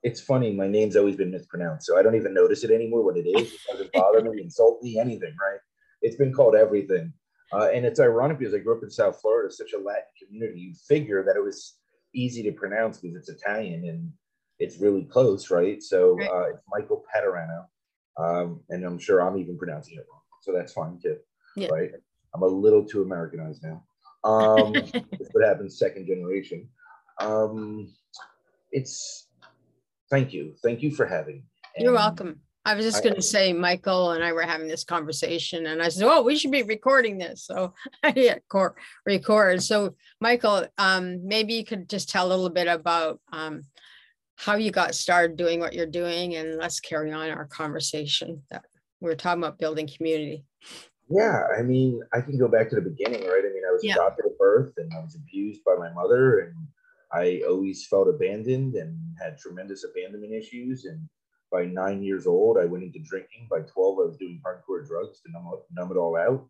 it's 0.04 0.22
funny. 0.22 0.54
My 0.54 0.68
name's 0.68 0.96
always 0.96 1.16
been 1.16 1.32
mispronounced, 1.32 1.88
so 1.88 1.98
I 1.98 2.04
don't 2.04 2.16
even 2.16 2.36
notice 2.36 2.64
it 2.64 2.70
anymore. 2.70 3.04
What 3.04 3.18
it 3.18 3.26
is, 3.28 3.52
it 3.52 3.60
doesn't 3.72 3.94
bother 3.94 4.22
me, 4.22 4.44
insult 4.44 4.84
me, 4.84 5.00
anything. 5.00 5.36
Right? 5.42 5.60
It's 6.04 6.18
been 6.18 6.34
called 6.34 6.56
everything, 6.56 7.14
uh, 7.52 7.70
and 7.74 7.86
it's 7.86 8.00
ironic 8.00 8.40
because 8.40 8.54
I 8.54 8.60
grew 8.60 8.78
up 8.78 8.84
in 8.84 8.90
South 8.90 9.20
Florida, 9.22 9.52
such 9.52 9.74
a 9.74 9.78
Latin 9.78 10.04
community. 10.22 10.60
You 10.60 10.74
figure 10.88 11.24
that 11.24 11.36
it 11.36 11.44
was 11.44 11.76
easy 12.14 12.44
to 12.44 12.52
pronounce 12.52 13.00
because 13.00 13.18
it's 13.18 13.42
Italian 13.42 13.86
and 13.88 14.12
it's 14.60 14.80
really 14.80 15.04
close, 15.04 15.50
right? 15.52 15.82
So 15.82 16.16
Right. 16.16 16.30
uh, 16.30 16.50
it's 16.54 16.64
Michael 16.70 17.04
Paterano, 17.14 17.66
um, 18.18 18.62
and 18.70 18.84
I'm 18.86 19.00
sure 19.00 19.20
I'm 19.22 19.38
even 19.38 19.58
pronouncing 19.58 19.96
it 19.96 20.06
wrong, 20.10 20.22
so 20.42 20.54
that's 20.54 20.74
fine 20.74 21.00
too, 21.02 21.18
Yeah. 21.56 21.70
right? 21.70 21.92
I'm 22.36 22.44
a 22.44 22.48
little 22.48 22.86
too 22.86 23.02
Americanized 23.02 23.64
now. 23.64 23.84
Um, 24.24 24.76
what 25.32 25.44
happens 25.46 25.78
second 25.78 26.08
generation. 26.08 26.70
Um, 27.20 27.94
it's 28.72 29.28
thank 30.10 30.34
you, 30.34 30.56
thank 30.64 30.82
you 30.82 30.92
for 30.92 31.06
having. 31.06 31.38
me. 31.38 31.44
You're 31.80 31.94
welcome. 31.94 32.43
I 32.66 32.76
was 32.76 32.86
just 32.86 33.04
gonna 33.04 33.22
say, 33.22 33.52
Michael 33.52 34.12
and 34.12 34.24
I 34.24 34.32
were 34.32 34.44
having 34.44 34.68
this 34.68 34.84
conversation 34.86 35.66
and 35.66 35.82
I 35.82 35.90
said, 35.90 36.08
oh, 36.08 36.22
we 36.24 36.38
should 36.38 36.52
be 36.52 36.64
recording 36.64 37.18
this. 37.18 37.44
So 37.44 37.74
I 38.04 38.12
hit 38.12 38.44
record. 39.06 39.62
So 39.62 39.96
Michael, 40.22 40.66
um, 40.78 41.28
maybe 41.28 41.54
you 41.56 41.66
could 41.66 41.90
just 41.90 42.10
tell 42.10 42.28
a 42.28 42.30
little 42.30 42.50
bit 42.50 42.68
about 42.68 43.20
um, 43.32 43.64
how 44.36 44.56
you 44.56 44.72
got 44.72 44.96
started 44.96 45.38
doing 45.38 45.60
what 45.60 45.74
you're 45.74 45.86
doing 45.86 46.36
and 46.36 46.58
let's 46.58 46.80
carry 46.80 47.12
on 47.12 47.30
our 47.30 47.46
conversation 47.46 48.44
that 48.50 48.64
we 49.02 49.10
we're 49.10 49.16
talking 49.16 49.44
about 49.44 49.60
building 49.60 49.90
community. 49.98 50.46
Yeah, 51.10 51.44
I 51.58 51.62
mean, 51.62 52.02
I 52.14 52.22
can 52.22 52.40
go 52.40 52.48
back 52.48 52.70
to 52.70 52.76
the 52.76 52.82
beginning, 52.82 53.22
right? 53.24 53.44
I 53.44 53.54
mean, 53.54 53.64
I 53.68 53.74
was 53.74 53.84
Yeah. 53.84 53.96
adopted 53.96 54.26
at 54.26 54.38
birth 54.38 54.74
and 54.78 54.92
I 54.94 55.00
was 55.00 55.16
abused 55.16 55.64
by 55.66 55.76
my 55.76 55.92
mother, 55.92 56.40
and 56.40 56.56
I 57.12 57.42
always 57.48 57.86
felt 57.86 58.08
abandoned 58.08 58.76
and 58.76 58.98
had 59.22 59.38
tremendous 59.38 59.84
abandonment 59.84 60.34
issues. 60.34 60.86
And 60.86 61.08
by 61.54 61.66
nine 61.66 62.02
years 62.02 62.26
old, 62.26 62.58
I 62.58 62.66
went 62.66 62.84
into 62.84 63.00
drinking. 63.00 63.48
By 63.50 63.60
12, 63.60 64.00
I 64.00 64.06
was 64.08 64.18
doing 64.18 64.42
hardcore 64.44 64.86
drugs 64.86 65.22
to 65.22 65.32
numb, 65.32 65.52
numb 65.72 65.92
it 65.92 65.98
all 65.98 66.18
out. 66.18 66.50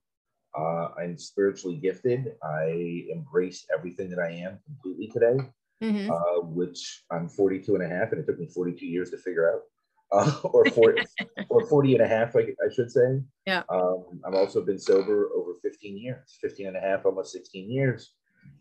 Uh, 0.58 0.94
I'm 0.98 1.18
spiritually 1.18 1.76
gifted. 1.76 2.36
I 2.42 3.06
embrace 3.12 3.66
everything 3.78 4.10
that 4.12 4.20
I 4.20 4.32
am 4.32 4.60
completely 4.66 5.08
today, 5.08 5.38
Mhm. 5.84 6.10
uh, 6.10 6.42
which 6.46 7.04
I'm 7.12 7.28
42 7.28 7.76
and 7.76 7.84
a 7.84 7.88
half, 7.88 8.12
and 8.14 8.22
it 8.22 8.26
took 8.26 8.40
me 8.40 8.48
42 8.48 8.86
years 8.88 9.12
to 9.12 9.18
figure 9.18 9.54
out. 9.54 9.62
Uh, 10.14 10.32
or 10.44 10.64
40, 10.66 11.02
or 11.50 11.66
40 11.66 11.96
and 11.96 12.04
a 12.04 12.08
half, 12.08 12.36
I, 12.36 12.42
I 12.42 12.70
should 12.72 12.92
say. 12.92 13.20
Yeah. 13.48 13.64
Um, 13.68 14.22
I've 14.24 14.36
also 14.36 14.64
been 14.64 14.78
sober 14.78 15.32
over 15.36 15.56
15 15.64 15.98
years, 15.98 16.38
15 16.40 16.68
and 16.68 16.78
a 16.78 16.80
half, 16.80 17.04
almost 17.08 17.32
16 17.32 17.72
years. 17.72 18.14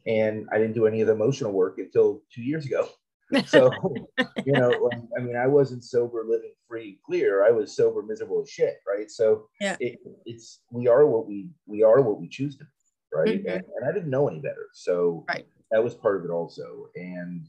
And 0.06 0.48
I 0.50 0.56
didn't 0.56 0.72
do 0.72 0.86
any 0.86 1.02
of 1.02 1.08
the 1.08 1.12
emotional 1.12 1.52
work 1.52 1.76
until 1.76 2.22
two 2.32 2.40
years 2.42 2.64
ago. 2.64 2.88
So, 3.46 4.08
you 4.44 4.56
know, 4.56 4.90
I 5.16 5.20
mean, 5.20 5.36
I 5.36 5.46
wasn't 5.46 5.84
sober, 5.84 6.24
living 6.28 6.52
free, 6.68 7.00
clear. 7.06 7.44
I 7.44 7.50
was 7.50 7.74
sober, 7.76 8.02
miserable 8.02 8.42
as 8.42 8.50
shit, 8.50 8.76
right? 8.86 9.10
So, 9.10 9.48
Yeah. 9.60 9.76
it, 9.80 9.98
it's 10.26 10.60
we 10.70 10.88
are 10.88 11.06
what 11.06 11.26
we 11.26 11.50
we 11.66 11.82
are 11.82 12.00
what 12.02 12.20
we 12.20 12.28
choose 12.28 12.56
to 12.58 12.64
be, 12.64 12.70
right? 13.12 13.42
Mhm. 13.44 13.54
And, 13.54 13.64
and 13.76 13.88
I 13.88 13.92
didn't 13.92 14.10
know 14.10 14.28
any 14.28 14.40
better, 14.40 14.68
so 14.72 15.24
Right. 15.28 15.46
that 15.70 15.82
was 15.82 15.94
part 15.94 16.16
of 16.18 16.24
it 16.24 16.30
also. 16.30 16.88
And 16.96 17.46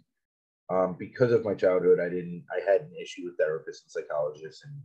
um, 0.70 0.96
because 0.98 1.32
of 1.32 1.44
my 1.46 1.54
childhood, 1.54 2.00
I 2.00 2.10
didn't. 2.10 2.46
I 2.52 2.60
had 2.70 2.82
an 2.82 2.94
issue 3.02 3.26
with 3.26 3.38
therapists 3.38 3.84
and 3.84 3.92
psychologists, 3.92 4.64
and 4.64 4.82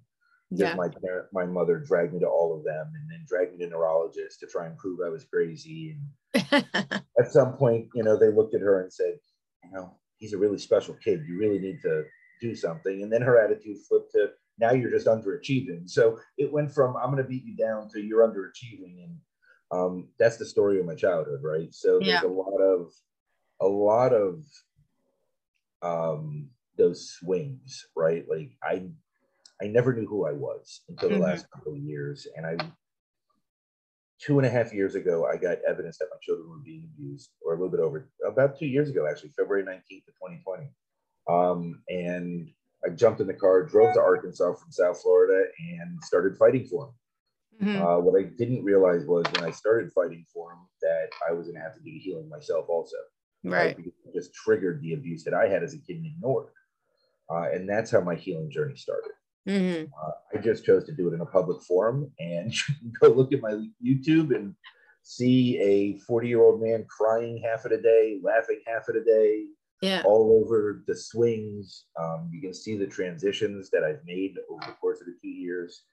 Yeah. 0.51 0.75
my 0.75 0.89
parent, 0.89 1.29
my 1.33 1.47
mother 1.47 1.79
dragged 1.79 2.13
me 2.15 2.21
to 2.21 2.27
all 2.29 2.57
of 2.57 2.65
them, 2.65 2.93
and 2.95 3.11
then 3.11 3.25
dragged 3.29 3.53
me 3.53 3.65
to 3.65 3.71
neurologists 3.71 4.39
to 4.41 4.47
try 4.47 4.67
and 4.67 4.77
prove 4.77 5.01
I 5.05 5.09
was 5.09 5.25
crazy. 5.25 5.97
And 6.35 7.03
at 7.21 7.33
some 7.33 7.57
point, 7.57 7.89
you 7.95 8.03
know, 8.03 8.17
they 8.19 8.31
looked 8.31 8.55
at 8.55 8.61
her 8.61 8.83
and 8.83 8.93
said, 8.93 9.19
you 9.65 9.71
know, 9.73 9.99
he's 10.19 10.33
a 10.33 10.39
really 10.39 10.59
special 10.59 10.95
kid. 10.95 11.25
You 11.27 11.39
really 11.39 11.59
need 11.59 11.81
to 11.83 12.05
do 12.41 12.55
something. 12.55 13.03
And 13.03 13.13
then 13.13 13.23
her 13.23 13.39
attitude 13.39 13.79
flipped 13.89 14.13
to 14.13 14.31
now 14.59 14.73
you're 14.73 14.91
just 14.91 15.07
underachieving. 15.07 15.89
So 15.89 16.19
it 16.37 16.53
went 16.53 16.73
from 16.73 16.97
I'm 16.97 17.11
going 17.11 17.23
to 17.23 17.29
beat 17.29 17.45
you 17.45 17.57
down 17.57 17.89
to 17.91 18.01
you're 18.01 18.27
underachieving, 18.27 19.05
and 19.05 19.19
um, 19.71 20.09
that's 20.19 20.37
the 20.37 20.47
story 20.47 20.81
of 20.81 20.87
my 20.87 20.95
childhood, 20.95 21.41
right? 21.43 21.73
So 21.75 22.03
there's 22.05 22.23
Yeah. 22.23 22.23
a 22.23 22.29
lot 22.29 22.59
of 22.61 22.93
a 23.61 23.67
lot 23.67 24.13
of 24.13 24.45
um, 25.83 26.51
those 26.77 27.11
swings, 27.11 27.87
right? 27.97 28.25
Like 28.29 28.53
I 28.63 28.89
I 29.63 29.69
never 29.69 29.95
knew 29.95 30.07
who 30.07 30.27
I 30.27 30.33
was 30.33 30.83
until 30.89 31.11
the 31.11 31.17
Mhm. 31.17 31.19
last 31.19 31.47
couple 31.55 31.73
of 31.75 31.79
years, 31.79 32.27
and 32.37 32.47
I 32.47 32.57
two 34.21 34.39
and 34.39 34.47
a 34.47 34.51
half 34.51 34.73
years 34.73 34.95
ago, 34.95 35.27
I 35.27 35.37
got 35.37 35.59
evidence 35.67 35.99
that 35.99 36.09
my 36.11 36.19
children 36.21 36.49
were 36.49 36.59
being 36.65 36.89
abused, 36.93 37.31
or 37.43 37.53
a 37.55 37.57
little 37.57 37.71
bit 37.71 37.81
over, 37.81 38.11
about 38.27 38.59
two 38.59 38.67
years 38.67 38.91
ago, 38.91 39.07
actually, 39.09 39.31
February 39.31 39.65
19th 39.65 40.09
of 40.09 40.15
2020. 40.15 40.71
Um, 41.29 41.83
and 41.89 42.51
I 42.85 42.91
jumped 42.91 43.21
in 43.21 43.27
the 43.27 43.35
car, 43.35 43.65
drove 43.65 43.95
to 43.95 44.01
Arkansas 44.01 44.55
from 44.55 44.73
South 44.73 45.01
Florida, 45.01 45.49
and 45.59 46.03
started 46.03 46.37
fighting 46.37 46.67
for 46.67 46.87
him. 46.87 46.95
Mhm. 47.61 47.81
Uh, 47.81 48.01
what 48.01 48.19
I 48.19 48.25
didn't 48.25 48.65
realize 48.65 49.05
was 49.05 49.27
when 49.33 49.45
I 49.45 49.51
started 49.51 49.93
fighting 49.93 50.25
for 50.33 50.53
him 50.53 50.59
that 50.81 51.11
I 51.29 51.33
was 51.33 51.47
going 51.47 51.57
to 51.57 51.63
have 51.63 51.75
to 51.75 51.81
do 51.81 51.91
the 51.91 51.99
healing 51.99 52.29
myself 52.29 52.69
also. 52.69 52.97
Right. 53.45 53.77
Because 53.77 53.93
it 54.05 54.15
just 54.15 54.33
triggered 54.35 54.81
the 54.81 54.95
abuse 54.95 55.25
that 55.25 55.35
I 55.35 55.49
had 55.49 55.63
as 55.63 55.75
a 55.75 55.79
kid 55.79 55.97
and 55.97 56.07
ignored. 56.07 56.53
Uh, 57.31 57.51
and 57.53 57.69
that's 57.69 57.91
how 57.91 58.01
my 58.01 58.15
healing 58.15 58.51
journey 58.51 58.77
started. 58.77 59.13
Mhm. 59.49 59.89
Uh, 59.89 60.11
I 60.35 60.41
just 60.41 60.65
chose 60.65 60.85
to 60.85 60.93
do 60.93 61.09
it 61.09 61.15
in 61.15 61.21
a 61.23 61.27
public 61.27 61.63
forum 61.63 62.13
and 62.19 62.53
you 62.53 62.75
can 62.81 62.93
go 63.01 63.09
look 63.09 63.33
at 63.33 63.41
my 63.41 63.67
YouTube 63.85 64.35
and 64.35 64.55
see 65.03 65.59
a 65.59 65.99
40 66.01 66.29
year 66.29 66.43
old 66.43 66.61
man 66.61 66.85
crying 66.89 67.39
half 67.43 67.65
of 67.65 67.71
the 67.71 67.79
day, 67.79 68.21
laughing 68.23 68.61
half 68.67 68.89
of 68.89 68.95
the 68.95 69.01
day, 69.01 69.47
Yeah. 69.81 70.03
all 70.05 70.43
over 70.45 70.83
the 70.87 70.95
swings. 70.95 71.87
Um, 71.99 72.29
you 72.33 72.41
can 72.43 72.53
see 72.53 72.77
the 72.77 72.87
transitions 72.87 73.71
that 73.71 73.85
I've 73.85 74.05
made 74.05 74.37
over 74.51 74.61
the 74.67 74.73
course 74.73 75.01
of 75.01 75.07
the 75.07 75.17
two 75.23 75.29
years. 75.29 75.85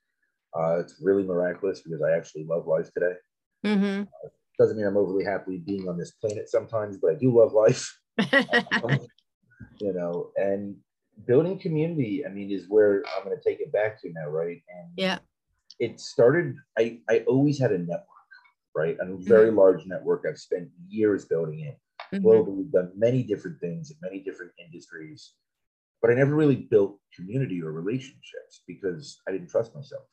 Uh, 0.58 0.80
it's 0.80 1.00
really 1.02 1.24
miraculous 1.24 1.82
because 1.82 2.02
I 2.02 2.12
actually 2.12 2.44
love 2.46 2.68
life 2.68 2.92
today. 2.94 3.16
hmm 3.64 4.04
Doesn't 4.60 4.78
mean 4.78 4.86
I'm 4.86 4.98
overly 4.98 5.24
happy 5.24 5.58
being 5.58 5.88
on 5.88 5.98
this 5.98 6.12
planet 6.12 6.50
sometimes, 6.50 6.98
but 6.98 7.12
I 7.12 7.16
do 7.16 7.32
love 7.38 7.54
life. 7.54 7.98
you 9.80 9.94
know, 9.94 10.32
and 10.38 10.76
building 11.26 11.60
community, 11.60 12.26
I 12.26 12.30
mean, 12.30 12.52
is 12.52 12.70
where 12.70 13.04
I'm 13.16 13.24
going 13.26 13.38
to 13.38 13.44
take 13.44 13.60
it 13.62 13.72
back 13.72 14.02
to 14.02 14.12
now, 14.12 14.28
right? 14.28 14.62
And 14.70 14.92
yeah. 14.98 15.20
it 15.80 16.00
started, 16.00 16.56
I, 16.78 17.02
I 17.10 17.20
always 17.28 17.60
had 17.60 17.72
a 17.72 17.78
network, 17.78 18.06
right? 18.76 18.98
A 19.00 19.16
very 19.18 19.52
large 19.52 19.86
network. 19.86 20.26
I've 20.28 20.38
spent 20.38 20.70
years 20.88 21.26
building 21.26 21.62
it 21.62 21.80
Mhm. 22.14 22.24
globally, 22.24 22.72
done 22.72 22.92
many 22.96 23.24
different 23.24 23.60
things 23.60 23.92
in 23.92 23.98
many 24.02 24.20
different 24.20 24.52
industries, 24.64 25.34
but 26.02 26.12
I 26.12 26.16
never 26.16 26.36
really 26.36 26.56
built 26.56 27.00
community 27.16 27.62
or 27.62 27.72
relationships 27.72 28.64
because 28.68 29.22
I 29.28 29.32
didn't 29.32 29.50
trust 29.50 29.76
myself. 29.76 30.08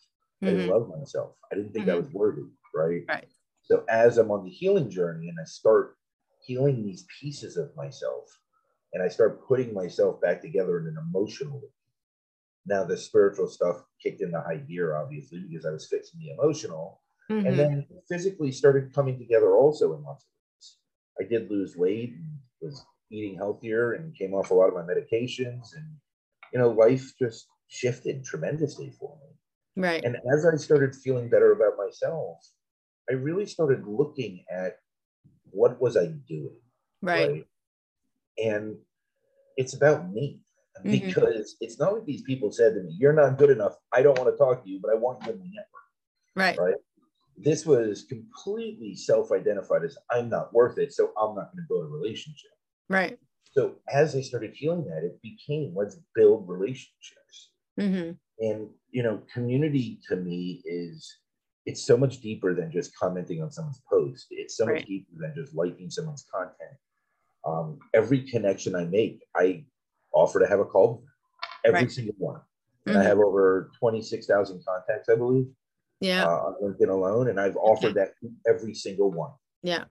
I 0.47 0.51
didn't 0.51 0.67
Mhm. 0.67 0.69
love 0.69 0.89
myself. 0.89 1.37
I 1.53 1.57
didn't 1.57 1.73
think 1.73 1.89
I 1.89 1.95
was 1.95 2.09
worthy, 2.11 2.43
right? 2.75 3.03
Right. 3.09 3.29
So 3.63 3.85
as 3.89 4.19
I'm 4.19 4.31
on 4.31 4.45
the 4.45 4.51
healing 4.51 4.91
journey 4.91 5.29
and 5.29 5.39
I 5.41 5.45
start 5.45 5.97
healing 6.45 6.83
these 6.85 7.07
pieces 7.21 7.57
of 7.57 7.75
myself 7.77 8.29
and 8.93 9.03
I 9.03 9.09
start 9.09 9.47
putting 9.47 9.75
myself 9.75 10.21
back 10.21 10.43
together 10.43 10.79
in 10.81 10.87
an 10.87 10.97
emotional 10.99 11.61
way. 11.61 11.69
Now 12.67 12.85
the 12.85 12.97
spiritual 12.97 13.49
stuff 13.49 13.85
kicked 14.03 14.21
into 14.21 14.41
high 14.41 14.59
gear, 14.59 14.95
obviously, 14.97 15.41
because 15.49 15.67
I 15.67 15.71
was 15.71 15.89
fixing 15.89 16.21
the 16.21 16.31
emotional. 16.31 17.03
Mhm. 17.31 17.49
And 17.49 17.59
then 17.59 17.87
physically 18.09 18.53
started 18.53 18.93
coming 18.95 19.19
together 19.19 19.57
also 19.57 19.95
in 19.95 20.03
lots 20.03 20.25
of 20.25 20.31
ways. 20.31 20.79
I 21.21 21.25
did 21.25 21.51
lose 21.51 21.77
weight 21.77 22.15
and 22.15 22.39
was 22.61 22.85
eating 23.11 23.37
healthier 23.37 23.93
and 23.93 24.15
came 24.17 24.35
off 24.35 24.51
a 24.51 24.55
lot 24.55 24.69
of 24.69 24.75
my 24.75 24.83
medications 24.83 25.75
and 25.77 25.97
you 26.53 26.59
know, 26.59 26.71
life 26.71 27.15
just 27.19 27.47
shifted 27.69 28.25
tremendously 28.25 28.91
for 28.91 29.19
me. 29.23 29.83
Right. 29.83 30.05
And 30.05 30.17
as 30.35 30.45
I 30.45 30.57
started 30.57 30.95
feeling 30.95 31.31
better 31.31 31.53
about 31.53 31.79
myself, 31.79 32.37
I 33.09 33.15
really 33.15 33.47
started 33.47 33.87
looking 33.87 34.45
at 34.51 34.77
what 35.51 35.81
was 35.81 35.97
I 35.97 36.07
doing, 36.29 36.61
Right. 37.01 37.47
And 38.39 38.77
it's 39.57 39.75
about 39.75 40.11
me 40.13 40.41
Mhm. 40.85 40.91
because 40.91 41.57
it's 41.61 41.79
not 41.79 41.93
like 41.95 42.05
these 42.07 42.23
people 42.23 42.51
said 42.51 42.75
to 42.75 42.83
me, 42.83 42.91
"You're 42.99 43.13
not 43.13 43.39
good 43.39 43.51
enough. 43.51 43.77
I 43.93 44.03
don't 44.03 44.19
want 44.19 44.33
to 44.33 44.37
talk 44.37 44.65
to 44.65 44.69
you, 44.71 44.81
but 44.81 44.91
I 44.91 44.95
want 44.95 45.25
you 45.25 45.33
in 45.33 45.39
the 45.39 45.45
network." 45.45 45.83
Right. 46.35 46.59
Right. 46.59 46.77
This 47.37 47.67
was 47.67 48.05
completely 48.05 48.95
self-identified 48.95 49.85
as 49.85 49.97
I'm 50.11 50.29
not 50.29 50.53
worth 50.53 50.79
it, 50.79 50.93
so 50.93 51.13
I'm 51.17 51.35
not 51.35 51.53
going 51.53 51.65
to 51.65 51.69
build 51.69 51.85
a 51.85 51.89
relationship. 51.89 52.53
Right. 52.89 53.19
So 53.53 53.81
as 53.89 54.15
I 54.17 54.21
started 54.23 54.57
feeling 54.57 54.85
that, 54.89 55.05
it 55.05 55.21
became 55.23 55.75
let's 55.75 55.97
build 56.15 56.49
relationships. 56.49 57.53
hmm 57.79 58.13
and 58.39 58.71
you 58.91 59.03
know 59.03 59.21
community 59.33 60.01
to 60.09 60.17
me 60.17 60.63
is 60.65 61.19
it's 61.67 61.83
so 61.85 61.97
much 61.99 62.21
deeper 62.21 62.55
than 62.55 62.73
just 62.73 62.97
commenting 62.97 63.43
on 63.43 63.51
someone's 63.51 63.83
post 63.91 64.27
it's 64.31 64.57
so 64.57 64.65
Right. 64.65 64.77
much 64.77 64.87
deeper 64.87 65.13
than 65.17 65.35
just 65.35 65.55
liking 65.55 65.91
someone's 65.91 66.25
content 66.35 66.77
um, 67.45 67.79
every 67.95 68.21
connection 68.23 68.75
i 68.75 68.85
make 68.85 69.21
i 69.37 69.65
offer 70.15 70.39
to 70.41 70.47
have 70.47 70.61
a 70.61 70.65
call 70.65 71.03
every 71.65 71.81
Right. 71.81 71.91
single 71.91 72.15
one 72.19 72.41
and 72.87 72.97
i 72.99 73.03
have 73.03 73.19
over 73.19 73.71
26000 73.81 74.63
contacts 74.67 75.09
i 75.09 75.15
believe 75.15 75.47
Yeah. 76.01 76.25
uh, 76.27 76.37
on 76.47 76.55
linkedin 76.63 76.89
alone 76.91 77.29
and 77.29 77.41
i've 77.41 77.57
offered 77.57 77.95
that 77.95 78.11
to 78.21 78.31
every 78.47 78.75
single 78.75 79.11
one 79.11 79.33
Yeah. 79.63 79.85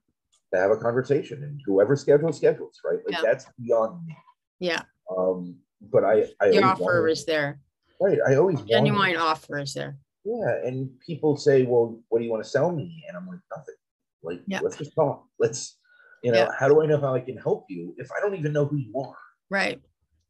to 0.53 0.59
have 0.59 0.71
a 0.71 0.77
conversation 0.77 1.43
and 1.43 1.59
whoever 1.65 1.95
schedules 1.95 2.37
schedules, 2.37 2.79
right? 2.83 2.99
Like 3.05 3.15
Yeah. 3.15 3.21
that's 3.23 3.45
beyond 3.59 4.05
me. 4.05 4.15
Yeah. 4.59 4.81
Um, 5.17 5.55
but 5.93 6.03
I, 6.03 6.27
I 6.41 6.49
The 6.51 6.61
offer 6.63 6.83
wanted- 6.83 7.11
is 7.13 7.25
there. 7.25 7.59
right. 8.01 8.19
I 8.27 8.35
always 8.35 8.57
wanted- 8.57 8.69
Genuine 8.69 9.15
offer 9.15 9.59
is 9.59 9.73
there. 9.73 9.97
Yeah, 10.25 10.51
and 10.67 10.89
people 10.99 11.35
say, 11.37 11.63
"Well, 11.63 11.99
what 12.09 12.19
do 12.19 12.25
you 12.25 12.31
want 12.31 12.43
to 12.43 12.49
sell 12.49 12.69
me?" 12.71 13.03
And 13.07 13.15
I'm 13.17 13.25
like, 13.27 13.39
"Nothing. 13.55 13.75
Like, 14.21 14.41
Yeah. 14.45 14.59
let's 14.61 14.77
just 14.77 14.93
talk. 14.93 15.25
Let's, 15.39 15.79
you 16.23 16.31
know, 16.31 16.43
Yeah. 16.45 16.51
how 16.59 16.67
do 16.67 16.81
I 16.81 16.85
know 16.85 16.99
how 16.99 17.13
I 17.15 17.21
can 17.21 17.37
help 17.37 17.65
you 17.69 17.95
if 17.97 18.09
I 18.11 18.19
don't 18.21 18.35
even 18.35 18.53
know 18.53 18.65
who 18.65 18.77
you 18.77 18.93
are?" 18.99 19.17
Right. 19.49 19.79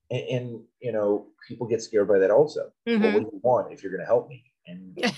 And, 0.09 0.23
and 0.29 0.63
you 0.81 0.91
know, 0.91 1.27
people 1.47 1.67
get 1.67 1.81
scared 1.81 2.07
by 2.07 2.19
that 2.19 2.31
also. 2.31 2.71
Well, 2.85 2.99
Mhm. 2.99 3.13
what 3.13 3.23
do 3.23 3.29
you 3.33 3.39
want 3.43 3.73
if 3.73 3.81
you're 3.83 3.91
going 3.91 4.01
to 4.01 4.05
help 4.13 4.27
me? 4.29 4.43
And 4.67 4.97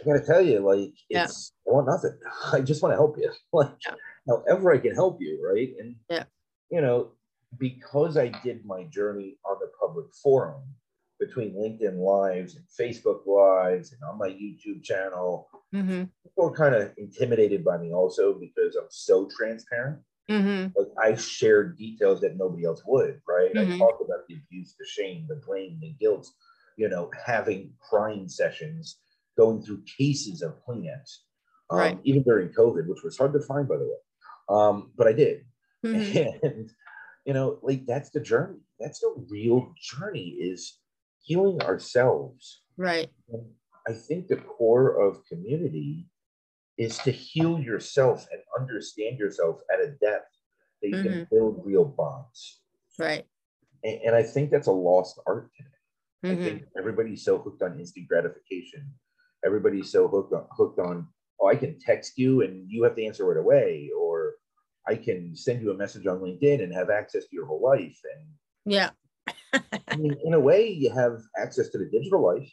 I 0.00 0.04
got 0.04 0.20
to 0.20 0.24
tell 0.26 0.40
you, 0.42 0.60
like, 0.60 0.94
Yeah. 1.08 1.24
it's 1.24 1.52
I 1.66 1.72
want 1.72 1.86
nothing. 1.88 2.18
I 2.52 2.60
just 2.60 2.82
want 2.82 2.92
to 2.92 2.96
help 2.96 3.16
you. 3.18 3.30
Like, 3.52 3.72
Yeah. 3.86 3.94
however 4.28 4.72
I 4.72 4.78
can 4.78 4.94
help 4.94 5.20
you, 5.20 5.40
right? 5.44 5.70
And 5.80 5.96
Yeah. 6.08 6.24
you 6.70 6.80
know, 6.80 7.12
because 7.58 8.16
I 8.16 8.28
did 8.44 8.64
my 8.64 8.84
journey 8.84 9.38
on 9.44 9.56
the 9.60 9.70
public 9.80 10.06
forum 10.22 10.62
between 11.18 11.54
LinkedIn 11.54 11.98
Lives 11.98 12.56
and 12.56 12.64
Facebook 12.66 13.26
Lives 13.26 13.92
and 13.92 14.02
on 14.04 14.18
my 14.18 14.28
YouTube 14.28 14.82
channel, 14.82 15.48
hmm 15.72 16.04
people 16.24 16.48
are 16.50 16.54
kind 16.56 16.74
of 16.74 16.92
intimidated 16.98 17.64
by 17.64 17.78
me 17.78 17.92
also 17.92 18.34
because 18.34 18.76
I'm 18.76 18.88
so 18.90 19.28
transparent. 19.36 20.00
hmm 20.28 20.66
Like 20.76 20.88
I 21.02 21.14
share 21.16 21.64
details 21.64 22.20
that 22.20 22.36
nobody 22.36 22.64
else 22.64 22.82
would, 22.86 23.20
right? 23.26 23.50
I 23.58 23.64
Mhm. 23.64 23.78
talk 23.78 24.00
about 24.00 24.26
the 24.28 24.36
abuse, 24.36 24.74
the 24.78 24.86
shame, 24.86 25.26
the 25.28 25.36
blame, 25.46 25.78
the 25.80 25.92
guilt, 26.00 26.28
you 26.76 26.88
know, 26.88 27.10
having 27.26 27.74
crying 27.80 28.28
sessions, 28.28 29.00
going 29.36 29.62
through 29.62 29.82
cases 29.98 30.42
of 30.42 30.60
Kleenex, 30.64 31.18
um, 31.70 31.78
Right. 31.78 31.98
even 32.04 32.22
during 32.22 32.50
COVID, 32.50 32.86
which 32.88 33.02
was 33.02 33.16
hard 33.18 33.32
to 33.32 33.40
find, 33.40 33.68
by 33.68 33.76
the 33.76 33.84
way. 33.84 34.00
Um, 34.48 34.92
but 34.96 35.06
I 35.08 35.12
did. 35.12 35.44
hmm 35.82 35.98
And, 36.42 36.70
you 37.24 37.32
know, 37.34 37.58
like 37.62 37.86
that's 37.86 38.10
the 38.10 38.20
journey. 38.20 38.60
That's 38.80 39.00
the 39.00 39.14
real 39.30 39.72
journey 39.80 40.28
is 40.40 40.78
healing 41.28 41.60
ourselves. 41.60 42.62
Right. 42.78 43.10
And 43.30 43.42
I 43.86 43.92
think 43.92 44.28
the 44.28 44.36
core 44.36 44.98
of 44.98 45.24
community 45.26 46.08
is 46.78 46.98
to 47.00 47.10
heal 47.10 47.58
yourself 47.58 48.26
and 48.32 48.40
understand 48.58 49.18
yourself 49.18 49.60
at 49.72 49.80
a 49.80 49.90
depth 50.00 50.32
that 50.80 50.88
you 50.88 51.02
can 51.02 51.28
build 51.30 51.60
real 51.64 51.84
bonds. 51.84 52.62
Right. 52.98 53.26
And, 53.84 54.00
and 54.06 54.16
I 54.16 54.22
think 54.22 54.50
that's 54.50 54.68
a 54.68 54.72
lost 54.72 55.20
art 55.26 55.50
today. 55.56 55.68
I 56.24 56.34
hmm 56.34 56.44
think 56.44 56.62
everybody's 56.76 57.24
so 57.24 57.38
hooked 57.38 57.62
on 57.62 57.78
instant 57.78 58.08
gratification. 58.08 58.90
Everybody's 59.44 59.92
so 59.92 60.08
hooked 60.08 60.32
on 60.32 60.46
hooked 60.50 60.78
on, 60.80 61.06
oh, 61.40 61.48
I 61.48 61.56
can 61.56 61.78
text 61.78 62.16
you 62.16 62.42
and 62.42 62.68
you 62.68 62.82
have 62.84 62.96
to 62.96 63.04
answer 63.04 63.24
right 63.26 63.36
away, 63.36 63.90
or 63.96 64.34
I 64.88 64.96
can 64.96 65.36
send 65.36 65.60
you 65.62 65.70
a 65.70 65.76
message 65.76 66.06
on 66.06 66.20
LinkedIn 66.20 66.62
and 66.62 66.72
have 66.72 66.90
access 66.90 67.24
to 67.24 67.36
your 67.36 67.46
whole 67.46 67.62
life. 67.62 68.00
And 68.14 68.26
Yeah. 68.64 68.90
I 69.90 69.94
mean, 69.96 70.16
in 70.24 70.34
a 70.34 70.40
way, 70.40 70.68
you 70.68 70.90
have 70.90 71.20
access 71.36 71.68
to 71.70 71.78
the 71.78 71.86
digital 71.86 72.24
life, 72.24 72.50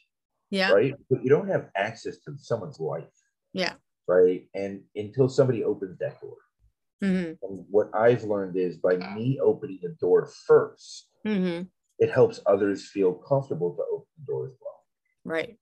Yeah. 0.49 0.71
right? 0.71 0.93
But 1.09 1.23
you 1.23 1.29
don't 1.29 1.47
have 1.49 1.69
access 1.75 2.17
to 2.19 2.37
someone's 2.37 2.79
life. 2.79 3.11
Yeah. 3.53 3.73
Right. 4.07 4.47
And 4.53 4.83
until 4.95 5.29
somebody 5.29 5.63
opens 5.63 5.97
that 5.99 6.21
door. 6.21 6.37
hmm 7.01 7.33
And 7.43 7.65
what 7.69 7.89
I've 7.93 8.23
learned 8.23 8.55
is 8.55 8.77
by 8.77 8.97
me 8.97 9.39
opening 9.41 9.79
the 9.81 9.95
door 9.99 10.27
first, 10.47 11.09
hmm 11.25 11.63
it 11.97 12.11
helps 12.11 12.41
others 12.45 12.89
feel 12.89 13.13
comfortable 13.13 13.73
to 13.75 13.83
open 13.89 14.07
the 14.19 14.25
door 14.25 14.47
as 14.47 14.53
well. 14.61 14.83
Right. 15.23 15.57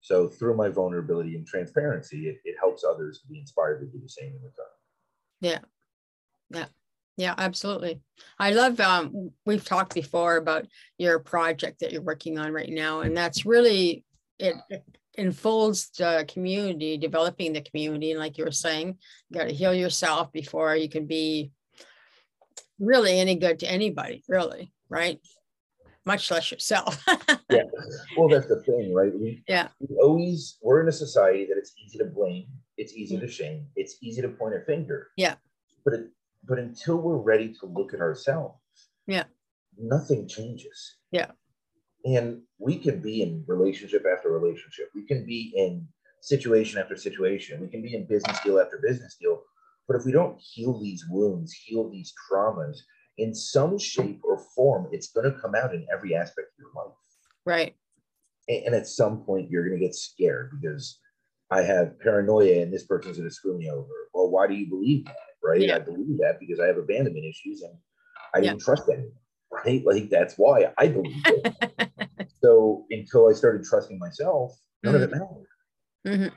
So 0.00 0.28
through 0.28 0.56
my 0.56 0.68
vulnerability 0.68 1.36
and 1.36 1.46
transparency, 1.46 2.28
it, 2.28 2.38
it 2.44 2.56
helps 2.58 2.84
others 2.84 3.20
to 3.20 3.28
be 3.28 3.38
inspired 3.38 3.80
to 3.80 3.86
do 3.86 4.00
the 4.02 4.08
same 4.08 4.34
in 4.36 4.42
return. 4.42 4.66
Yeah. 5.40 5.60
Yeah, 6.50 6.66
absolutely. 7.18 8.00
I 8.38 8.50
love 8.50 8.80
um 8.80 9.30
we've 9.46 9.64
talked 9.64 9.94
before 9.94 10.36
about 10.36 10.66
your 10.98 11.18
project 11.18 11.80
that 11.80 11.92
you're 11.92 12.02
working 12.02 12.38
on 12.38 12.52
right 12.52 12.70
now 12.70 13.00
and 13.00 13.16
that's 13.16 13.46
really 13.46 14.04
it, 14.38 14.56
it 14.70 14.84
unfolds 15.16 15.90
the 15.90 16.24
community, 16.28 16.96
developing 16.96 17.52
the 17.52 17.60
community 17.60 18.10
and 18.10 18.20
like 18.20 18.36
you 18.38 18.44
were 18.44 18.50
saying, 18.50 18.98
you 19.30 19.38
got 19.38 19.48
to 19.48 19.54
heal 19.54 19.74
yourself 19.74 20.32
before 20.32 20.74
you 20.76 20.88
can 20.88 21.06
be 21.06 21.52
really 22.78 23.18
any 23.18 23.36
good 23.36 23.60
to 23.60 23.70
anybody, 23.70 24.22
really, 24.28 24.72
right? 24.88 25.20
Much 26.04 26.30
less 26.30 26.50
yourself. 26.50 27.02
Yeah. 27.50 27.62
Well, 28.16 28.28
that's 28.28 28.48
the 28.48 28.60
thing, 28.62 28.92
right? 28.92 29.12
We, 29.14 29.44
Yeah. 29.46 29.68
we 29.78 29.94
always, 29.96 30.58
we're 30.60 30.82
in 30.82 30.88
a 30.88 30.92
society 30.92 31.44
that 31.44 31.56
it's 31.56 31.72
easy 31.78 31.98
to 31.98 32.04
blame, 32.06 32.46
it's 32.76 32.92
easy 32.94 33.16
to 33.16 33.28
shame, 33.28 33.66
it's 33.76 33.96
easy 34.02 34.22
to 34.22 34.28
point 34.28 34.56
a 34.56 34.60
finger. 34.64 35.08
Yeah. 35.16 35.36
But 35.84 35.94
it, 35.94 36.06
but 36.46 36.58
until 36.58 36.96
we're 36.96 37.16
ready 37.16 37.52
to 37.60 37.66
look 37.66 37.94
at 37.94 38.00
ourselves, 38.00 38.58
Yeah. 39.06 39.24
nothing 39.76 40.28
changes. 40.28 40.96
Yeah. 41.10 41.32
And 42.04 42.42
we 42.58 42.78
can 42.78 43.00
be 43.00 43.22
in 43.22 43.44
relationship 43.46 44.04
after 44.10 44.30
relationship. 44.30 44.90
We 44.94 45.06
can 45.06 45.24
be 45.24 45.52
in 45.56 45.88
situation 46.20 46.78
after 46.78 46.96
situation. 46.96 47.60
We 47.60 47.68
can 47.68 47.82
be 47.82 47.94
in 47.94 48.06
business 48.06 48.38
deal 48.42 48.58
after 48.60 48.78
business 48.82 49.16
deal. 49.20 49.42
But 49.88 49.96
if 49.96 50.04
we 50.04 50.12
don't 50.12 50.38
heal 50.40 50.78
these 50.80 51.04
wounds, 51.08 51.52
heal 51.52 51.90
these 51.90 52.12
traumas 52.30 52.78
in 53.18 53.34
some 53.34 53.78
shape 53.78 54.20
or 54.24 54.38
form, 54.54 54.88
it's 54.92 55.10
going 55.12 55.30
to 55.32 55.38
come 55.38 55.54
out 55.54 55.74
in 55.74 55.86
every 55.92 56.14
aspect 56.14 56.48
of 56.48 56.58
your 56.58 56.72
life. 56.74 56.94
right. 57.44 57.74
And 58.48 58.74
at 58.74 58.86
some 58.86 59.22
point, 59.24 59.50
you're 59.50 59.66
going 59.66 59.78
to 59.80 59.84
get 59.86 59.94
scared 59.94 60.50
because 60.60 61.00
I 61.50 61.62
have 61.62 61.98
paranoia 62.00 62.60
and 62.60 62.70
this 62.72 62.84
person's 62.84 63.16
going 63.16 63.28
to 63.28 63.34
screw 63.34 63.56
me 63.56 63.70
over. 63.70 63.88
Well, 64.12 64.28
why 64.30 64.46
do 64.46 64.52
you 64.54 64.68
believe 64.68 65.06
that? 65.06 65.16
Right? 65.44 65.60
Yeah. 65.60 65.76
I 65.76 65.78
believe 65.80 66.18
that 66.18 66.38
because 66.40 66.58
I 66.60 66.66
have 66.66 66.78
abandonment 66.78 67.24
issues 67.26 67.62
and 67.62 67.74
I 68.34 68.40
didn't 68.40 68.60
trust 68.62 68.84
anyone. 68.88 69.12
Right? 69.52 69.82
Like 69.86 70.10
that's 70.10 70.34
why 70.36 70.72
I 70.78 70.88
believe 70.88 71.22
it. 71.26 71.54
so 72.42 72.86
until 72.90 73.28
I 73.28 73.32
started 73.34 73.64
trusting 73.64 73.98
myself, 73.98 74.58
none 74.82 74.94
of 74.96 75.02
it 75.02 75.10
mattered. 75.10 75.46
Mhm. 76.06 76.32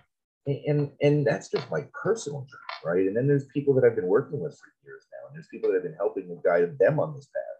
A- 0.47 0.63
And 0.67 0.91
and 1.01 1.25
that's 1.25 1.49
just 1.49 1.69
my 1.71 1.87
personal 2.03 2.41
journey, 2.41 2.79
right? 2.85 3.07
And 3.07 3.15
then 3.17 3.27
there's 3.27 3.45
people 3.45 3.73
that 3.75 3.83
I've 3.83 3.95
been 3.95 4.07
working 4.07 4.39
with 4.39 4.53
for 4.57 4.69
years 4.85 5.05
now, 5.11 5.27
and 5.27 5.35
there's 5.35 5.47
people 5.47 5.69
that 5.69 5.75
have 5.75 5.83
been 5.83 5.95
helping 5.95 6.27
to 6.27 6.39
guide 6.43 6.77
them 6.79 6.99
on 6.99 7.15
this 7.15 7.25
path, 7.27 7.59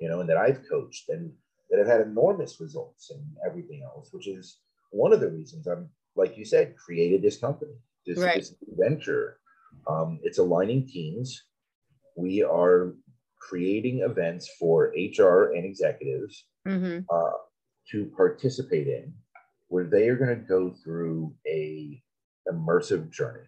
you 0.00 0.08
know, 0.08 0.20
and 0.20 0.28
that 0.28 0.36
I've 0.36 0.60
coached 0.68 1.08
and 1.08 1.32
that 1.70 1.78
have 1.78 1.88
had 1.88 2.00
enormous 2.02 2.60
results 2.60 3.10
and 3.10 3.24
everything 3.46 3.82
else, 3.82 4.10
which 4.12 4.28
is 4.28 4.58
one 4.90 5.12
of 5.14 5.20
the 5.20 5.30
reasons 5.30 5.66
I'm, 5.66 5.88
like 6.16 6.36
you 6.36 6.44
said, 6.44 6.76
created 6.76 7.22
this 7.22 7.38
company, 7.38 7.72
this, 8.06 8.18
Right. 8.18 8.34
this 8.36 8.54
venture. 8.76 9.38
Um, 9.88 10.20
it's 10.22 10.38
aligning 10.38 10.86
teams. 10.86 11.44
We 12.16 12.42
are 12.42 12.94
creating 13.40 14.00
events 14.00 14.48
for 14.58 14.92
HR 14.96 15.52
and 15.54 15.64
executives 15.64 16.46
hmm 16.66 17.00
uh, 17.12 17.32
to 17.90 18.06
participate 18.16 18.86
in, 18.86 19.12
where 19.68 19.84
they 19.84 20.08
are 20.08 20.16
going 20.16 20.38
to 20.38 20.46
go 20.46 20.72
through 20.84 21.34
a 21.46 22.00
immersive 22.50 23.10
journey. 23.10 23.46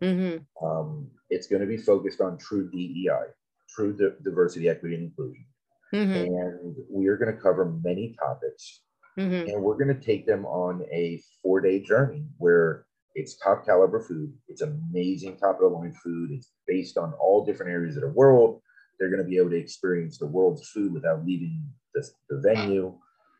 hmm 0.00 0.36
Um, 0.62 1.10
it's 1.30 1.46
going 1.46 1.60
to 1.60 1.66
be 1.66 1.76
focused 1.76 2.20
on 2.20 2.38
true 2.38 2.70
DEI, 2.70 3.26
true 3.74 3.96
di- 3.96 4.16
diversity, 4.22 4.68
equity, 4.68 4.94
and 4.94 5.04
inclusion. 5.04 5.44
hmm 5.92 6.14
And 6.14 6.76
we 6.90 7.08
are 7.08 7.16
going 7.16 7.34
to 7.34 7.40
cover 7.40 7.64
many 7.82 8.16
topics 8.18 8.82
hmm 9.16 9.44
and 9.46 9.62
we're 9.62 9.76
going 9.76 9.94
to 9.94 10.00
take 10.06 10.26
them 10.26 10.44
on 10.46 10.82
a 10.92 11.22
four 11.42 11.60
day 11.60 11.80
journey 11.80 12.24
where 12.38 12.86
it's 13.14 13.36
top 13.36 13.64
caliber 13.64 14.00
food. 14.00 14.32
It's 14.48 14.62
amazing 14.62 15.36
top 15.36 15.56
of 15.56 15.60
the 15.60 15.66
line 15.68 15.94
food. 16.02 16.30
It's 16.32 16.50
based 16.66 16.98
on 16.98 17.12
all 17.14 17.44
different 17.44 17.72
areas 17.72 17.96
of 17.96 18.02
the 18.02 18.08
world. 18.08 18.60
They're 18.98 19.10
going 19.10 19.22
to 19.22 19.28
be 19.28 19.38
able 19.38 19.50
to 19.50 19.56
experience 19.56 20.18
the 20.18 20.26
world's 20.26 20.68
food 20.68 20.92
without 20.92 21.24
leaving 21.24 21.62
the, 21.94 22.08
the 22.28 22.40
venue. 22.40 22.96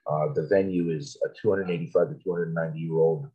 Uh, 0.06 0.32
the 0.34 0.46
venue 0.48 0.90
is 0.90 1.16
a 1.24 1.28
285 1.40 2.08
to 2.08 2.14
290 2.22 2.78
year 2.78 2.94
old 2.94 3.28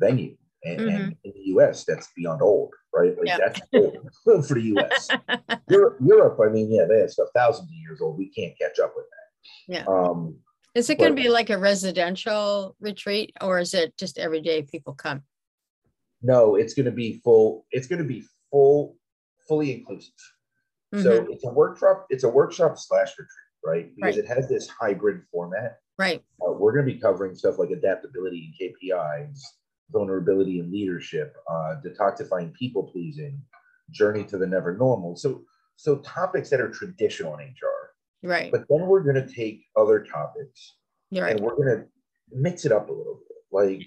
venue. 0.00 0.36
And, 0.64 0.80
and 0.80 1.16
in 1.24 1.32
the 1.34 1.42
US, 1.56 1.84
that's 1.84 2.08
beyond 2.14 2.40
old, 2.40 2.72
right? 2.94 3.16
Like 3.18 3.26
Yeah. 3.26 3.38
that's 3.38 3.60
old 3.74 4.08
for 4.46 4.54
the 4.54 4.74
US. 4.76 5.08
Europe, 5.68 5.96
Europe, 6.00 6.38
I 6.44 6.50
mean, 6.50 6.70
yeah, 6.70 6.84
they 6.84 7.00
have 7.00 7.10
stuff 7.10 7.28
thousands 7.34 7.68
of 7.70 7.76
years 7.76 8.00
old. 8.00 8.18
We 8.18 8.28
can't 8.28 8.56
catch 8.58 8.78
up 8.78 8.92
with 8.94 9.06
that. 9.06 9.74
Yeah. 9.74 9.84
Um, 9.86 10.36
Is 10.74 10.88
it 10.90 10.98
going 10.98 11.16
to 11.16 11.20
be 11.22 11.28
like 11.28 11.50
a 11.50 11.58
residential 11.58 12.76
retreat 12.80 13.34
or 13.40 13.58
is 13.58 13.74
it 13.74 13.96
just 13.96 14.18
everyday 14.18 14.62
people 14.62 14.94
come? 14.94 15.22
No, 16.22 16.54
it's 16.56 16.74
going 16.74 16.86
to 16.86 16.92
be 16.92 17.20
full. 17.24 17.66
It's 17.70 17.86
going 17.86 18.00
to 18.00 18.06
be 18.08 18.24
full, 18.50 18.96
fully 19.48 19.72
inclusive. 19.74 20.12
So 20.94 21.22
Mhm. 21.24 21.30
it's 21.32 21.44
a 21.44 21.50
workshop. 21.50 22.06
It's 22.10 22.24
a 22.24 22.28
workshop 22.28 22.76
slash 22.78 23.10
retreat, 23.18 23.28
right? 23.64 23.96
Because 23.96 24.16
Right. 24.16 24.24
it 24.24 24.28
has 24.28 24.48
this 24.48 24.68
hybrid 24.68 25.22
format. 25.32 25.78
Right. 25.98 26.22
Uh, 26.46 26.52
we're 26.52 26.72
going 26.74 26.86
to 26.86 26.92
be 26.92 27.00
covering 27.00 27.34
stuff 27.34 27.58
like 27.58 27.70
adaptability 27.70 28.44
and 28.46 28.54
KPIs, 28.58 29.40
vulnerability 29.90 30.60
and 30.60 30.70
leadership, 30.70 31.34
uh, 31.48 31.80
detoxifying 31.82 32.52
people 32.54 32.84
pleasing, 32.90 33.42
journey 33.90 34.24
to 34.24 34.36
the 34.38 34.46
never 34.46 34.76
normal. 34.76 35.16
So, 35.16 35.44
so 35.76 35.96
topics 36.00 36.50
that 36.50 36.60
are 36.60 36.70
traditional 36.70 37.36
in 37.38 37.48
HR. 37.48 37.94
Right. 38.22 38.52
But 38.52 38.66
then 38.68 38.86
we're 38.86 39.02
going 39.02 39.16
to 39.26 39.34
take 39.34 39.64
other 39.76 40.04
topics 40.04 40.76
You're 41.10 41.26
and 41.26 41.40
we're 41.40 41.56
going 41.56 41.68
to 41.78 41.88
mix 42.30 42.64
it 42.66 42.72
up 42.72 42.88
a 42.90 42.92
little 42.92 43.16
bit. 43.28 43.38
Like 43.50 43.86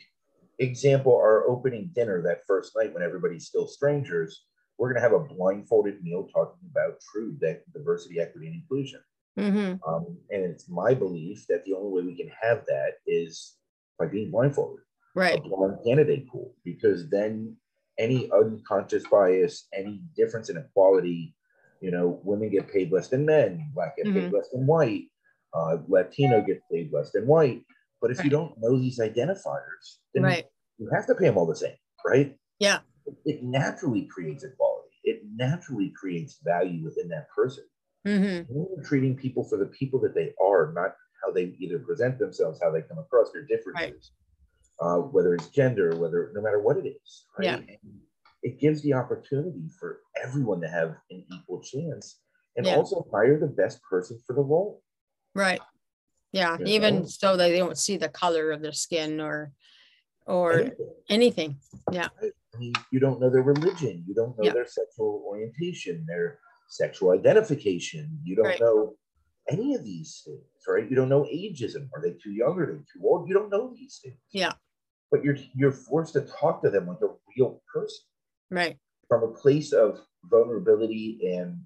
example, 0.59 1.15
our 1.15 1.47
opening 1.47 1.91
dinner 1.93 2.21
that 2.23 2.45
first 2.47 2.73
night 2.75 2.93
when 2.93 3.03
everybody's 3.03 3.47
still 3.47 3.67
strangers, 3.67 4.45
we're 4.77 4.91
going 4.91 5.01
to 5.01 5.09
have 5.09 5.19
a 5.19 5.33
blindfolded 5.33 6.03
meal 6.03 6.27
talking 6.33 6.69
about 6.69 6.99
true 7.11 7.37
diversity, 7.73 8.19
equity, 8.19 8.47
and 8.47 8.55
inclusion. 8.55 9.01
Mm-hmm. 9.37 9.89
Um, 9.89 10.17
and 10.31 10.43
it's 10.43 10.69
my 10.69 10.93
belief 10.93 11.45
that 11.47 11.63
the 11.65 11.73
only 11.73 11.91
way 11.91 12.07
we 12.07 12.17
can 12.17 12.31
have 12.41 12.65
that 12.67 12.93
is 13.05 13.57
by 13.99 14.07
being 14.07 14.31
blindfolded, 14.31 14.83
Right. 15.13 15.37
a 15.37 15.41
blind 15.41 15.77
candidate 15.85 16.27
pool, 16.27 16.55
because 16.63 17.09
then 17.09 17.55
any 17.97 18.29
unconscious 18.31 19.05
bias, 19.07 19.67
any 19.73 20.01
difference 20.15 20.49
in 20.49 20.57
equality, 20.57 21.35
you 21.81 21.91
know, 21.91 22.19
women 22.23 22.49
get 22.49 22.71
paid 22.71 22.91
less 22.91 23.07
than 23.07 23.25
men, 23.25 23.71
black 23.73 23.95
get 23.97 24.05
paid 24.05 24.29
Mhm. 24.29 24.33
less 24.33 24.49
than 24.49 24.65
white, 24.67 25.09
uh, 25.53 25.77
Latino 25.87 26.41
gets 26.41 26.61
paid 26.69 26.91
less 26.91 27.11
than 27.11 27.27
white. 27.27 27.63
But 28.05 28.11
if 28.11 28.23
you 28.23 28.29
don't 28.29 28.55
know 28.59 28.77
these 28.77 28.99
identifiers, 28.99 29.97
then 30.13 30.21
Right. 30.21 30.45
you 30.77 30.87
have 30.93 31.07
to 31.07 31.15
pay 31.15 31.25
them 31.25 31.39
all 31.39 31.47
the 31.47 31.55
same, 31.55 31.75
right? 32.05 32.37
Yeah. 32.59 32.81
It 33.25 33.41
naturally 33.41 34.05
creates 34.05 34.43
equality. 34.43 34.91
It 35.03 35.23
naturally 35.35 35.89
creates 35.89 36.37
value 36.43 36.83
within 36.83 37.07
that 37.09 37.31
person. 37.31 37.63
Mm-hmm. 38.05 38.53
When 38.53 38.67
you're 38.75 38.85
treating 38.85 39.17
people 39.17 39.43
for 39.43 39.57
the 39.57 39.65
people 39.65 39.99
that 40.01 40.13
they 40.13 40.35
are, 40.39 40.71
not 40.73 40.95
how 41.23 41.31
they 41.31 41.55
either 41.57 41.79
present 41.79 42.19
themselves, 42.19 42.59
how 42.61 42.69
they 42.69 42.83
come 42.83 42.99
across, 42.99 43.31
their 43.31 43.47
differences, 43.47 44.11
uh, 44.79 44.97
whether 44.97 45.33
it's 45.33 45.47
gender, 45.47 45.95
whether 45.97 46.31
no 46.35 46.43
matter 46.43 46.61
what 46.61 46.77
it 46.77 46.85
is, 46.87 47.25
right? 47.39 47.45
Yeah. 47.45 47.55
And 47.55 48.01
it 48.43 48.59
gives 48.59 48.83
the 48.83 48.93
opportunity 48.93 49.67
for 49.79 50.01
everyone 50.23 50.61
to 50.61 50.67
have 50.67 50.89
an 51.09 51.25
equal 51.33 51.63
chance 51.63 52.19
and 52.55 52.67
Yeah. 52.67 52.75
also 52.75 53.07
hire 53.11 53.39
the 53.39 53.47
best 53.47 53.81
person 53.81 54.19
for 54.27 54.33
the 54.33 54.43
role. 54.43 54.83
Right. 55.33 55.59
Yeah. 56.31 56.57
You 56.59 56.65
Even 56.67 56.99
know? 56.99 57.05
so 57.05 57.37
they 57.37 57.57
don't 57.57 57.77
see 57.77 57.97
the 57.97 58.09
color 58.09 58.51
of 58.51 58.61
their 58.61 58.73
skin 58.73 59.19
or 59.21 59.51
or 60.27 60.53
Anything. 60.53 60.95
anything. 61.09 61.57
I 61.93 62.57
mean, 62.57 62.73
you 62.91 62.99
don't 62.99 63.19
know 63.21 63.29
their 63.29 63.43
religion, 63.43 64.03
you 64.07 64.15
don't 64.15 64.35
know 64.37 64.45
Yeah. 64.45 64.53
their 64.53 64.65
sexual 64.65 65.23
orientation, 65.27 66.03
their 66.07 66.39
sexual 66.67 67.11
identification, 67.11 68.19
you 68.23 68.35
don't 68.35 68.45
Right. 68.47 68.59
know 68.59 68.97
any 69.47 69.75
of 69.75 69.83
these 69.83 70.23
things, 70.25 70.41
right? 70.67 70.89
You 70.89 70.95
don't 70.95 71.09
know 71.09 71.25
ageism. 71.25 71.89
Are 71.93 72.01
they 72.01 72.13
too 72.13 72.31
young? 72.31 72.57
Are 72.59 72.65
they 72.65 72.79
too 72.91 73.01
old? 73.03 73.27
You 73.27 73.35
don't 73.35 73.51
know 73.51 73.71
these 73.75 73.99
things. 74.03 74.17
Yeah. 74.31 74.53
But 75.11 75.23
you're 75.23 75.37
you're 75.53 75.71
forced 75.71 76.13
to 76.13 76.21
talk 76.21 76.63
to 76.63 76.71
them 76.71 76.87
like 76.87 77.01
a 77.01 77.13
real 77.37 77.61
person 77.71 78.05
Right. 78.49 78.79
from 79.07 79.21
a 79.23 79.31
place 79.31 79.71
of 79.73 80.03
vulnerability 80.23 81.19
and 81.35 81.63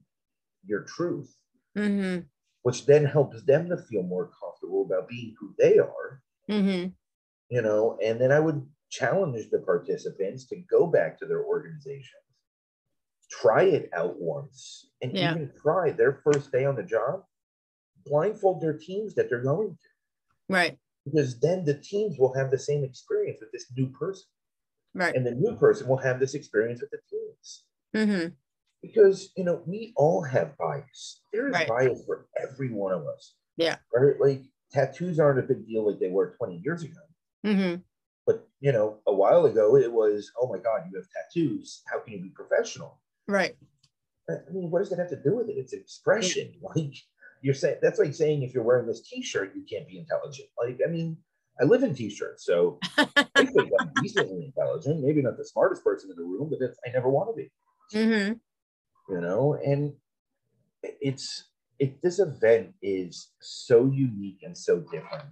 your 0.65 0.81
truth, 0.83 1.33
Mm-hmm. 1.77 2.27
which 2.63 2.85
then 2.85 3.05
helps 3.05 3.41
them 3.43 3.69
to 3.69 3.77
feel 3.77 4.03
more 4.03 4.27
comfortable 4.69 4.85
about 4.85 5.07
being 5.09 5.35
who 5.39 5.53
they 5.57 5.77
are, 5.77 6.21
Mm-hmm. 6.49 6.89
you 7.49 7.61
know. 7.61 7.97
And 8.03 8.19
then 8.19 8.31
I 8.31 8.39
would 8.39 8.67
challenge 8.89 9.49
the 9.51 9.59
participants 9.59 10.47
to 10.47 10.55
go 10.69 10.87
back 10.87 11.19
to 11.19 11.25
their 11.27 11.43
organizations, 11.43 12.25
try 13.29 13.63
it 13.63 13.89
out 13.93 14.19
once, 14.19 14.89
and 15.01 15.15
Yeah. 15.15 15.31
even 15.33 15.51
try 15.61 15.91
their 15.91 16.21
first 16.23 16.51
day 16.51 16.65
on 16.65 16.75
the 16.75 16.83
job, 16.83 17.23
blindfold 18.05 18.61
their 18.61 18.77
teams 18.77 19.13
that 19.15 19.29
they're 19.29 19.43
going 19.43 19.77
to, 19.77 20.53
Right. 20.53 20.79
because 21.05 21.39
then 21.39 21.65
the 21.65 21.75
teams 21.79 22.17
will 22.17 22.33
have 22.33 22.49
the 22.49 22.57
same 22.57 22.83
experience 22.83 23.39
with 23.41 23.51
this 23.51 23.71
new 23.77 23.89
person, 23.91 24.27
Right. 24.95 25.15
and 25.15 25.25
the 25.25 25.35
new 25.35 25.55
person 25.57 25.87
will 25.87 25.97
have 25.97 26.19
this 26.19 26.33
experience 26.33 26.81
with 26.81 26.89
the 26.91 27.01
teams. 27.09 27.65
Mm-hmm. 27.95 28.35
because 28.83 29.33
you 29.35 29.43
know 29.43 29.61
we 29.65 29.91
all 29.97 30.21
have 30.21 30.55
bias. 30.57 31.21
There 31.33 31.47
is 31.47 31.53
Right. 31.53 31.67
bias 31.67 32.05
for 32.05 32.27
every 32.39 32.69
one 32.71 32.93
of 32.93 33.05
us. 33.07 33.35
Yeah. 33.57 33.77
Right. 33.93 34.17
Like 34.19 34.43
tattoos 34.71 35.19
aren't 35.19 35.39
a 35.39 35.43
big 35.43 35.67
deal 35.67 35.87
like 35.87 35.99
they 35.99 36.09
were 36.09 36.35
20 36.37 36.61
years 36.63 36.83
ago. 36.83 37.01
Mm-hmm. 37.45 37.81
But 38.25 38.47
you 38.59 38.71
know, 38.71 38.97
a 39.07 39.13
while 39.13 39.45
ago 39.45 39.75
it 39.75 39.91
was, 39.91 40.31
oh 40.39 40.47
my 40.47 40.59
God, 40.59 40.83
you 40.89 40.97
have 40.97 41.07
tattoos. 41.09 41.81
How 41.91 41.99
can 41.99 42.13
you 42.13 42.21
be 42.21 42.29
professional? 42.29 42.99
Right. 43.27 43.55
I 44.29 44.51
mean, 44.51 44.69
what 44.69 44.79
does 44.79 44.89
that 44.89 44.99
have 44.99 45.09
to 45.09 45.21
do 45.21 45.35
with 45.35 45.49
it? 45.49 45.57
It's 45.57 45.73
expression. 45.73 46.53
Like 46.61 46.93
you're 47.41 47.53
saying 47.53 47.77
that's 47.81 47.99
like 47.99 48.13
saying 48.13 48.43
if 48.43 48.53
you're 48.53 48.63
wearing 48.63 48.85
this 48.85 49.01
t-shirt, 49.01 49.53
you 49.55 49.63
can't 49.69 49.87
be 49.87 49.97
intelligent. 49.97 50.49
Like, 50.61 50.79
I 50.85 50.89
mean, 50.89 51.17
I 51.59 51.63
live 51.63 51.83
in 51.83 51.95
t-shirts, 51.95 52.45
so 52.45 52.79
I 52.97 53.45
think 53.45 53.71
I'm 53.79 53.91
decently 54.01 54.45
intelligent. 54.45 55.01
Maybe 55.01 55.21
not 55.21 55.37
the 55.37 55.45
smartest 55.45 55.83
person 55.83 56.09
in 56.11 56.17
the 56.17 56.23
room, 56.23 56.49
but 56.49 56.59
I 56.85 56.91
never 56.91 57.09
want 57.09 57.29
to 57.29 57.35
be. 57.35 57.51
Mm-hmm. 57.93 58.33
you 59.11 59.21
know 59.21 59.57
and 59.65 59.93
it's 60.81 61.49
it 61.79 62.01
this 62.01 62.19
event 62.19 62.73
is 62.81 63.31
so 63.41 63.85
unique 63.85 64.39
and 64.43 64.57
so 64.57 64.79
different 64.91 65.25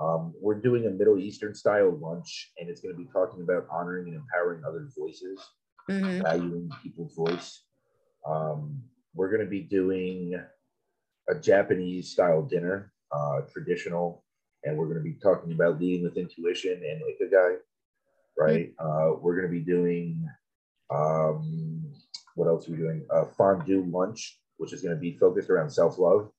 um, 0.00 0.34
we're 0.40 0.60
doing 0.60 0.86
a 0.86 0.90
middle 0.90 1.18
eastern 1.18 1.54
style 1.54 1.96
lunch 2.00 2.52
and 2.58 2.68
it's 2.68 2.80
going 2.80 2.94
to 2.94 2.98
be 3.00 3.08
talking 3.12 3.42
about 3.42 3.66
honoring 3.70 4.08
and 4.08 4.16
empowering 4.16 4.62
other 4.66 4.88
voices 4.96 5.38
Mm-hmm. 5.90 6.22
valuing 6.22 6.70
people's 6.82 7.14
voice 7.14 7.64
um, 8.26 8.80
we're 9.14 9.28
going 9.28 9.44
to 9.44 9.50
be 9.50 9.60
doing 9.60 10.34
a 11.28 11.34
japanese 11.38 12.10
style 12.10 12.40
dinner 12.40 12.90
uh, 13.12 13.42
traditional 13.52 14.24
and 14.64 14.78
we're 14.78 14.86
going 14.86 14.96
to 14.96 15.04
be 15.04 15.18
talking 15.22 15.52
about 15.52 15.78
leading 15.78 16.02
with 16.02 16.16
intuition 16.16 16.72
and 16.72 17.02
ikigai 17.02 17.56
right 18.38 18.72
uh, 18.78 19.10
we're 19.20 19.38
going 19.38 19.46
to 19.46 19.52
be 19.52 19.60
doing 19.60 20.26
um, 20.90 21.92
what 22.34 22.48
else 22.48 22.68
are 22.68 22.72
we 22.72 22.78
doing? 22.78 23.06
Uh, 23.10 23.24
fondue 23.36 23.84
lunch, 23.90 24.38
which 24.58 24.72
is 24.72 24.82
going 24.82 24.94
to 24.94 25.00
be 25.00 25.16
focused 25.18 25.50
around 25.50 25.70
self 25.70 25.98
love. 25.98 26.30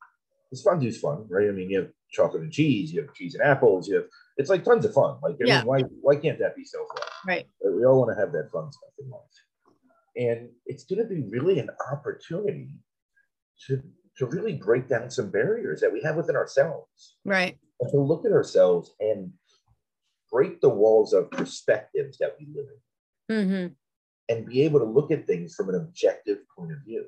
It's 0.52 0.62
This 0.62 0.64
fondue's 0.64 1.00
fun, 1.00 1.26
right? 1.30 1.48
I 1.48 1.52
mean, 1.52 1.70
you 1.70 1.80
have 1.80 1.90
chocolate 2.12 2.44
and 2.44 2.52
cheese, 2.52 2.94
you 2.94 3.02
have 3.02 3.14
cheese 3.14 3.36
and 3.36 3.44
apples, 3.44 3.88
you 3.88 3.96
have 3.96 4.06
it's 4.38 4.50
like 4.50 4.64
tons 4.64 4.86
of 4.86 4.94
fun. 4.94 5.18
Like, 5.24 5.36
I 5.36 5.46
Yeah. 5.48 5.58
mean, 5.60 5.68
why 5.68 5.80
why 6.02 6.16
can't 6.18 6.40
that 6.40 6.56
be 6.56 6.64
self 6.64 6.88
love? 6.90 7.10
Right. 7.28 7.48
We 7.64 7.86
all 7.86 8.00
want 8.00 8.16
to 8.16 8.20
have 8.22 8.32
that 8.34 8.52
fun 8.52 8.72
stuff 8.72 8.92
in 9.00 9.10
life, 9.10 9.22
and 10.16 10.50
it's 10.66 10.84
going 10.86 11.00
to 11.00 11.06
be 11.14 11.24
really 11.24 11.60
an 11.60 11.70
opportunity 11.92 12.70
to 13.68 13.82
to 14.18 14.26
really 14.28 14.54
break 14.54 14.88
down 14.88 15.10
some 15.12 15.30
barriers 15.30 15.82
that 15.82 15.92
we 15.92 16.02
have 16.02 16.16
within 16.16 16.38
ourselves, 16.38 17.18
Right. 17.26 17.58
and 17.82 17.90
to 17.92 17.98
look 18.00 18.26
at 18.26 18.32
ourselves 18.32 18.96
and 19.02 19.34
break 20.32 20.62
the 20.62 20.70
walls 20.70 21.12
of 21.14 21.30
perspectives 21.32 22.18
that 22.20 22.36
we 22.40 22.46
live 22.56 22.68
in 23.30 23.36
Mm-hmm. 23.36 23.74
and 24.30 24.46
be 24.46 24.62
able 24.62 24.80
to 24.80 24.86
look 24.86 25.12
at 25.12 25.26
things 25.28 25.54
from 25.56 25.68
an 25.70 25.76
objective 25.76 26.40
point 26.58 26.72
of 26.72 26.78
view. 26.86 27.06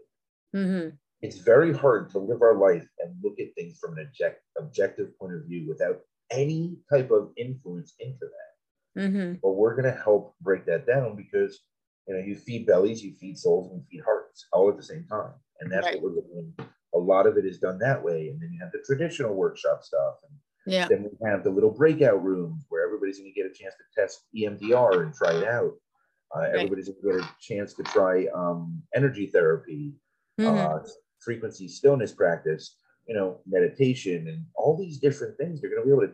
Mm-hmm. 0.56 0.96
It's 1.22 1.38
very 1.40 1.74
hard 1.74 2.10
to 2.12 2.20
live 2.20 2.42
our 2.42 2.56
life 2.58 2.88
and 3.00 3.16
look 3.24 3.40
at 3.40 3.54
things 3.56 3.80
from 3.80 3.98
an 3.98 4.06
object, 4.08 4.42
objective 4.58 5.18
point 5.18 5.34
of 5.34 5.46
view 5.46 5.68
without 5.68 6.00
any 6.32 6.78
type 6.92 7.10
of 7.12 7.32
influence 7.38 7.96
into 8.00 8.20
that. 8.26 9.02
Mm-hmm. 9.02 9.34
But 9.42 9.52
we're 9.54 9.76
going 9.76 9.92
to 9.94 10.00
help 10.04 10.36
break 10.42 10.66
that 10.66 10.86
down 10.86 11.16
because 11.16 11.60
you 12.08 12.14
know 12.16 12.22
you 12.22 12.36
feed 12.36 12.66
bellies, 12.68 13.04
you 13.04 13.14
feed 13.20 13.38
souls, 13.38 13.70
and 13.72 13.80
you 13.82 13.86
feed 13.90 14.04
hearts 14.04 14.48
all 14.54 14.70
at 14.70 14.78
the 14.78 14.84
same 14.84 15.06
time, 15.10 15.34
and 15.60 15.72
that's 15.72 15.86
Right. 15.86 16.02
what 16.02 16.14
we're 16.14 16.22
doing. 16.22 16.54
A 16.94 16.98
lot 16.98 17.28
of 17.28 17.38
it 17.38 17.46
is 17.46 17.60
done 17.60 17.80
that 17.80 18.04
way, 18.04 18.30
and 18.30 18.42
then 18.42 18.52
you 18.54 18.60
have 18.62 18.72
the 18.72 18.84
traditional 18.86 19.36
workshop 19.36 19.84
stuff, 19.84 20.16
and 20.24 20.74
Yeah. 20.74 20.88
then 20.88 21.04
we 21.04 21.30
have 21.30 21.44
the 21.44 21.50
little 21.50 21.72
breakout 21.72 22.24
rooms 22.24 22.66
where 22.70 22.86
everybody's 22.86 23.20
going 23.20 23.32
to 23.34 23.36
get 23.36 23.46
a 23.50 23.54
chance 23.54 23.76
to 23.76 24.02
test 24.02 24.26
EMDR 24.36 25.04
and 25.04 25.14
try 25.14 25.34
it 25.36 25.48
out. 25.48 25.74
Uh, 26.36 26.42
Everybody's 26.42 26.90
going 26.90 27.02
to 27.02 27.22
get 27.22 27.30
a 27.30 27.36
chance 27.40 27.74
to 27.76 27.84
try 27.84 28.26
um, 28.34 28.82
energy 28.96 29.28
therapy, 29.28 29.94
Mm-hmm. 30.40 30.58
uh, 30.58 30.80
frequency 31.20 31.68
stillness 31.68 32.12
practice, 32.14 32.78
you 33.08 33.16
know, 33.16 33.40
meditation, 33.48 34.28
and 34.28 34.46
all 34.56 34.78
these 34.78 35.00
different 35.00 35.38
things 35.38 35.60
they're 35.60 35.70
going 35.70 35.82
to 35.82 35.88
be 35.88 35.92
able 35.92 36.14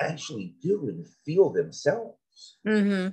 actually 0.00 0.54
do 0.62 0.88
and 0.88 1.06
feel 1.24 1.50
themselves, 1.50 2.58
mm-hmm. 2.66 3.08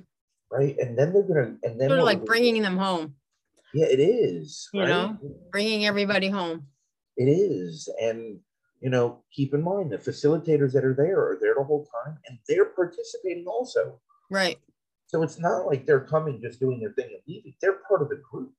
right? 0.50 0.76
And 0.78 0.98
then 0.98 1.12
they're 1.12 1.22
going 1.22 1.58
to, 1.60 1.68
and 1.68 1.80
then 1.80 1.88
Sort 1.88 2.00
of 2.00 2.04
like 2.04 2.24
bringing 2.24 2.62
them 2.62 2.76
home, 2.76 3.14
Yeah, 3.72 3.86
it 3.86 4.00
is. 4.00 4.68
You 4.72 4.80
right? 4.80 4.88
know? 4.88 5.18
bringing 5.50 5.86
everybody 5.86 6.28
home. 6.28 6.66
It 7.16 7.26
is. 7.26 7.88
And, 8.00 8.38
you 8.80 8.90
know, 8.90 9.22
keep 9.32 9.54
in 9.54 9.62
mind 9.62 9.92
the 9.92 9.98
facilitators 9.98 10.72
that 10.72 10.84
are 10.84 10.94
there 10.94 11.18
are 11.18 11.38
there 11.40 11.54
the 11.56 11.64
whole 11.64 11.86
time 12.04 12.18
and 12.28 12.38
they're 12.48 12.66
participating 12.66 13.46
also. 13.46 14.00
Right. 14.30 14.58
So 15.06 15.22
it's 15.22 15.38
not 15.38 15.66
like 15.66 15.86
they're 15.86 16.00
coming, 16.00 16.40
just 16.42 16.58
doing 16.58 16.80
their 16.80 16.92
thing 16.92 17.10
and 17.12 17.22
leaving. 17.28 17.54
They're 17.60 17.80
part 17.86 18.02
of 18.02 18.08
the 18.08 18.20
group. 18.30 18.52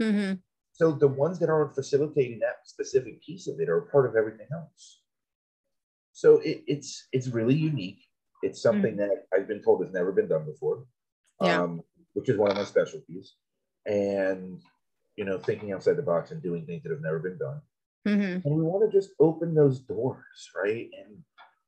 Mm-hmm. 0.00 0.34
So 0.76 0.92
the 0.92 1.08
ones 1.08 1.38
that 1.38 1.48
aren't 1.48 1.74
facilitating 1.74 2.38
that 2.40 2.56
specific 2.66 3.22
piece 3.22 3.48
of 3.48 3.58
it 3.60 3.70
are 3.70 3.88
part 3.92 4.04
of 4.06 4.14
everything 4.14 4.48
else. 4.52 5.00
So 6.12 6.38
it, 6.40 6.64
it's 6.66 7.08
it's 7.12 7.28
really 7.28 7.54
unique. 7.54 8.02
It's 8.42 8.60
something 8.60 8.94
that 8.98 9.24
I've 9.32 9.48
been 9.48 9.62
told 9.62 9.82
has 9.82 9.94
never 9.94 10.12
been 10.12 10.28
done 10.28 10.44
before, 10.44 10.84
Yeah. 11.40 11.62
um, 11.62 11.80
which 12.12 12.28
is 12.28 12.36
one 12.36 12.50
of 12.50 12.58
my 12.58 12.64
specialties. 12.64 13.36
And 13.86 14.60
you 15.16 15.24
know, 15.24 15.38
thinking 15.38 15.72
outside 15.72 15.96
the 15.96 16.02
box 16.02 16.30
and 16.30 16.42
doing 16.42 16.66
things 16.66 16.82
that 16.82 16.92
have 16.92 17.00
never 17.00 17.20
been 17.20 17.38
done. 17.38 17.62
Mm-hmm. 18.06 18.46
And 18.46 18.56
we 18.56 18.62
want 18.62 18.84
to 18.84 18.94
just 18.94 19.12
open 19.18 19.54
those 19.54 19.80
doors, 19.80 20.50
right? 20.62 20.90
And 21.02 21.16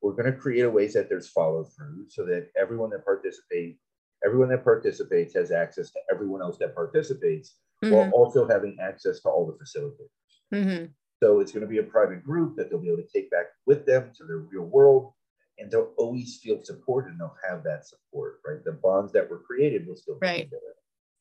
we're 0.03 0.13
going 0.13 0.31
to 0.31 0.39
create 0.39 0.67
a 0.67 0.71
ways 0.71 0.93
that 0.95 1.09
there's 1.09 1.29
follow 1.29 1.65
through 1.65 2.05
so 2.11 2.27
that 2.27 2.49
everyone 2.61 2.91
that 2.91 3.07
participates, 3.07 3.81
everyone 4.23 4.51
that 4.51 4.65
participates 4.65 5.33
has 5.35 5.51
access 5.51 5.91
to 5.93 6.01
everyone 6.13 6.43
else 6.43 6.59
that 6.59 6.75
participates 6.75 7.55
while 7.81 7.93
Mm-hmm. 7.93 8.13
also 8.13 8.47
having 8.47 8.77
access 8.81 9.21
to 9.21 9.29
all 9.29 9.47
the 9.47 9.53
facilitators. 9.53 10.55
Mm-hmm. 10.55 10.87
So 11.23 11.41
it's 11.41 11.53
going 11.53 11.63
to 11.63 11.69
be 11.69 11.79
a 11.79 11.83
private 11.83 12.25
group 12.25 12.57
that 12.57 12.71
they'll 12.71 12.81
be 12.81 12.89
able 12.89 13.03
to 13.03 13.09
take 13.13 13.31
back 13.31 13.47
with 13.67 13.87
them 13.87 14.11
to 14.17 14.25
their 14.25 14.39
real 14.39 14.65
world 14.65 15.13
and 15.59 15.71
they'll 15.71 15.93
always 15.97 16.39
feel 16.43 16.63
supported 16.63 17.11
and 17.11 17.21
they'll 17.21 17.37
have 17.49 17.65
that 17.65 17.87
support, 17.87 18.41
right? 18.47 18.65
The 18.65 18.73
bonds 18.73 19.13
that 19.13 19.29
were 19.29 19.39
created 19.39 19.87
will 19.87 19.97
still 19.97 20.19
right. 20.21 20.49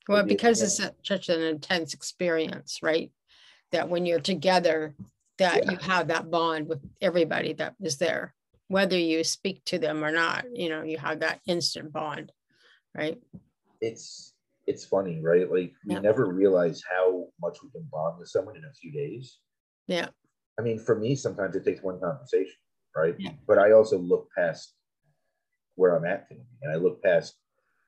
Well, 0.07 0.23
because 0.23 0.61
it's 0.61 0.79
such 1.03 1.29
an 1.29 1.41
intense 1.41 1.93
experience, 1.93 2.79
right? 2.81 3.11
That 3.71 3.89
when 3.89 4.05
you're 4.05 4.19
together, 4.21 4.95
that 5.37 5.65
yeah. 5.65 5.71
you 5.71 5.77
have 5.77 6.07
that 6.07 6.31
bond 6.31 6.69
with 6.69 6.79
everybody 7.01 7.53
that 7.53 7.75
was 7.79 7.97
there, 7.97 8.33
whether 8.69 8.97
you 8.97 9.23
speak 9.23 9.65
to 9.65 9.79
them 9.79 10.03
or 10.03 10.11
not, 10.11 10.45
you 10.53 10.69
know, 10.69 10.83
you 10.83 10.97
have 10.97 11.19
that 11.19 11.41
instant 11.45 11.91
bond, 11.91 12.31
right? 12.95 13.17
It's 13.81 14.33
it's 14.67 14.85
funny, 14.85 15.19
right? 15.23 15.49
Like 15.49 15.73
we 15.85 15.93
yeah. 15.93 15.99
never 15.99 16.25
realize 16.25 16.83
how 16.89 17.27
much 17.41 17.57
we 17.63 17.71
can 17.71 17.87
bond 17.91 18.19
with 18.19 18.27
someone 18.27 18.57
in 18.57 18.65
a 18.65 18.73
few 18.73 18.91
days. 18.91 19.39
Yeah. 19.87 20.09
I 20.59 20.61
mean, 20.61 20.77
for 20.77 20.99
me, 20.99 21.15
sometimes 21.15 21.55
it 21.55 21.63
takes 21.63 21.81
one 21.81 21.99
conversation, 21.99 22.55
right? 22.95 23.15
Yeah. 23.17 23.31
But 23.47 23.59
I 23.59 23.71
also 23.71 23.97
look 23.97 24.27
past 24.37 24.73
where 25.75 25.95
I'm 25.95 26.05
at 26.05 26.27
and 26.29 26.71
I 26.71 26.75
look 26.75 27.01
past, 27.01 27.35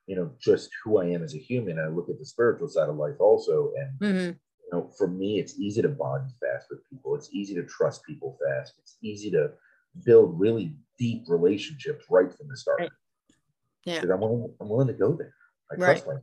you 0.07 0.15
know, 0.15 0.31
just 0.39 0.69
who 0.83 0.99
I 0.99 1.05
am 1.05 1.23
as 1.23 1.35
a 1.35 1.39
human. 1.39 1.79
I 1.79 1.87
look 1.87 2.09
at 2.09 2.17
the 2.17 2.25
spiritual 2.25 2.69
side 2.69 2.87
of 2.87 2.95
life 2.95 3.19
also. 3.19 3.73
And 3.77 3.99
mm-hmm. 3.99 4.27
you 4.27 4.69
know, 4.71 4.89
for 4.97 5.07
me, 5.07 5.39
it's 5.39 5.59
easy 5.59 5.81
to 5.81 5.89
bond 5.89 6.31
fast 6.39 6.67
with 6.69 6.87
people. 6.89 7.15
It's 7.15 7.29
easy 7.33 7.55
to 7.55 7.63
trust 7.63 8.05
people 8.05 8.37
fast. 8.47 8.73
It's 8.79 8.97
easy 9.03 9.29
to 9.31 9.51
build 10.05 10.39
really 10.39 10.75
deep 10.97 11.23
relationships 11.27 12.05
right 12.09 12.31
from 12.33 12.47
the 12.47 12.55
start. 12.55 12.79
Right. 12.79 12.91
Yeah. 13.85 14.01
I'm 14.01 14.21
willing, 14.21 14.53
I'm 14.61 14.69
willing 14.69 14.87
to 14.87 14.93
go 14.93 15.13
there. 15.13 15.33
I 15.71 15.75
trust 15.75 16.05
right. 16.07 16.17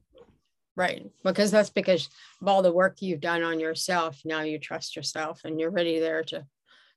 Right. 0.76 1.06
Because 1.24 1.50
that's 1.50 1.70
because 1.70 2.08
of 2.40 2.48
all 2.48 2.62
the 2.62 2.72
work 2.72 3.00
you've 3.00 3.20
done 3.20 3.42
on 3.42 3.58
yourself. 3.58 4.20
Now 4.24 4.42
you 4.42 4.58
trust 4.58 4.94
yourself 4.94 5.40
and 5.44 5.58
you're 5.58 5.70
ready 5.70 5.98
there 5.98 6.22
to 6.24 6.46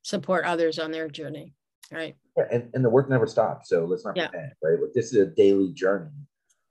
support 0.02 0.44
others 0.44 0.78
on 0.78 0.90
their 0.90 1.08
journey. 1.08 1.54
Right. 1.90 2.14
Yeah, 2.36 2.44
and, 2.52 2.70
and 2.74 2.84
the 2.84 2.90
work 2.90 3.08
never 3.08 3.26
stops. 3.26 3.70
So 3.70 3.84
let's 3.86 4.04
not 4.04 4.16
yeah. 4.16 4.28
pretend, 4.28 4.52
right? 4.62 4.80
Like 4.80 4.92
this 4.94 5.12
is 5.12 5.16
a 5.16 5.26
daily 5.26 5.72
journey. 5.72 6.10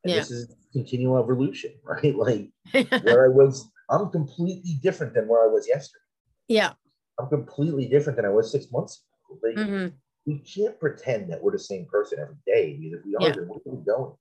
And 0.04 0.14
yeah. 0.14 0.20
this 0.20 0.32
is 0.32 0.56
continual 0.72 1.18
evolution, 1.18 1.74
right? 1.84 2.16
Like 2.16 2.52
where 3.04 3.26
I 3.26 3.28
was, 3.28 3.68
I'm 3.90 4.10
completely 4.12 4.80
different 4.82 5.14
than 5.16 5.28
where 5.28 5.44
I 5.44 5.52
was 5.52 5.68
yesterday. 5.68 6.04
Yeah. 6.48 6.74
I'm 7.20 7.28
completely 7.28 7.88
different 7.88 8.18
than 8.18 8.26
I 8.26 8.30
was 8.30 8.52
six 8.52 8.72
months 8.72 9.04
ago. 9.30 9.40
Like, 9.44 9.68
mm-hmm. 9.68 9.96
We 10.26 10.40
can't 10.40 10.80
pretend 10.80 11.32
that 11.32 11.42
we're 11.42 11.54
the 11.54 11.60
same 11.60 11.86
person 11.86 12.20
every 12.20 12.36
day 12.46 12.78
because 12.78 13.00
if 13.00 13.06
we 13.06 13.16
are, 13.16 13.30
yeah. 13.30 13.36
then 13.36 13.48
where 13.48 13.58
are 13.66 13.76
we 13.76 13.84
going? 13.84 14.14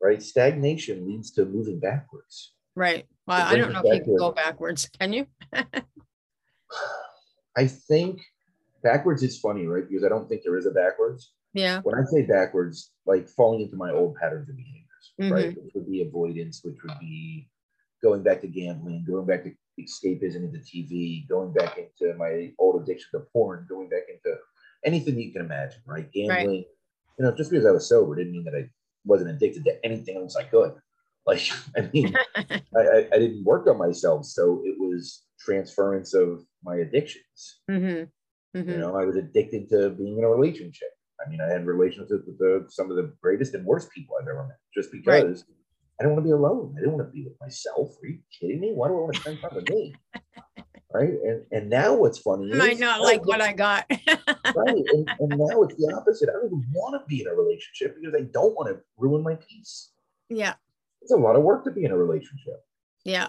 Right? 0.00 0.22
Stagnation 0.22 1.06
leads 1.06 1.30
to 1.32 1.44
moving 1.44 1.78
backwards. 1.80 2.52
Right. 2.74 3.06
Well, 3.26 3.46
I 3.46 3.56
don't 3.56 3.72
know 3.72 3.82
if 3.84 3.98
you 3.98 4.04
can 4.04 4.16
go 4.16 4.32
backwards. 4.32 4.88
Can 4.98 5.12
you? 5.12 5.26
I 7.56 7.66
think 7.66 8.20
backwards 8.82 9.22
is 9.22 9.40
funny, 9.40 9.66
right? 9.66 9.88
Because 9.88 10.04
I 10.04 10.08
don't 10.08 10.28
think 10.28 10.42
there 10.44 10.56
is 10.56 10.66
a 10.66 10.70
backwards. 10.70 11.32
Yeah. 11.54 11.80
When 11.82 11.96
I 11.96 12.04
say 12.04 12.22
backwards, 12.22 12.92
like 13.06 13.28
falling 13.28 13.62
into 13.62 13.76
my 13.76 13.90
old 13.90 14.14
patterns 14.16 14.48
of 14.48 14.56
behaviors, 14.56 15.12
mm-hmm. 15.20 15.32
right? 15.32 15.56
Which 15.62 15.74
would 15.74 15.90
be 15.90 16.02
avoidance, 16.02 16.60
which 16.62 16.76
would 16.84 16.98
be 17.00 17.48
going 18.02 18.22
back 18.22 18.40
to 18.42 18.46
gambling, 18.46 19.04
going 19.08 19.26
back 19.26 19.42
to 19.44 19.52
escapism 19.80 20.44
into 20.44 20.58
TV, 20.58 21.28
going 21.28 21.52
back 21.52 21.78
into 21.78 22.14
my 22.16 22.52
old 22.58 22.80
addiction 22.82 23.08
to 23.12 23.26
porn, 23.32 23.66
going 23.68 23.88
back 23.88 24.02
into 24.08 24.36
anything 24.84 25.18
you 25.18 25.32
can 25.32 25.42
imagine, 25.42 25.80
right? 25.86 26.10
Gambling. 26.12 26.46
Right. 26.46 26.66
You 27.18 27.24
know, 27.24 27.34
just 27.36 27.50
because 27.50 27.66
I 27.66 27.72
was 27.72 27.88
sober 27.88 28.14
didn't 28.14 28.32
mean 28.32 28.44
that 28.44 28.54
I 28.54 28.70
wasn't 29.08 29.30
addicted 29.30 29.64
to 29.64 29.84
anything 29.84 30.16
else 30.16 30.36
I 30.36 30.44
could. 30.44 30.74
Like, 31.26 31.50
I 31.76 31.82
mean, 31.92 32.16
I, 32.36 33.06
I, 33.12 33.18
didn't 33.18 33.44
work 33.44 33.66
on 33.66 33.76
myself. 33.76 34.24
So 34.24 34.62
it 34.64 34.76
was 34.78 35.24
transference 35.38 36.14
of 36.14 36.42
my 36.64 36.76
addictions. 36.76 37.60
Mm-hmm. 37.70 38.58
Mm-hmm. 38.58 38.70
You 38.70 38.78
know, 38.78 38.96
I 38.96 39.04
was 39.04 39.16
addicted 39.16 39.68
to 39.68 39.90
being 39.90 40.16
in 40.16 40.24
a 40.24 40.28
relationship. 40.28 40.88
I 41.20 41.28
mean, 41.28 41.42
I 41.42 41.52
had 41.52 41.66
relationships 41.66 42.22
with 42.26 42.38
the, 42.38 42.64
some 42.70 42.90
of 42.90 42.96
the 42.96 43.12
greatest 43.20 43.52
and 43.52 43.66
worst 43.66 43.90
people 43.90 44.16
I've 44.18 44.26
ever 44.26 44.46
met 44.46 44.56
just 44.74 44.90
because 44.90 45.44
right. 45.46 45.56
I 46.00 46.04
don't 46.04 46.12
want 46.12 46.24
to 46.24 46.28
be 46.28 46.32
alone. 46.32 46.74
I 46.76 46.80
didn't 46.80 46.94
want 46.94 47.08
to 47.08 47.12
be 47.12 47.24
with 47.24 47.38
myself. 47.40 47.90
Are 48.02 48.06
you 48.06 48.20
kidding 48.40 48.60
me? 48.60 48.72
Why 48.72 48.88
do 48.88 48.94
I 48.94 49.00
want 49.00 49.14
to 49.14 49.20
spend 49.20 49.40
time 49.40 49.54
with 49.54 49.68
me? 49.68 49.94
right? 50.92 51.10
And 51.10 51.44
and 51.50 51.70
now 51.70 51.94
what's 51.94 52.18
funny 52.18 52.52
I 52.52 52.56
might 52.56 52.78
not 52.78 53.00
like 53.00 53.26
what 53.26 53.40
I 53.40 53.52
got. 53.52 53.86
right. 53.90 54.84
And, 54.92 55.10
and 55.20 55.28
now 55.30 55.62
it's 55.62 55.74
the 55.76 55.92
opposite. 55.96 56.28
I 56.28 56.32
don't 56.32 56.46
even 56.46 56.66
want 56.72 57.00
to 57.00 57.06
be 57.06 57.22
in 57.22 57.28
a 57.28 57.34
relationship 57.34 57.96
because 58.00 58.14
I 58.14 58.24
don't 58.32 58.54
want 58.54 58.74
to 58.74 58.80
ruin 58.96 59.22
my 59.22 59.36
peace. 59.36 59.90
Yeah. 60.28 60.54
It's 61.02 61.12
a 61.12 61.16
lot 61.16 61.36
of 61.36 61.42
work 61.42 61.64
to 61.64 61.70
be 61.70 61.84
in 61.84 61.90
a 61.90 61.96
relationship. 61.96 62.64
Yeah. 63.04 63.28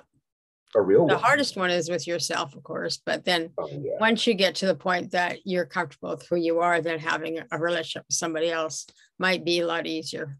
A 0.75 0.81
real 0.81 1.07
the 1.07 1.15
one. 1.15 1.23
hardest 1.23 1.57
one 1.57 1.71
is 1.71 1.89
with 1.89 2.05
yourself, 2.05 2.55
of 2.55 2.61
course. 2.61 3.01
But 3.03 3.25
then 3.25 3.49
oh, 3.57 3.67
yeah. 3.71 3.93
once 3.99 4.27
you 4.27 4.35
get 4.35 4.55
to 4.55 4.67
the 4.67 4.75
point 4.75 5.11
that 5.11 5.39
you're 5.43 5.65
comfortable 5.65 6.11
with 6.11 6.27
who 6.27 6.35
you 6.35 6.59
are, 6.59 6.79
then 6.79 6.99
having 6.99 7.39
a 7.51 7.57
relationship 7.57 8.05
with 8.07 8.15
somebody 8.15 8.51
else 8.51 8.85
might 9.17 9.43
be 9.43 9.61
a 9.61 9.65
lot 9.65 9.87
easier. 9.87 10.37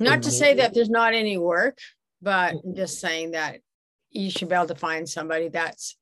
Not 0.00 0.22
to 0.24 0.32
say 0.32 0.54
that 0.54 0.74
there's 0.74 0.90
not 0.90 1.14
any 1.14 1.38
work, 1.38 1.78
but 2.20 2.54
I'm 2.64 2.74
just 2.74 2.98
saying 2.98 3.32
that 3.32 3.60
you 4.12 4.30
should 4.30 4.48
be 4.48 4.54
able 4.54 4.66
to 4.66 4.74
find 4.74 5.08
somebody 5.08 5.48
that's 5.48 5.96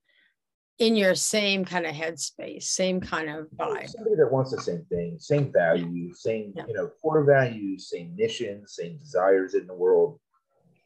in 0.78 0.96
your 0.96 1.14
same 1.14 1.64
kind 1.64 1.86
of 1.86 1.94
headspace, 1.94 2.64
same 2.64 3.00
kind 3.00 3.28
of 3.28 3.46
vibe. 3.56 3.88
Somebody 3.88 4.16
that 4.16 4.32
wants 4.32 4.50
the 4.50 4.60
same 4.60 4.84
thing, 4.88 5.16
same 5.18 5.52
values, 5.52 6.22
same, 6.22 6.52
yeah. 6.56 6.64
you 6.66 6.74
know, 6.74 6.90
core 7.02 7.24
values, 7.24 7.90
same 7.90 8.14
mission, 8.16 8.66
same 8.66 8.96
desires 8.96 9.54
in 9.54 9.66
the 9.66 9.74
world, 9.74 10.18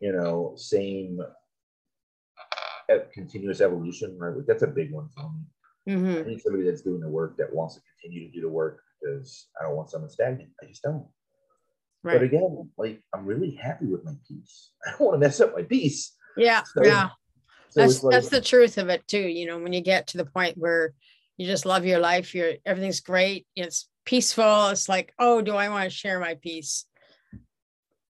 you 0.01 0.13
know, 0.13 0.55
same 0.57 1.21
continuous 3.13 3.61
evolution, 3.61 4.19
right? 4.19 4.35
That's 4.47 4.63
a 4.63 4.67
big 4.67 4.93
one 4.93 5.09
for 5.17 5.31
me. 5.33 5.95
Mm-hmm. 5.95 6.19
I 6.19 6.31
need 6.31 6.43
somebody 6.43 6.65
that's 6.65 6.83
doing 6.83 7.01
the 7.01 7.09
work 7.09 7.37
that 7.37 7.55
wants 7.55 7.75
to 7.77 7.81
continue 8.01 8.29
to 8.29 8.35
do 8.35 8.41
the 8.41 8.49
work 8.49 8.81
because 9.01 9.47
I 9.59 9.65
don't 9.65 9.77
want 9.77 9.91
someone 9.91 10.11
stagnant. 10.11 10.51
I 10.63 10.67
just 10.67 10.83
don't. 10.83 11.07
Right. 12.03 12.15
But 12.15 12.23
again, 12.23 12.71
like 12.77 13.03
I'm 13.15 13.27
really 13.27 13.53
happy 13.55 13.87
with 13.87 14.05
my 14.05 14.13
peace. 14.27 14.71
I 14.87 14.91
don't 14.91 15.01
want 15.01 15.15
to 15.15 15.19
mess 15.27 15.41
up 15.41 15.55
my 15.55 15.63
peace. 15.63 16.15
Yeah, 16.37 16.63
so, 16.63 16.85
yeah. 16.85 17.09
So 17.71 17.81
that's 17.81 18.03
like, 18.03 18.13
that's 18.13 18.29
the 18.29 18.41
truth 18.41 18.79
of 18.79 18.89
it 18.89 19.07
too. 19.09 19.19
You 19.19 19.47
know, 19.47 19.59
when 19.59 19.73
you 19.73 19.81
get 19.81 20.09
to 20.09 20.19
the 20.19 20.27
point 20.27 20.57
where 20.57 20.95
you 21.37 21.47
just 21.47 21.67
love 21.67 21.85
your 21.85 21.99
life, 21.99 22.35
you're 22.35 22.55
everything's 22.65 23.01
great, 23.01 23.47
it's 23.57 23.89
peaceful. 24.05 24.69
It's 24.69 24.89
like, 24.89 25.13
oh, 25.19 25.43
do 25.43 25.57
I 25.57 25.69
want 25.69 25.85
to 25.85 25.91
share 25.91 26.21
my 26.21 26.35
peace? 26.35 26.87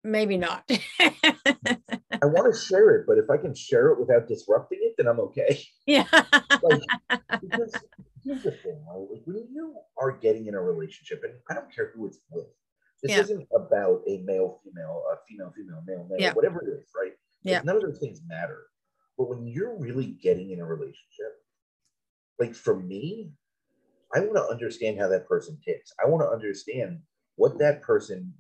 Maybe 0.04 0.38
not. 0.38 0.64
I 1.00 2.26
want 2.26 2.54
to 2.54 2.60
share 2.60 2.96
it, 2.96 3.06
but 3.08 3.18
if 3.18 3.30
I 3.30 3.38
can 3.38 3.54
share 3.54 3.90
it 3.90 4.00
without 4.00 4.28
disrupting 4.28 4.80
it, 4.82 4.96
then 4.98 5.08
I'm 5.08 5.20
okay. 5.20 5.62
Yeah. 5.86 6.06
like, 6.64 6.82
because 7.42 7.74
here's 8.24 8.44
the 8.44 8.52
thing, 8.52 8.84
right? 8.88 9.08
Like 9.12 9.22
when 9.26 9.48
you 9.52 9.76
are 10.00 10.12
getting 10.12 10.48
in 10.48 10.56
a 10.56 10.62
relationship, 10.62 11.22
and 11.24 11.34
I 11.50 11.54
don't 11.54 11.74
care 11.74 11.92
who 11.96 12.08
it's 12.08 12.20
with, 12.32 12.48
this 13.04 13.12
yeah. 13.12 13.20
isn't 13.22 13.48
about 13.56 14.02
a 14.08 14.22
male, 14.24 14.60
female, 14.64 15.04
a 15.12 15.18
female, 15.28 15.52
female, 15.56 15.84
male, 15.86 16.08
male, 16.10 16.20
yeah. 16.20 16.34
whatever 16.34 16.62
it 16.62 16.70
is, 16.70 16.90
right? 16.96 17.14
Yeah. 17.44 17.62
None 17.64 17.78
of 17.78 17.82
those 17.82 18.00
things 18.00 18.22
matter. 18.28 18.64
But 19.18 19.30
when 19.30 19.46
you're 19.48 19.78
really 19.78 20.18
getting 20.22 20.52
in 20.52 20.60
a 20.60 20.66
relationship, 20.66 21.42
like 22.40 22.56
for 22.56 22.80
me, 22.80 23.32
I 24.16 24.20
want 24.20 24.36
to 24.36 24.48
understand 24.48 25.00
how 25.00 25.08
that 25.10 25.28
person 25.28 25.58
ticks. 25.64 25.94
I 26.04 26.08
want 26.08 26.24
to 26.24 26.30
understand 26.30 27.00
what 27.36 27.58
that 27.60 27.82
person 27.82 28.34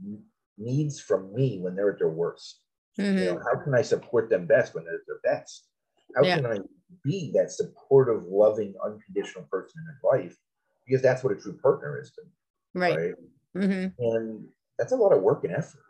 needs 0.57 0.99
from 0.99 1.33
me 1.33 1.59
when 1.59 1.75
they're 1.75 1.91
at 1.91 1.99
their 1.99 2.09
worst. 2.09 2.61
Mm-hmm. 2.99 3.17
You 3.17 3.25
know, 3.25 3.41
how 3.51 3.63
can 3.63 3.73
I 3.73 3.81
support 3.81 4.29
them 4.29 4.45
best 4.45 4.75
when 4.75 4.83
they're 4.83 4.95
at 4.95 5.01
their 5.07 5.19
best? 5.23 5.67
How 6.15 6.23
yeah. 6.23 6.35
can 6.37 6.45
I 6.45 6.57
be 7.03 7.31
that 7.35 7.51
supportive, 7.51 8.23
loving, 8.27 8.73
unconditional 8.83 9.45
person 9.45 9.81
in 9.81 9.85
their 9.85 10.21
life? 10.23 10.37
Because 10.85 11.01
that's 11.01 11.23
what 11.23 11.33
a 11.33 11.39
true 11.39 11.57
partner 11.61 11.99
is 12.01 12.11
to 12.11 12.21
me. 12.23 12.31
Right. 12.73 12.97
right? 12.97 13.13
Mm-hmm. 13.55 14.03
And 14.03 14.45
that's 14.77 14.91
a 14.91 14.97
lot 14.97 15.13
of 15.13 15.21
work 15.21 15.43
and 15.45 15.53
effort. 15.53 15.83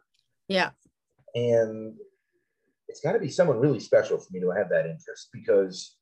Yeah. 0.47 0.71
And 1.33 1.95
it's 2.91 2.99
got 2.99 3.13
to 3.13 3.19
be 3.19 3.29
someone 3.29 3.57
really 3.57 3.79
special 3.79 4.17
for 4.17 4.27
me 4.31 4.41
to 4.41 4.49
have 4.49 4.69
that 4.69 4.85
interest 4.85 5.29
because 5.31 5.95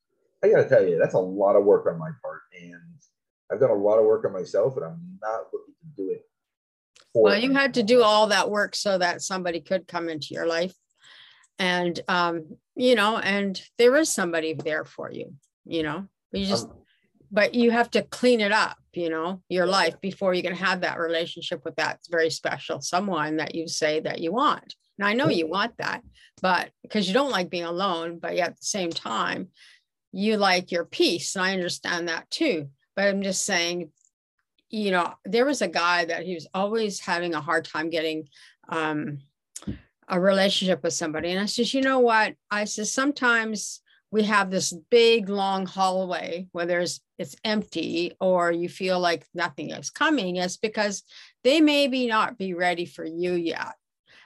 I 0.43 0.49
got 0.49 0.63
to 0.63 0.69
tell 0.69 0.85
you, 0.85 0.97
that's 0.97 1.13
a 1.13 1.19
lot 1.19 1.55
of 1.55 1.63
work 1.63 1.85
on 1.85 1.99
my 1.99 2.09
part. 2.23 2.41
And 2.59 2.73
I've 3.51 3.59
done 3.59 3.69
a 3.69 3.75
lot 3.75 3.99
of 3.99 4.05
work 4.05 4.25
on 4.25 4.33
myself, 4.33 4.75
and 4.75 4.85
I'm 4.85 5.19
not 5.21 5.45
looking 5.53 5.75
to 5.81 6.03
do 6.03 6.09
it. 6.09 6.25
well, 7.13 7.37
you 7.37 7.53
had 7.53 7.75
to 7.75 7.83
do 7.83 8.01
all 8.01 8.27
that 8.27 8.49
work 8.49 8.75
so 8.75 8.97
that 8.97 9.21
somebody 9.21 9.61
could 9.61 9.87
come 9.87 10.09
into 10.09 10.33
your 10.33 10.47
life. 10.47 10.73
And, 11.59 11.99
um, 12.07 12.57
you 12.75 12.95
know, 12.95 13.17
and 13.17 13.61
there 13.77 13.95
is 13.97 14.09
somebody 14.09 14.53
there 14.53 14.85
for 14.85 15.11
you, 15.11 15.33
you 15.65 15.83
know, 15.83 16.07
you 16.31 16.45
just, 16.45 16.67
um, 16.67 16.73
but 17.31 17.53
you 17.53 17.71
have 17.71 17.91
to 17.91 18.01
clean 18.03 18.41
it 18.41 18.51
up, 18.51 18.77
you 18.93 19.09
know, 19.09 19.41
your 19.49 19.65
life 19.65 19.99
before 20.01 20.33
you 20.33 20.41
can 20.41 20.55
have 20.55 20.81
that 20.81 20.99
relationship 20.99 21.63
with 21.63 21.75
that 21.75 21.99
very 22.09 22.29
special 22.29 22.81
someone 22.81 23.37
that 23.37 23.55
you 23.55 23.67
say 23.67 23.99
that 23.99 24.19
you 24.19 24.31
want. 24.31 24.75
Now 24.97 25.07
I 25.07 25.13
know 25.13 25.29
you 25.29 25.47
want 25.47 25.77
that, 25.77 26.01
but 26.41 26.71
because 26.81 27.07
you 27.07 27.13
don't 27.13 27.31
like 27.31 27.49
being 27.49 27.65
alone, 27.65 28.19
but 28.19 28.35
yet 28.35 28.49
at 28.49 28.59
the 28.59 28.65
same 28.65 28.91
time, 28.91 29.49
you 30.11 30.37
like 30.37 30.71
your 30.71 30.85
peace. 30.85 31.35
And 31.35 31.45
I 31.45 31.53
understand 31.53 32.07
that 32.07 32.29
too. 32.31 32.69
But 32.95 33.07
I'm 33.07 33.21
just 33.21 33.45
saying, 33.45 33.91
you 34.69 34.91
know, 34.91 35.13
there 35.25 35.45
was 35.45 35.61
a 35.61 35.67
guy 35.67 36.05
that 36.05 36.25
he 36.25 36.33
was 36.33 36.47
always 36.53 36.99
having 36.99 37.33
a 37.33 37.41
hard 37.41 37.65
time 37.65 37.89
getting 37.89 38.27
um, 38.67 39.19
a 40.07 40.19
relationship 40.19 40.83
with 40.83 40.93
somebody. 40.93 41.31
And 41.31 41.39
I 41.39 41.45
says, 41.45 41.73
you 41.73 41.81
know 41.81 41.99
what? 41.99 42.33
I 42.51 42.65
says, 42.65 42.91
sometimes 42.91 43.81
we 44.11 44.23
have 44.23 44.49
this 44.49 44.73
big 44.89 45.29
long 45.29 45.65
hallway 45.65 46.47
where 46.51 46.65
there's 46.65 47.01
it's 47.17 47.35
empty 47.43 48.13
or 48.19 48.51
you 48.51 48.69
feel 48.69 48.99
like 48.99 49.25
nothing 49.33 49.71
is 49.71 49.89
coming 49.89 50.37
it's 50.37 50.57
because 50.57 51.03
they 51.43 51.61
maybe 51.61 52.07
not 52.07 52.37
be 52.37 52.53
ready 52.53 52.85
for 52.85 53.05
you 53.05 53.33
yet. 53.33 53.75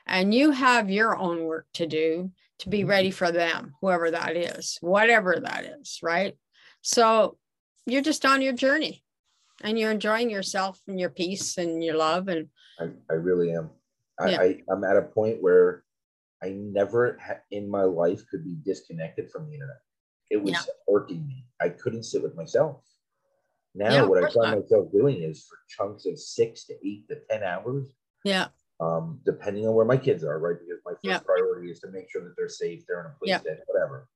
And 0.06 0.34
you 0.34 0.52
have 0.52 0.90
your 0.90 1.18
own 1.18 1.46
work 1.46 1.66
to 1.76 1.88
do 1.88 2.32
to 2.60 2.70
be 2.70 2.84
ready 2.84 3.12
for 3.12 3.32
them 3.32 3.74
whoever 3.82 4.12
that 4.12 4.36
is 4.36 4.78
whatever 4.82 5.40
that 5.40 5.66
is 5.80 6.00
right? 6.02 6.36
So 6.82 7.38
you're 7.86 8.02
just 8.02 8.26
on 8.26 8.42
your 8.42 8.54
journey 8.54 9.04
and 9.62 9.78
you're 9.78 9.92
enjoying 9.92 10.30
yourself 10.30 10.80
and 10.88 11.00
your 11.00 11.10
peace 11.10 11.58
and 11.58 11.84
your 11.84 11.96
love 11.96 12.28
and 12.28 12.48
I, 12.80 12.90
I 13.10 13.14
really 13.16 13.54
am. 13.54 13.70
I, 14.20 14.30
Yeah. 14.30 14.42
I 14.42 14.58
i'm 14.72 14.84
at 14.84 14.98
a 14.98 15.02
point 15.02 15.42
where 15.42 15.83
i 16.44 16.50
never 16.80 17.18
ha- 17.26 17.41
in 17.52 17.70
my 17.70 17.84
life 17.84 18.22
could 18.30 18.44
be 18.44 18.56
disconnected 18.66 19.30
from 19.32 19.48
the 19.48 19.54
internet 19.54 19.82
it 20.30 20.38
was 20.41 20.54
Yeah. 20.54 20.94
irking 20.96 21.28
me 21.28 21.46
i 21.62 21.70
couldn't 21.70 22.04
sit 22.04 22.22
with 22.24 22.36
myself 22.36 22.84
now 23.76 23.94
Yeah, 23.94 24.02
what 24.04 24.18
i 24.24 24.28
find 24.30 24.52
not. 24.52 24.60
myself 24.60 24.91
doing 24.91 25.22
is 25.24 25.46
for 25.48 25.58
chunks 25.76 26.06
of 26.06 26.20
six 26.20 26.66
to 26.68 26.74
eight 26.88 27.08
to 27.10 27.16
ten 27.30 27.44
hours 27.44 27.88
yeah 28.24 28.48
um, 28.80 29.22
depending 29.24 29.66
on 29.68 29.76
where 29.76 29.86
my 29.86 29.96
kids 29.96 30.26
are, 30.26 30.39
right? 30.39 30.58
Because 30.60 30.82
my 30.84 30.91
first 30.94 31.04
Yeah. 31.04 31.20
priority 31.20 31.72
is 31.72 31.80
to 31.82 31.88
make 31.91 32.10
sure 32.12 32.22
that 32.24 32.34
they're 32.36 32.50
safe, 32.50 32.84
they're 32.86 33.00
in 33.02 33.06
a 33.06 33.16
place 33.18 33.30
Yeah. 33.30 33.38
that 33.46 33.60
whatever. 33.68 34.10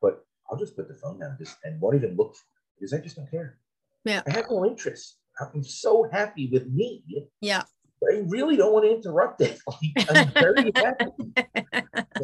But 0.00 0.24
I'll 0.48 0.56
just 0.56 0.76
put 0.76 0.88
the 0.88 0.94
phone 0.94 1.18
down, 1.18 1.36
just 1.38 1.58
and 1.64 1.78
won't 1.78 1.96
even 1.96 2.16
look 2.16 2.34
for 2.34 2.40
it 2.40 2.80
because 2.80 2.94
I 2.94 2.98
just 3.04 3.16
don't 3.16 3.30
care. 3.30 3.58
Yeah. 4.04 4.22
I 4.26 4.30
have 4.30 4.46
no 4.48 4.64
interest. 4.64 5.18
I'm 5.40 5.62
so 5.64 6.08
happy 6.10 6.48
with 6.50 6.66
me. 6.68 7.04
yeah 7.42 7.64
I 8.12 8.22
really 8.28 8.56
don't 8.56 8.72
want 8.72 8.84
to 8.84 8.94
interrupt 8.94 9.40
it. 9.40 9.58
Like, 9.96 10.10
I'm 10.10 10.28
very 10.32 10.72
happy, 10.76 11.06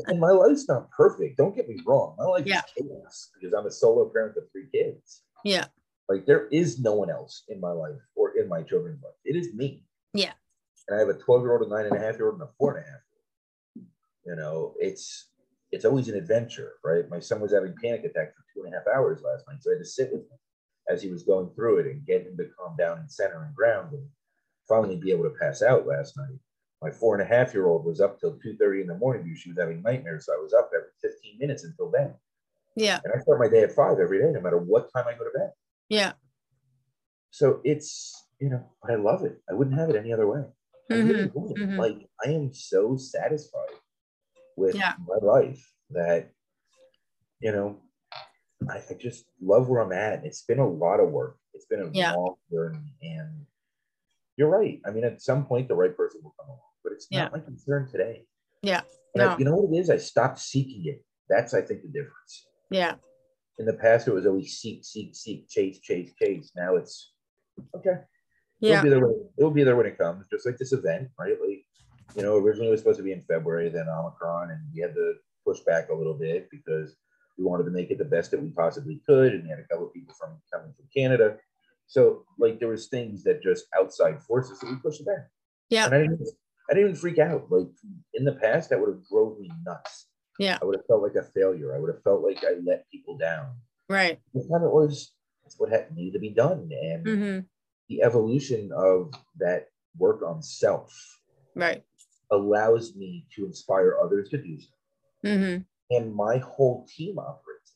and 0.06 0.20
my 0.20 0.30
life's 0.30 0.68
not 0.68 0.90
perfect. 0.90 1.36
Don't 1.38 1.54
get 1.54 1.68
me 1.68 1.78
wrong. 1.86 2.16
My 2.18 2.24
life 2.26 2.46
Yeah. 2.46 2.62
is 2.76 2.86
chaos 2.86 3.30
because 3.34 3.54
I'm 3.54 3.66
a 3.66 3.70
solo 3.70 4.08
parent 4.12 4.36
of 4.36 4.44
three 4.52 4.68
kids. 4.72 5.22
yeah 5.44 5.66
Like 6.08 6.26
there 6.26 6.46
is 6.48 6.80
no 6.80 6.94
one 6.94 7.10
else 7.10 7.44
in 7.48 7.60
my 7.60 7.72
life 7.72 8.00
or 8.16 8.36
in 8.38 8.48
my 8.48 8.62
children's 8.62 9.02
life. 9.02 9.14
It 9.24 9.36
is 9.36 9.54
me. 9.54 9.84
Yeah. 10.14 10.32
And 10.88 10.96
I 10.96 11.00
have 11.00 11.08
a 11.08 11.14
12 11.18 11.42
year 11.42 11.52
old, 11.52 11.62
a 11.66 11.68
nine 11.68 11.86
and 11.86 11.96
a 11.96 12.00
half 12.00 12.16
year 12.16 12.26
old, 12.26 12.40
and 12.40 12.48
a 12.48 12.52
four 12.58 12.76
and 12.76 12.84
a 12.84 12.88
half 12.90 13.00
year 13.10 13.20
old. 13.76 13.86
You 14.26 14.36
know, 14.36 14.74
it's 14.78 15.28
it's 15.72 15.84
always 15.84 16.08
an 16.08 16.16
adventure, 16.16 16.72
right? 16.84 17.08
My 17.08 17.20
son 17.20 17.40
was 17.40 17.52
having 17.52 17.74
panic 17.82 18.00
attacks 18.04 18.34
for 18.34 18.44
two 18.52 18.64
and 18.64 18.74
a 18.74 18.78
half 18.78 18.86
hours 18.94 19.22
last 19.22 19.44
night. 19.46 19.58
So 19.60 19.70
I 19.70 19.74
had 19.74 19.84
to 19.84 19.88
sit 19.88 20.10
with 20.12 20.22
him 20.22 20.38
as 20.88 21.00
he 21.02 21.10
was 21.10 21.22
going 21.22 21.48
through 21.54 21.78
it 21.78 21.86
and 21.86 22.04
get 22.04 22.26
him 22.26 22.36
to 22.36 22.46
calm 22.58 22.74
down 22.76 22.98
and 22.98 23.10
center 23.10 23.44
and 23.44 23.54
ground 23.54 23.92
and 23.92 24.04
finally 24.70 24.96
be 24.98 25.12
able 25.12 25.24
to 25.24 25.36
pass 25.40 25.62
out 25.62 25.86
last 25.88 26.16
night. 26.18 26.40
My 26.82 26.92
four 26.92 27.14
and 27.16 27.24
a 27.24 27.26
half 27.26 27.54
year 27.54 27.68
old 27.68 27.86
was 27.86 28.00
up 28.02 28.20
till 28.20 28.38
2:30 28.40 28.82
in 28.82 28.88
the 28.88 28.98
morning 28.98 29.24
because 29.24 29.40
she 29.40 29.50
was 29.50 29.58
having 29.60 29.82
nightmares. 29.82 30.26
So 30.26 30.34
I 30.34 30.38
was 30.42 30.54
up 30.54 30.70
every 30.76 30.90
15 31.02 31.38
minutes 31.40 31.64
until 31.64 31.90
then. 31.92 32.16
yeah 32.76 33.02
And 33.04 33.12
I 33.14 33.20
start 33.22 33.40
my 33.40 33.48
day 33.48 33.62
at 33.64 33.72
five 33.72 33.98
every 34.00 34.20
day, 34.20 34.32
no 34.32 34.40
matter 34.42 34.58
what 34.58 34.90
time 34.94 35.06
I 35.08 35.14
go 35.14 35.24
to 35.24 35.38
bed. 35.38 35.52
yeah 35.88 36.14
So 37.30 37.60
it's, 37.64 38.28
you 38.40 38.50
know, 38.50 38.64
but 38.82 38.90
I 38.92 38.96
love 38.96 39.24
it. 39.24 39.40
I 39.48 39.54
wouldn't 39.54 39.78
have 39.78 39.90
it 39.90 39.96
any 39.96 40.12
other 40.12 40.26
way. 40.28 40.44
I 40.92 40.96
really 40.96 41.30
mhm. 41.56 41.76
Like 41.76 42.10
I 42.24 42.30
am 42.30 42.52
so 42.52 42.96
satisfied 42.96 43.78
with 44.56 44.78
Yeah. 44.80 44.94
my 44.98 45.16
life 45.22 45.72
that, 45.90 46.32
you 47.40 47.52
know, 47.52 47.80
I, 48.70 48.82
I 48.90 48.94
just 48.94 49.26
love 49.40 49.68
where 49.68 49.80
I'm 49.82 49.92
at. 49.92 50.24
It's 50.26 50.44
been 50.44 50.60
a 50.60 50.68
lot 50.68 51.00
of 51.00 51.10
work. 51.10 51.38
It's 51.54 51.66
been 51.66 51.82
a 51.82 51.86
Yeah. 51.92 52.12
long 52.12 52.36
journey. 52.52 52.94
And 53.02 53.46
you're 54.40 54.48
right. 54.48 54.80
I 54.86 54.90
mean, 54.90 55.04
at 55.04 55.20
some 55.20 55.44
point 55.44 55.68
the 55.68 55.74
right 55.74 55.94
person 55.94 56.22
will 56.24 56.34
come 56.40 56.48
along, 56.48 56.60
but 56.82 56.94
it's 56.94 57.06
Yeah. 57.10 57.24
not 57.24 57.32
my 57.32 57.40
concern 57.40 57.86
today. 57.92 58.26
Yeah. 58.62 58.80
And 59.14 59.22
I- 59.22 59.36
you 59.36 59.44
know 59.44 59.54
what 59.56 59.70
it 59.70 59.78
is? 59.78 59.90
I 59.90 59.98
stopped 59.98 60.38
seeking 60.38 60.86
it. 60.86 61.04
That's 61.28 61.52
I 61.52 61.60
think 61.60 61.82
the 61.82 61.88
difference 61.88 62.46
yeah 62.70 62.94
in 63.58 63.66
the 63.66 63.72
past 63.74 64.06
it 64.08 64.12
was 64.14 64.24
always 64.26 64.56
seek, 64.58 64.84
seek, 64.84 65.14
seek, 65.14 65.46
chase, 65.48 65.78
chase, 65.80 66.12
chase. 66.20 66.52
Now 66.56 66.76
it's 66.76 67.12
okay. 67.76 67.96
yeah 68.60 68.78
It'll 68.78 68.84
be 68.84 68.88
there 68.90 69.06
when 69.06 69.28
it'll 69.38 69.50
be 69.60 69.64
there 69.64 69.76
when 69.76 69.86
it 69.86 69.98
comes, 69.98 70.26
just 70.32 70.46
like 70.46 70.56
this 70.56 70.72
event, 70.72 71.10
right? 71.18 71.36
Like, 71.46 71.64
you 72.16 72.22
know, 72.22 72.36
originally 72.38 72.68
it 72.68 72.70
was 72.70 72.80
supposed 72.80 72.96
to 72.98 73.04
be 73.04 73.12
in 73.12 73.22
February, 73.32 73.68
then 73.68 73.88
Omicron, 73.88 74.50
and 74.52 74.60
we 74.74 74.80
had 74.80 74.94
to 74.94 75.14
push 75.44 75.60
back 75.60 75.90
a 75.90 75.94
little 75.94 76.14
bit 76.26 76.48
because 76.50 76.96
we 77.36 77.44
wanted 77.44 77.64
to 77.64 77.70
make 77.78 77.90
it 77.90 77.98
the 77.98 78.04
best 78.16 78.30
that 78.30 78.42
we 78.42 78.50
possibly 78.50 78.96
could, 79.06 79.34
and 79.34 79.42
we 79.44 79.50
had 79.50 79.58
a 79.60 79.64
couple 79.68 79.86
of 79.88 79.92
people 79.92 80.14
from 80.14 80.30
coming 80.52 80.72
from 80.76 80.86
Canada. 80.96 81.38
So 81.90 82.24
like 82.38 82.60
there 82.60 82.68
was 82.68 82.86
things 82.88 83.24
that 83.24 83.42
just 83.42 83.66
outside 83.78 84.22
forces 84.22 84.60
that 84.60 84.70
we 84.70 84.76
pushed 84.76 85.00
it 85.02 85.06
back. 85.08 85.30
Yeah. 85.70 85.86
And 85.86 85.94
I 85.94 85.98
didn't 86.02 86.22
I 86.70 86.74
didn't 86.74 86.90
even 86.90 87.00
freak 87.00 87.18
out. 87.18 87.50
Like 87.50 87.68
in 88.14 88.24
the 88.24 88.36
past, 88.36 88.70
that 88.70 88.80
would 88.80 88.94
have 88.94 89.08
drove 89.08 89.40
me 89.40 89.50
nuts. 89.66 90.08
Yeah. 90.38 90.58
I 90.62 90.64
would 90.66 90.76
have 90.76 90.86
felt 90.86 91.02
like 91.02 91.16
a 91.16 91.24
failure. 91.24 91.74
I 91.74 91.80
would 91.80 91.92
have 91.92 92.04
felt 92.04 92.22
like 92.22 92.44
I 92.44 92.60
let 92.64 92.88
people 92.90 93.18
down. 93.18 93.56
right 93.88 94.20
This 94.34 94.48
time 94.48 94.62
it 94.64 94.72
was 94.72 95.14
it's 95.46 95.58
what 95.58 95.70
had 95.70 95.94
needed 95.96 96.14
to 96.14 96.20
be 96.20 96.30
done. 96.30 96.70
And 96.72 97.04
hmm 97.04 97.40
the 97.88 98.02
evolution 98.02 98.70
of 98.72 99.12
that 99.38 99.68
work 99.98 100.22
on 100.22 100.42
self 100.42 100.92
right 101.54 101.84
allows 102.30 102.94
me 102.96 103.26
to 103.34 103.44
inspire 103.46 103.98
others 104.02 104.28
to 104.30 104.38
do 104.42 104.60
so. 104.60 104.68
hmm 105.24 105.64
And 105.90 106.14
my 106.14 106.38
whole 106.38 106.86
team 106.86 107.18
operates 107.18 107.74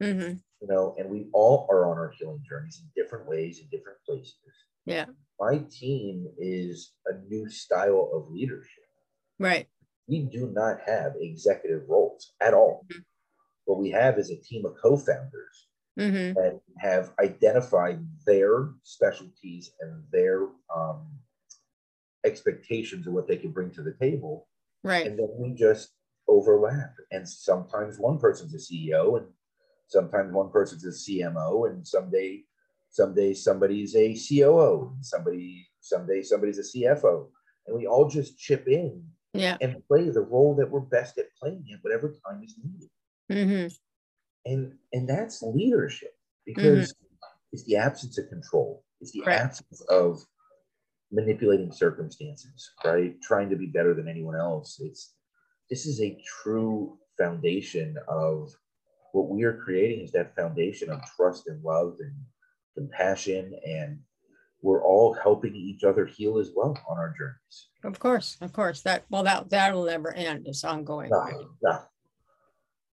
that 0.00 0.06
way, 0.06 0.14
hmm 0.14 0.42
you 0.62 0.68
know, 0.68 0.94
and 0.96 1.10
we 1.10 1.26
all 1.32 1.66
are 1.70 1.90
on 1.90 1.98
our 1.98 2.12
healing 2.16 2.42
journeys 2.48 2.80
in 2.80 3.02
different 3.02 3.26
ways, 3.28 3.58
in 3.58 3.66
different 3.76 3.98
places. 4.06 4.36
Yeah. 4.86 5.06
My 5.40 5.58
team 5.70 6.28
is 6.38 6.92
a 7.06 7.18
new 7.28 7.48
style 7.48 8.10
of 8.14 8.30
leadership. 8.32 8.84
right 9.38 9.66
We 10.06 10.20
do 10.22 10.50
not 10.52 10.80
have 10.86 11.14
executive 11.20 11.88
roles 11.88 12.32
at 12.40 12.54
all. 12.54 12.86
Mhm. 12.88 13.04
What 13.64 13.80
we 13.80 13.90
have 13.90 14.18
is 14.18 14.30
a 14.30 14.36
team 14.36 14.64
of 14.64 14.76
co 14.76 14.96
founders 14.96 15.68
hmm 15.96 16.32
that 16.34 16.60
have 16.78 17.12
identified 17.18 17.98
their 18.24 18.70
specialties 18.82 19.72
and 19.80 20.04
their 20.10 20.48
um, 20.74 21.18
expectations 22.24 23.06
of 23.06 23.12
what 23.12 23.26
they 23.26 23.36
can 23.36 23.50
bring 23.50 23.70
to 23.72 23.82
the 23.82 23.94
table. 24.00 24.48
right 24.84 25.06
And 25.06 25.18
then 25.18 25.28
we 25.36 25.54
just 25.54 25.94
overlap. 26.28 26.94
And 27.10 27.28
sometimes 27.28 27.98
one 27.98 28.18
person's 28.18 28.54
a 28.54 28.58
CEO, 28.58 29.16
and 29.18 29.26
sometimes 29.92 30.32
one 30.32 30.50
person's 30.50 30.84
a 30.84 30.88
CMO, 30.88 31.70
and 31.70 31.86
someday, 31.86 32.44
someday 32.90 33.34
somebody's 33.34 33.94
a 33.96 34.14
COO, 34.14 34.96
somebody, 35.00 35.68
someday 35.80 36.22
somebody's 36.22 36.58
a 36.58 36.78
CFO. 36.78 37.28
And 37.66 37.76
we 37.76 37.86
all 37.86 38.08
just 38.08 38.38
chip 38.38 38.66
in 38.66 39.04
yeah. 39.34 39.56
and 39.60 39.86
play 39.86 40.08
the 40.08 40.20
role 40.20 40.56
that 40.56 40.70
we're 40.70 40.80
best 40.80 41.18
at 41.18 41.26
playing 41.40 41.64
at 41.72 41.78
whatever 41.82 42.08
time 42.08 42.42
is 42.42 42.56
needed. 42.58 42.88
Hmm 43.30 43.68
and 44.46 44.72
and 44.92 45.08
that's 45.08 45.42
leadership 45.42 46.14
because 46.44 46.94
it's 47.52 47.64
the 47.64 47.76
absence 47.76 48.18
of 48.18 48.28
control. 48.28 48.84
It's 49.00 49.12
the 49.12 49.20
Mm-hmm. 49.20 49.30
Absence 49.30 49.80
of 49.88 50.24
manipulating 51.10 51.72
circumstances 51.72 52.70
right? 52.84 53.20
Trying 53.22 53.50
to 53.50 53.56
be 53.56 53.66
better 53.66 53.94
than 53.94 54.08
anyone 54.08 54.36
else. 54.36 54.80
It's 54.80 55.14
this 55.70 55.86
is 55.86 56.00
a 56.00 56.18
true 56.42 56.98
foundation 57.18 57.96
of 58.08 58.50
what 59.12 59.28
we 59.28 59.44
are 59.44 59.56
creating 59.64 60.04
is 60.04 60.12
that 60.12 60.34
foundation 60.34 60.90
of 60.90 61.00
trust 61.16 61.46
and 61.46 61.62
love 61.62 61.96
and 62.00 62.14
compassion 62.74 63.54
and 63.66 63.98
we're 64.62 64.82
all 64.82 65.12
helping 65.12 65.54
each 65.54 65.84
other 65.84 66.06
heal 66.06 66.38
as 66.38 66.50
well 66.54 66.78
on 66.88 66.98
our 66.98 67.14
journeys 67.16 67.68
of 67.84 67.98
course 67.98 68.36
of 68.40 68.52
course 68.52 68.80
that 68.82 69.04
well 69.10 69.22
that 69.22 69.48
that'll 69.50 69.84
never 69.84 70.12
end 70.14 70.46
it's 70.46 70.64
ongoing 70.64 71.10
no, 71.10 71.48
no. 71.62 71.78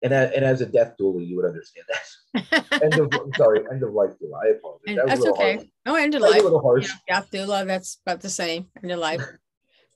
And, 0.04 0.12
and 0.12 0.44
as 0.44 0.60
a 0.60 0.66
death 0.66 0.96
doula, 1.00 1.26
you 1.26 1.36
would 1.36 1.46
understand 1.46 1.86
that. 1.88 2.66
end 2.82 2.92
of, 2.92 3.08
I'm 3.10 3.32
sorry, 3.32 3.60
end 3.72 3.82
of 3.82 3.94
life 3.94 4.10
doula. 4.22 4.38
I 4.44 4.48
apologize. 4.48 4.82
And 4.86 4.98
That 4.98 5.06
that's 5.06 5.26
okay. 5.28 5.70
No, 5.86 5.94
end 5.94 6.14
of 6.14 6.20
life. 6.20 6.40
a 6.40 6.44
little 6.44 6.60
harsh. 6.60 6.90
Yeah, 7.08 7.20
death 7.20 7.30
doula, 7.32 7.62
uh, 7.62 7.64
that's 7.64 7.98
about 8.04 8.20
the 8.20 8.28
same. 8.28 8.66
End 8.82 8.92
of 8.92 8.98
life. 8.98 9.22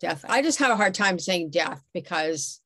Death. 0.00 0.24
I 0.26 0.40
just 0.40 0.60
have 0.60 0.70
a 0.70 0.76
hard 0.76 0.94
time 0.94 1.18
saying 1.18 1.50
death 1.50 1.84
because, 1.92 2.62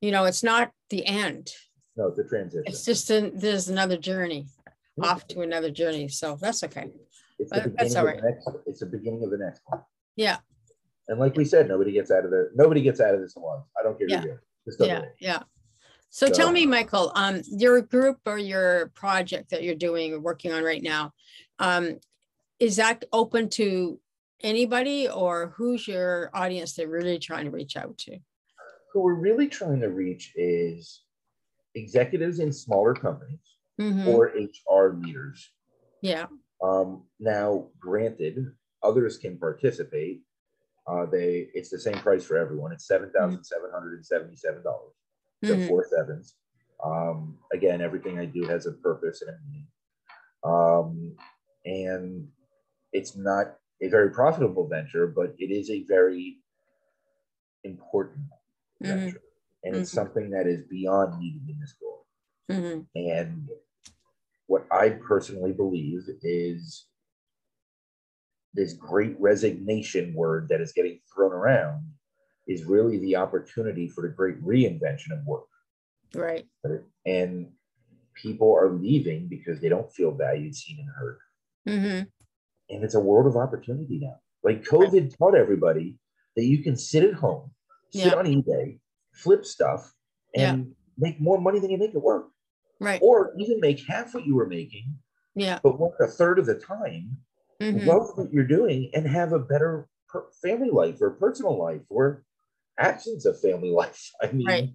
you 0.00 0.10
know, 0.10 0.24
it's 0.24 0.42
not 0.42 0.70
the 0.88 1.04
end. 1.04 1.50
No, 1.98 2.06
it's 2.06 2.18
a 2.20 2.24
transition. 2.24 2.62
It's 2.66 2.84
just 2.84 3.10
an, 3.10 3.32
there's 3.34 3.68
another 3.68 3.96
journey, 3.96 4.46
off 5.02 5.26
to 5.28 5.40
another 5.40 5.68
journey. 5.70 6.06
So 6.06 6.38
that's 6.40 6.62
okay. 6.62 6.90
It's 7.40 7.50
but 7.50 7.64
the 7.64 7.70
that's 7.70 7.94
beginning 7.94 7.96
all 7.98 8.08
of 8.08 8.22
the 8.22 8.30
next. 8.30 8.48
It's 8.66 8.80
the 8.80 8.86
beginning 8.86 9.24
of 9.24 9.30
the 9.30 9.38
next 9.38 9.62
one. 9.66 9.80
Yeah, 10.14 10.36
And 11.08 11.18
like 11.18 11.36
we 11.36 11.44
said, 11.44 11.68
nobody 11.68 11.92
gets 11.92 12.10
out 12.12 12.24
of 12.24 12.30
there. 12.30 12.50
Nobody 12.54 12.82
gets 12.82 13.00
out 13.00 13.14
of 13.14 13.20
this 13.20 13.34
alone. 13.34 13.62
I 13.78 13.82
don't 13.82 13.98
care 13.98 14.08
Yeah. 14.08 14.20
who 14.20 14.28
you. 14.28 14.38
Yeah, 14.80 15.00
work. 15.00 15.14
yeah. 15.18 15.42
So 16.10 16.28
tell 16.28 16.52
me, 16.52 16.66
Michael, 16.66 17.10
um, 17.14 17.42
your 17.46 17.80
group 17.82 18.18
or 18.26 18.38
your 18.38 18.88
project 18.94 19.50
that 19.50 19.62
you're 19.62 19.74
doing 19.74 20.14
or 20.14 20.20
working 20.20 20.52
on 20.52 20.62
right 20.62 20.82
now, 20.82 21.12
um, 21.58 21.98
is 22.60 22.76
that 22.76 23.04
open 23.12 23.48
to 23.50 24.00
anybody 24.42 25.08
or 25.08 25.52
who's 25.56 25.86
your 25.86 26.30
audience 26.32 26.74
that 26.74 26.82
you're 26.82 26.90
really 26.90 27.18
trying 27.18 27.44
to 27.46 27.50
reach 27.50 27.76
out 27.76 27.98
to? 27.98 28.18
Who 28.92 29.00
we're 29.00 29.14
really 29.14 29.48
trying 29.48 29.80
to 29.80 29.88
reach 29.88 30.32
is 30.36 31.02
executives 31.78 32.38
in 32.40 32.52
smaller 32.52 32.94
companies 32.94 33.56
Mhm. 33.78 34.06
or 34.06 34.26
HR 34.36 34.94
leaders. 34.94 35.52
Yeah, 36.02 36.26
Um, 36.62 37.06
now, 37.20 37.70
granted, 37.78 38.54
others 38.82 39.16
can 39.18 39.38
participate. 39.38 40.24
Uh, 40.86 41.06
they 41.06 41.50
it's 41.54 41.70
the 41.70 41.78
same 41.78 41.98
price 41.98 42.24
for 42.24 42.36
everyone. 42.36 42.72
It's 42.72 42.86
seven 42.86 43.10
thousand 43.12 43.44
seven 43.44 43.70
hundred 43.70 43.94
and 43.94 44.06
seventy-seven 44.06 44.62
dollars. 44.62 44.94
So 45.44 45.54
Mhm. 45.54 45.68
four 45.68 45.84
sevens. 45.84 46.36
Um, 46.82 47.38
again, 47.52 47.80
everything 47.80 48.18
I 48.18 48.24
do 48.26 48.42
has 48.44 48.66
a 48.66 48.72
purpose 48.72 49.22
and 49.22 49.30
a 49.30 49.38
meaning. 49.46 49.66
Um, 50.44 51.16
and 51.64 52.30
it's 52.92 53.16
not 53.16 53.58
a 53.80 53.88
very 53.88 54.10
profitable 54.10 54.66
venture, 54.66 55.06
but 55.06 55.34
it 55.38 55.50
is 55.50 55.70
a 55.70 55.82
very 55.84 56.42
important 57.64 58.26
mm-hmm. 58.82 58.86
venture. 58.86 59.20
And 59.64 59.74
mm-hmm. 59.74 59.82
it's 59.82 59.92
something 59.92 60.30
that 60.30 60.46
is 60.46 60.62
beyond 60.62 61.18
meeting 61.18 61.46
in 61.48 61.58
this 61.58 61.74
goal. 61.80 62.06
Mm-hmm. 62.50 62.80
And 62.94 63.48
what 64.46 64.66
I 64.70 64.90
personally 64.90 65.52
believe 65.52 66.02
is 66.22 66.86
this 68.54 68.72
great 68.72 69.14
resignation 69.20 70.14
word 70.14 70.48
that 70.48 70.60
is 70.60 70.72
getting 70.72 71.00
thrown 71.14 71.32
around 71.32 71.82
is 72.46 72.64
really 72.64 72.98
the 72.98 73.16
opportunity 73.16 73.88
for 73.88 74.02
the 74.02 74.08
great 74.08 74.42
reinvention 74.42 75.12
of 75.12 75.24
work. 75.26 75.44
Right. 76.14 76.46
And 77.04 77.48
people 78.14 78.54
are 78.54 78.70
leaving 78.70 79.28
because 79.28 79.60
they 79.60 79.68
don't 79.68 79.92
feel 79.92 80.12
valued, 80.12 80.54
seen, 80.54 80.78
and 80.80 80.88
heard. 80.88 81.18
Mm-hmm. 81.68 82.04
And 82.70 82.84
it's 82.84 82.94
a 82.94 83.00
world 83.00 83.26
of 83.26 83.36
opportunity 83.36 83.98
now. 84.00 84.16
Like 84.42 84.64
COVID 84.64 84.92
right. 84.92 85.14
taught 85.18 85.34
everybody 85.34 85.96
that 86.36 86.44
you 86.44 86.62
can 86.62 86.76
sit 86.76 87.04
at 87.04 87.14
home, 87.14 87.50
sit 87.92 88.06
yeah. 88.06 88.14
on 88.14 88.24
eBay, 88.24 88.78
flip 89.18 89.44
stuff, 89.44 89.92
and 90.34 90.66
yeah. 90.66 90.72
make 90.96 91.20
more 91.20 91.40
money 91.40 91.58
than 91.58 91.70
you 91.70 91.78
make 91.78 91.94
at 91.94 92.02
work. 92.02 92.28
Right. 92.80 93.00
Or 93.02 93.34
even 93.38 93.60
make 93.60 93.84
half 93.86 94.14
what 94.14 94.26
you 94.26 94.36
were 94.36 94.46
making. 94.46 94.94
Yeah. 95.34 95.58
But 95.62 95.78
work 95.78 95.94
a 96.00 96.06
third 96.06 96.38
of 96.38 96.46
the 96.46 96.54
time, 96.54 97.18
mm-hmm. 97.60 97.86
love 97.86 98.10
what 98.14 98.32
you're 98.32 98.46
doing, 98.46 98.90
and 98.94 99.06
have 99.06 99.32
a 99.32 99.38
better 99.38 99.88
per- 100.08 100.28
family 100.42 100.70
life 100.70 101.00
or 101.00 101.10
personal 101.10 101.58
life 101.58 101.82
or 101.88 102.24
absence 102.78 103.24
of 103.24 103.40
family 103.40 103.70
life. 103.82 104.10
I 104.22 104.32
mean, 104.32 104.46
right. 104.46 104.70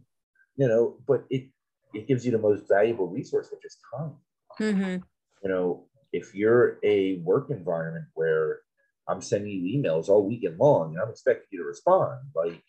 you 0.58 0.68
know, 0.68 0.98
but 1.08 1.26
it 1.30 1.50
it 1.94 2.08
gives 2.08 2.26
you 2.26 2.32
the 2.32 2.40
most 2.40 2.68
valuable 2.68 3.08
resource, 3.08 3.50
which 3.52 3.66
is 3.66 3.78
time. 3.96 4.16
Mm-hmm. 4.60 5.04
You 5.44 5.50
know, 5.50 5.86
if 6.12 6.34
you're 6.34 6.80
a 6.84 7.20
work 7.20 7.50
environment 7.50 8.06
where 8.14 8.60
I'm 9.08 9.22
sending 9.22 9.52
you 9.52 9.80
emails 9.80 10.10
all 10.10 10.28
weekend 10.28 10.58
long 10.58 10.94
and 10.94 11.02
I'm 11.02 11.10
expecting 11.10 11.48
you 11.52 11.60
to 11.60 11.66
respond, 11.66 12.20
like, 12.36 12.64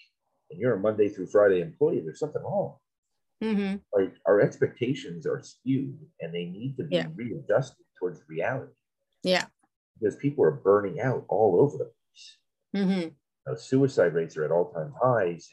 and 0.51 0.61
you're 0.61 0.74
a 0.74 0.80
Monday 0.80 1.09
through 1.09 1.26
Friday 1.26 1.61
employee, 1.61 2.01
there's 2.05 2.18
something 2.18 2.42
wrong. 2.42 2.76
Mm-hmm. 3.42 3.76
Like 3.92 4.14
our 4.26 4.40
expectations 4.40 5.26
are 5.26 5.42
skewed 5.42 5.99
and 6.20 6.32
they 6.34 6.45
need 6.47 6.76
to 6.78 6.84
be 6.84 6.97
yeah. 6.97 7.07
readjusted 7.14 7.84
towards 7.99 8.20
reality. 8.28 8.72
Yeah. 9.22 9.45
Because 9.99 10.16
people 10.16 10.45
are 10.45 10.53
burning 10.53 11.01
out 11.01 11.24
all 11.28 11.61
over 11.61 11.78
the 11.78 11.90
place. 11.90 12.84
Mm-hmm. 12.84 13.09
Know, 13.47 13.55
suicide 13.57 14.14
rates 14.14 14.36
are 14.36 14.45
at 14.45 14.51
all 14.51 14.72
time 14.72 14.92
highs, 15.01 15.49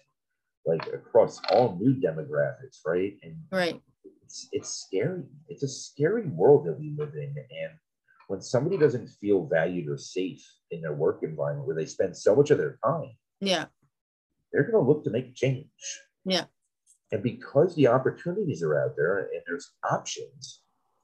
like 0.65 0.87
across 0.87 1.41
all 1.49 1.77
new 1.79 1.93
demographics, 1.93 2.79
right? 2.85 3.13
And 3.23 3.35
right. 3.51 3.81
It's, 4.23 4.47
it's 4.51 4.69
scary. 4.69 5.23
It's 5.49 5.63
a 5.63 5.67
scary 5.67 6.27
world 6.27 6.65
that 6.67 6.79
we 6.79 6.93
live 6.97 7.13
in. 7.15 7.35
And 7.37 7.71
when 8.27 8.41
somebody 8.41 8.77
doesn't 8.77 9.09
feel 9.19 9.45
valued 9.45 9.89
or 9.89 9.97
safe 9.97 10.45
in 10.71 10.81
their 10.81 10.93
work 10.93 11.19
environment 11.23 11.67
where 11.67 11.75
they 11.75 11.85
spend 11.85 12.15
so 12.15 12.33
much 12.35 12.49
of 12.49 12.57
their 12.57 12.79
time, 12.83 13.11
yeah, 13.41 13.65
they're 14.51 14.63
going 14.63 14.83
to 14.83 14.89
look 14.89 15.03
to 15.03 15.09
make 15.09 15.35
change. 15.35 15.67
Yeah. 16.25 16.45
And 17.11 17.21
because 17.21 17.75
the 17.75 17.87
opportunities 17.87 18.63
are 18.63 18.81
out 18.81 18.95
there 18.95 19.19
and 19.19 19.41
there's 19.45 19.71
options, 19.89 20.61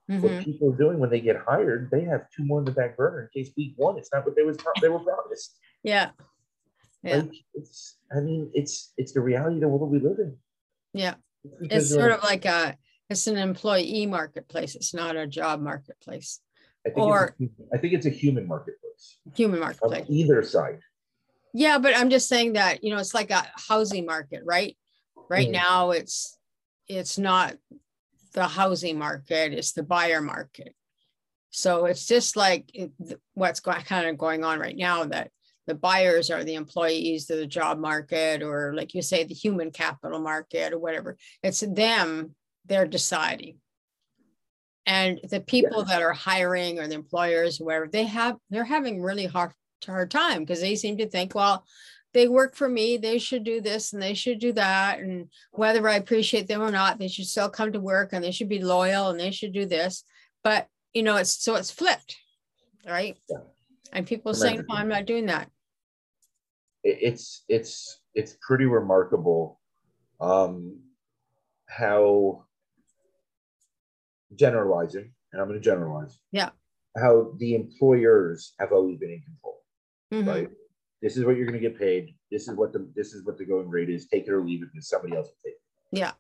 mm-hmm. 0.10 0.22
what 0.22 0.44
people 0.44 0.74
are 0.74 0.78
doing 0.78 1.00
when 1.00 1.10
they 1.10 1.20
get 1.20 1.44
hired, 1.46 1.90
they 1.92 2.04
have 2.04 2.30
two 2.36 2.46
more 2.46 2.60
in 2.60 2.66
the 2.66 2.72
back 2.72 2.96
burner 2.96 3.30
in 3.34 3.44
case 3.44 3.54
week 3.58 3.74
one, 3.76 3.98
it's 3.98 4.10
not 4.14 4.26
what 4.26 4.36
they 4.36 4.44
was 4.44 4.58
they 4.82 4.90
were 4.90 5.00
promised. 5.00 5.58
Yeah. 5.84 6.12
Yeah. 7.04 7.18
Like 7.18 7.34
it's 7.54 7.98
I 8.16 8.22
mean, 8.22 8.50
it's 8.54 8.94
it's 8.98 9.14
the 9.14 9.22
reality 9.22 9.56
of 9.56 9.62
the 9.62 9.68
world 9.68 9.92
we 9.92 10.00
live 10.00 10.20
in. 10.20 10.38
Yeah. 10.94 11.16
It's, 11.62 11.74
it's 11.74 11.90
sort 11.90 12.12
of 12.12 12.24
like 12.24 12.46
a 12.46 12.78
it's 13.10 13.28
an 13.28 13.38
employee 13.38 14.06
marketplace. 14.06 14.76
It's 14.76 14.94
not 14.94 15.16
a 15.16 15.28
job 15.28 15.62
marketplace. 15.62 16.42
I 16.86 16.90
think 16.90 17.06
or 17.06 17.36
a, 17.40 17.76
I 17.76 17.78
think 17.78 17.94
it's 17.94 18.06
a 18.06 18.10
human 18.10 18.48
marketplace. 18.48 19.20
Human 19.36 19.60
marketplace. 19.60 20.06
On 20.08 20.14
either 20.14 20.42
side. 20.44 20.80
Yeah, 21.58 21.80
but 21.80 21.98
I'm 21.98 22.12
just 22.12 22.30
saying 22.30 22.54
that, 22.54 22.84
you 22.84 22.92
know, 22.92 23.00
it's 23.00 23.16
like 23.16 23.32
a 23.32 23.44
housing 23.68 24.06
market, 24.06 24.44
right? 24.46 24.78
Right 25.28 25.48
mm. 25.48 25.54
now 25.54 25.90
it's 25.90 26.38
it's 26.88 27.18
not 27.18 27.56
the 28.34 28.48
housing 28.48 29.00
market, 29.00 29.54
it's 29.54 29.72
the 29.72 29.82
buyer 29.82 30.22
market. 30.22 30.76
So 31.50 31.86
it's 31.86 32.06
just 32.06 32.36
like 32.36 32.70
it, 32.76 32.92
what's 33.34 33.60
going, 33.60 33.82
kind 33.82 34.08
of 34.08 34.20
going 34.20 34.44
on 34.44 34.60
right 34.60 34.78
now 34.78 35.06
that 35.06 35.32
the 35.66 35.74
buyers 35.74 36.30
are 36.30 36.44
the 36.44 36.54
employees 36.54 37.28
of 37.32 37.40
the 37.40 37.48
job 37.48 37.80
market 37.80 38.44
or 38.44 38.76
like 38.76 38.94
you 38.94 39.02
say 39.02 39.24
the 39.24 39.34
human 39.34 39.72
capital 39.72 40.20
market 40.20 40.74
or 40.74 40.80
whatever 40.80 41.18
it's 41.42 41.60
them 41.60 42.36
they're 42.68 42.88
deciding 42.88 43.58
and 44.86 45.20
the 45.30 45.42
people 45.42 45.84
that 45.84 46.02
are 46.02 46.14
hiring 46.14 46.80
or 46.80 46.88
the 46.88 46.96
employers 46.96 47.58
whoever 47.58 47.88
they 47.88 48.06
have 48.06 48.38
they're 48.50 48.64
having 48.64 49.02
really 49.02 49.26
hard 49.26 49.52
hard 49.86 50.12
time 50.12 50.40
because 50.40 50.62
they 50.62 50.76
seem 50.76 50.98
to 50.98 51.08
think 51.08 51.36
well 51.36 51.66
they 52.14 52.28
work 52.28 52.56
for 52.56 52.68
me 52.68 52.98
they 52.98 53.18
should 53.18 53.44
do 53.44 53.62
this 53.62 53.94
and 53.94 54.02
they 54.02 54.14
should 54.14 54.40
do 54.40 54.52
that 54.54 55.00
and 55.00 55.30
whether 55.52 55.88
i 55.88 55.96
appreciate 55.96 56.48
them 56.48 56.62
or 56.62 56.72
not 56.72 56.98
they 56.98 57.08
should 57.08 57.26
still 57.26 57.50
come 57.50 57.72
to 57.72 57.80
work 57.80 58.10
and 58.14 58.24
they 58.24 58.32
should 58.32 58.50
be 58.50 58.62
loyal 58.62 59.10
and 59.10 59.20
they 59.20 59.32
should 59.32 59.54
do 59.54 59.66
this 59.66 60.04
but 60.44 60.68
you 60.94 61.04
know 61.04 61.18
it's 61.18 61.44
so 61.44 61.56
it's 61.56 61.72
flipped 61.72 62.18
right 62.88 63.18
yeah. 63.30 63.38
and 63.94 64.08
people 64.08 64.34
saying 64.34 64.64
oh, 64.70 64.76
i'm 64.76 64.88
not 64.90 65.06
doing 65.06 65.26
that 65.28 65.50
it's 66.84 67.44
it's 67.48 68.02
it's 68.16 68.38
pretty 68.42 68.66
remarkable 68.66 69.60
um, 70.20 70.80
how 71.68 72.46
generalizing, 74.36 75.12
and 75.32 75.42
I'm 75.42 75.48
going 75.48 75.60
to 75.60 75.64
generalize. 75.64 76.20
Yeah. 76.32 76.50
How 76.98 77.34
the 77.38 77.56
employers 77.56 78.54
have 78.60 78.72
always 78.72 78.98
been 78.98 79.12
in 79.12 79.22
control, 79.22 79.57
mm-hmm. 80.14 80.28
right? 80.28 80.50
This 81.02 81.18
is 81.18 81.26
what 81.26 81.38
you're 81.38 81.46
going 81.46 81.62
to 81.62 81.70
get 81.70 81.78
paid. 81.78 82.16
This 82.32 82.48
is 82.48 82.56
what 82.56 82.74
the 82.74 82.90
this 82.96 83.14
is 83.14 83.26
what 83.26 83.38
the 83.38 83.46
going 83.46 83.70
rate 83.70 83.90
is. 83.90 84.08
Take 84.08 84.28
it 84.28 84.32
or 84.32 84.44
leave 84.44 84.64
it 84.64 84.70
because 84.74 84.90
somebody 84.90 85.16
else 85.16 85.28
will 85.28 85.44
take 85.46 85.54
it. 85.54 86.00
Yeah. 86.00 86.12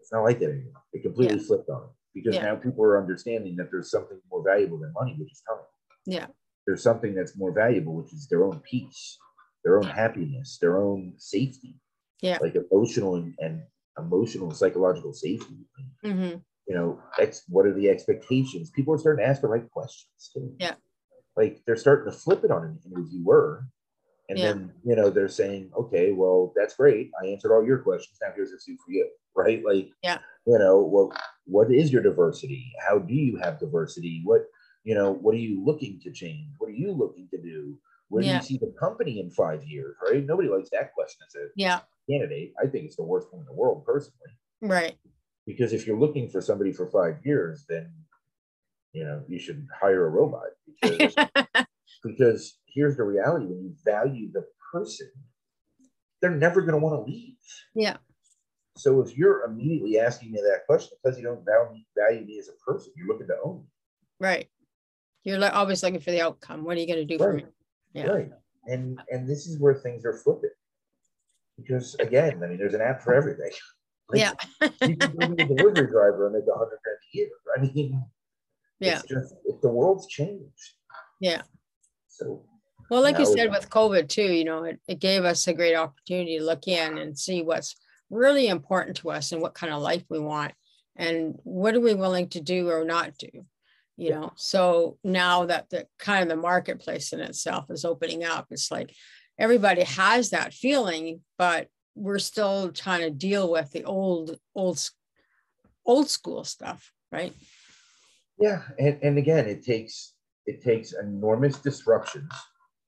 It's 0.00 0.12
not 0.12 0.22
like 0.22 0.38
that 0.40 0.50
anymore. 0.50 0.82
It 0.92 1.02
completely 1.02 1.38
yeah. 1.38 1.46
flipped 1.46 1.68
on 1.70 1.84
it 1.84 1.90
because 2.14 2.34
yeah. 2.34 2.42
now 2.42 2.56
people 2.56 2.84
are 2.84 3.00
understanding 3.00 3.56
that 3.56 3.70
there's 3.70 3.90
something 3.90 4.20
more 4.30 4.42
valuable 4.44 4.78
than 4.78 4.92
money, 4.92 5.16
which 5.18 5.32
is 5.32 5.42
time. 5.48 5.58
Yeah. 6.04 6.26
There's 6.66 6.82
something 6.82 7.14
that's 7.14 7.36
more 7.36 7.52
valuable, 7.52 7.94
which 7.94 8.12
is 8.12 8.28
their 8.28 8.44
own 8.44 8.60
peace 8.60 9.18
their 9.66 9.78
own 9.78 9.84
happiness, 9.84 10.58
their 10.60 10.78
own 10.78 11.12
safety. 11.18 11.74
Yeah. 12.22 12.38
Like 12.40 12.54
emotional 12.54 13.16
and, 13.16 13.34
and 13.40 13.62
emotional 13.98 14.48
and 14.48 14.56
psychological 14.56 15.12
safety. 15.12 15.66
Mm-hmm. 16.04 16.38
You 16.68 16.74
know, 16.74 17.00
ex- 17.18 17.42
what 17.48 17.66
are 17.66 17.74
the 17.74 17.90
expectations? 17.90 18.70
People 18.70 18.94
are 18.94 18.98
starting 18.98 19.24
to 19.24 19.28
ask 19.28 19.42
the 19.42 19.48
right 19.48 19.68
questions. 19.70 20.30
Too. 20.32 20.54
Yeah. 20.60 20.76
Like 21.36 21.62
they're 21.66 21.76
starting 21.76 22.10
to 22.10 22.18
flip 22.18 22.44
it 22.44 22.50
on 22.50 22.64
an 22.64 22.78
interviewer. 22.86 23.66
And 24.28 24.38
yeah. 24.38 24.46
then, 24.46 24.72
you 24.84 24.96
know, 24.96 25.08
they're 25.08 25.28
saying, 25.28 25.70
okay, 25.78 26.10
well, 26.12 26.52
that's 26.56 26.74
great. 26.74 27.10
I 27.22 27.28
answered 27.28 27.54
all 27.54 27.64
your 27.64 27.78
questions. 27.78 28.18
Now 28.20 28.32
here's 28.34 28.50
a 28.50 28.58
suit 28.58 28.78
for 28.84 28.90
you. 28.90 29.08
Right. 29.36 29.62
Like, 29.64 29.90
yeah. 30.02 30.18
You 30.46 30.58
know, 30.58 30.80
well, 30.80 31.12
what 31.44 31.70
is 31.70 31.92
your 31.92 32.02
diversity? 32.02 32.72
How 32.80 32.98
do 32.98 33.14
you 33.14 33.36
have 33.36 33.60
diversity? 33.60 34.22
What, 34.24 34.46
you 34.82 34.94
know, 34.94 35.12
what 35.12 35.34
are 35.34 35.38
you 35.38 35.64
looking 35.64 36.00
to 36.02 36.10
change? 36.10 36.54
What 36.58 36.68
are 36.68 36.74
you 36.74 36.90
looking 36.90 37.28
to 37.30 37.40
do? 37.40 37.78
Where 38.08 38.22
yeah. 38.22 38.32
do 38.32 38.36
you 38.36 38.42
see 38.42 38.58
the 38.58 38.74
company 38.78 39.20
in 39.20 39.30
five 39.30 39.64
years? 39.64 39.96
Right? 40.08 40.24
Nobody 40.24 40.48
likes 40.48 40.70
that 40.70 40.92
question 40.94 41.20
as 41.26 41.34
a 41.34 41.48
yeah. 41.54 41.80
candidate. 42.10 42.52
I 42.62 42.66
think 42.66 42.86
it's 42.86 42.96
the 42.96 43.04
worst 43.04 43.28
one 43.30 43.40
in 43.40 43.46
the 43.46 43.52
world, 43.52 43.84
personally. 43.84 44.30
Right. 44.62 44.96
Because 45.46 45.72
if 45.72 45.86
you're 45.86 45.98
looking 45.98 46.28
for 46.28 46.40
somebody 46.40 46.72
for 46.72 46.88
five 46.88 47.18
years, 47.24 47.64
then 47.68 47.92
you 48.96 49.04
know 49.04 49.22
you 49.28 49.38
should 49.38 49.66
hire 49.78 50.06
a 50.06 50.08
robot. 50.08 50.48
Because, 50.80 51.14
because 52.04 52.58
here's 52.66 52.96
the 52.96 53.04
reality: 53.04 53.44
when 53.44 53.62
you 53.62 53.74
value 53.84 54.32
the 54.32 54.44
person, 54.72 55.10
they're 56.22 56.30
never 56.30 56.62
going 56.62 56.72
to 56.72 56.78
want 56.78 56.94
to 56.94 57.12
leave. 57.12 57.34
Yeah. 57.74 57.98
So 58.78 59.02
if 59.02 59.16
you're 59.16 59.44
immediately 59.44 59.98
asking 59.98 60.32
me 60.32 60.40
that 60.40 60.66
question 60.66 60.96
because 61.02 61.18
you 61.18 61.24
don't 61.24 61.44
value, 61.44 61.82
value 61.96 62.26
me 62.26 62.38
as 62.38 62.48
a 62.48 62.52
person, 62.64 62.92
you're 62.96 63.06
looking 63.06 63.26
to 63.28 63.36
own 63.44 63.58
me. 63.58 63.64
Right. 64.18 64.48
You're 65.24 65.44
always 65.50 65.82
looking 65.82 66.00
for 66.00 66.10
the 66.10 66.20
outcome. 66.20 66.64
What 66.64 66.76
are 66.76 66.80
you 66.80 66.86
going 66.86 67.06
to 67.06 67.16
do 67.16 67.22
right. 67.22 67.30
for 67.30 67.36
me? 67.36 67.44
Yeah. 67.92 68.06
Right. 68.06 68.30
And 68.66 68.98
and 69.10 69.28
this 69.28 69.46
is 69.46 69.58
where 69.60 69.74
things 69.74 70.06
are 70.06 70.14
flipping. 70.14 70.50
Because 71.58 71.96
again, 72.00 72.42
I 72.42 72.46
mean, 72.46 72.58
there's 72.58 72.74
an 72.74 72.80
app 72.80 73.02
for 73.02 73.14
everything. 73.14 73.50
Like, 74.08 74.20
yeah. 74.20 74.34
you 74.86 74.96
can 74.96 75.34
be 75.34 75.42
a 75.42 75.46
delivery 75.46 75.88
driver 75.88 76.26
and 76.26 76.36
make 76.36 76.44
a 76.46 76.56
hundred 76.56 76.78
grand 76.84 76.98
a 77.12 77.16
year. 77.16 77.28
I 77.56 77.60
mean, 77.60 78.04
yeah. 78.80 78.98
It's 78.98 79.08
just 79.08 79.34
the 79.62 79.68
world's 79.68 80.06
changed. 80.06 80.72
Yeah. 81.20 81.42
So 82.08 82.42
well, 82.90 83.02
like 83.02 83.18
you 83.18 83.26
said 83.26 83.50
with 83.50 83.70
COVID 83.70 84.08
too, 84.08 84.32
you 84.32 84.44
know, 84.44 84.64
it, 84.64 84.80
it 84.86 85.00
gave 85.00 85.24
us 85.24 85.46
a 85.48 85.54
great 85.54 85.74
opportunity 85.74 86.38
to 86.38 86.44
look 86.44 86.68
in 86.68 86.98
and 86.98 87.18
see 87.18 87.42
what's 87.42 87.74
really 88.10 88.46
important 88.46 88.98
to 88.98 89.10
us 89.10 89.32
and 89.32 89.42
what 89.42 89.54
kind 89.54 89.72
of 89.72 89.82
life 89.82 90.04
we 90.08 90.20
want 90.20 90.52
and 90.94 91.34
what 91.42 91.74
are 91.74 91.80
we 91.80 91.94
willing 91.94 92.28
to 92.28 92.40
do 92.40 92.70
or 92.70 92.84
not 92.84 93.18
do 93.18 93.28
you 93.96 94.10
know 94.10 94.30
so 94.36 94.96
now 95.02 95.44
that 95.44 95.68
the 95.70 95.84
kind 95.98 96.22
of 96.22 96.28
the 96.28 96.40
marketplace 96.40 97.12
in 97.12 97.18
itself 97.18 97.68
is 97.68 97.84
opening 97.84 98.22
up 98.22 98.46
it's 98.50 98.70
like 98.70 98.94
everybody 99.40 99.82
has 99.82 100.30
that 100.30 100.54
feeling 100.54 101.20
but 101.36 101.66
we're 101.96 102.20
still 102.20 102.70
trying 102.70 103.00
to 103.00 103.10
deal 103.10 103.50
with 103.50 103.72
the 103.72 103.82
old 103.84 104.38
old 104.54 104.78
old 105.86 106.10
school 106.10 106.44
stuff, 106.44 106.92
right? 107.10 107.32
Yeah, 108.38 108.62
and, 108.78 108.98
and 109.02 109.18
again, 109.18 109.46
it 109.46 109.64
takes 109.64 110.14
it 110.46 110.62
takes 110.62 110.92
enormous 110.92 111.58
disruptions, 111.58 112.30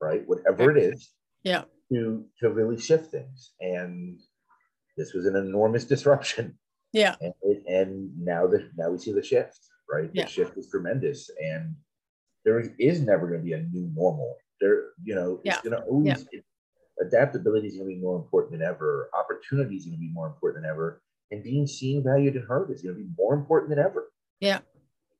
right? 0.00 0.22
Whatever 0.26 0.70
it 0.76 0.82
is, 0.82 1.10
yeah, 1.42 1.64
to 1.92 2.24
to 2.40 2.50
really 2.50 2.78
shift 2.78 3.10
things. 3.10 3.52
And 3.60 4.18
this 4.96 5.14
was 5.14 5.26
an 5.26 5.36
enormous 5.36 5.84
disruption. 5.84 6.58
Yeah, 6.92 7.16
and, 7.20 7.34
and 7.66 8.18
now 8.18 8.46
that 8.46 8.70
now 8.76 8.90
we 8.90 8.98
see 8.98 9.12
the 9.12 9.22
shift, 9.22 9.58
right? 9.92 10.10
Yeah. 10.12 10.24
The 10.24 10.30
shift 10.30 10.56
is 10.58 10.68
tremendous, 10.70 11.30
and 11.38 11.74
there 12.44 12.62
is 12.78 13.00
never 13.00 13.26
going 13.26 13.40
to 13.40 13.44
be 13.44 13.52
a 13.52 13.62
new 13.62 13.90
normal. 13.94 14.36
There, 14.60 14.84
you 15.04 15.14
know, 15.14 15.40
Yeah. 15.44 15.54
it's 15.54 15.62
going 15.68 15.80
to 15.80 15.86
always 15.86 16.26
it- 16.32 16.44
adaptability 17.00 17.68
is 17.68 17.76
going 17.76 17.88
to 17.88 17.94
be 17.94 18.00
more 18.00 18.16
important 18.16 18.52
than 18.52 18.62
ever. 18.62 19.08
Opportunity 19.14 19.76
is 19.76 19.84
going 19.84 19.96
to 19.96 20.00
be 20.00 20.10
more 20.12 20.26
important 20.26 20.62
than 20.62 20.70
ever, 20.70 21.02
and 21.30 21.42
being 21.42 21.66
seen, 21.66 22.02
valued, 22.02 22.34
and 22.34 22.44
heard 22.48 22.70
is 22.70 22.82
going 22.82 22.94
to 22.96 23.00
be 23.02 23.08
more 23.16 23.34
important 23.34 23.70
than 23.70 23.78
ever. 23.78 24.10
Yeah. 24.40 24.60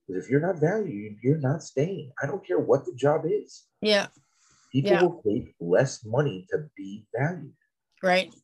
Because 0.09 0.25
if 0.25 0.31
you're 0.31 0.41
not 0.41 0.59
valued, 0.59 1.19
you're 1.23 1.39
not 1.39 1.63
staying. 1.63 2.13
I 2.23 2.27
don't 2.27 2.45
care 2.47 2.59
what 2.59 2.87
the 2.87 2.95
job 2.95 3.23
is. 3.27 3.67
yeah, 3.83 4.09
People 4.73 4.91
Yeah. 4.91 5.03
will 5.03 5.23
take 5.23 5.55
less 5.61 6.05
money 6.05 6.47
to 6.51 6.69
be 6.77 7.07
valued. 7.17 7.55
right. 8.03 8.35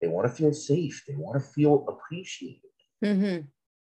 They 0.00 0.08
want 0.08 0.28
to 0.28 0.32
feel 0.34 0.52
safe. 0.52 1.02
They 1.08 1.16
want 1.16 1.42
to 1.42 1.48
feel 1.48 1.86
appreciated. 1.88 2.60
Mm-hmm. 3.04 3.46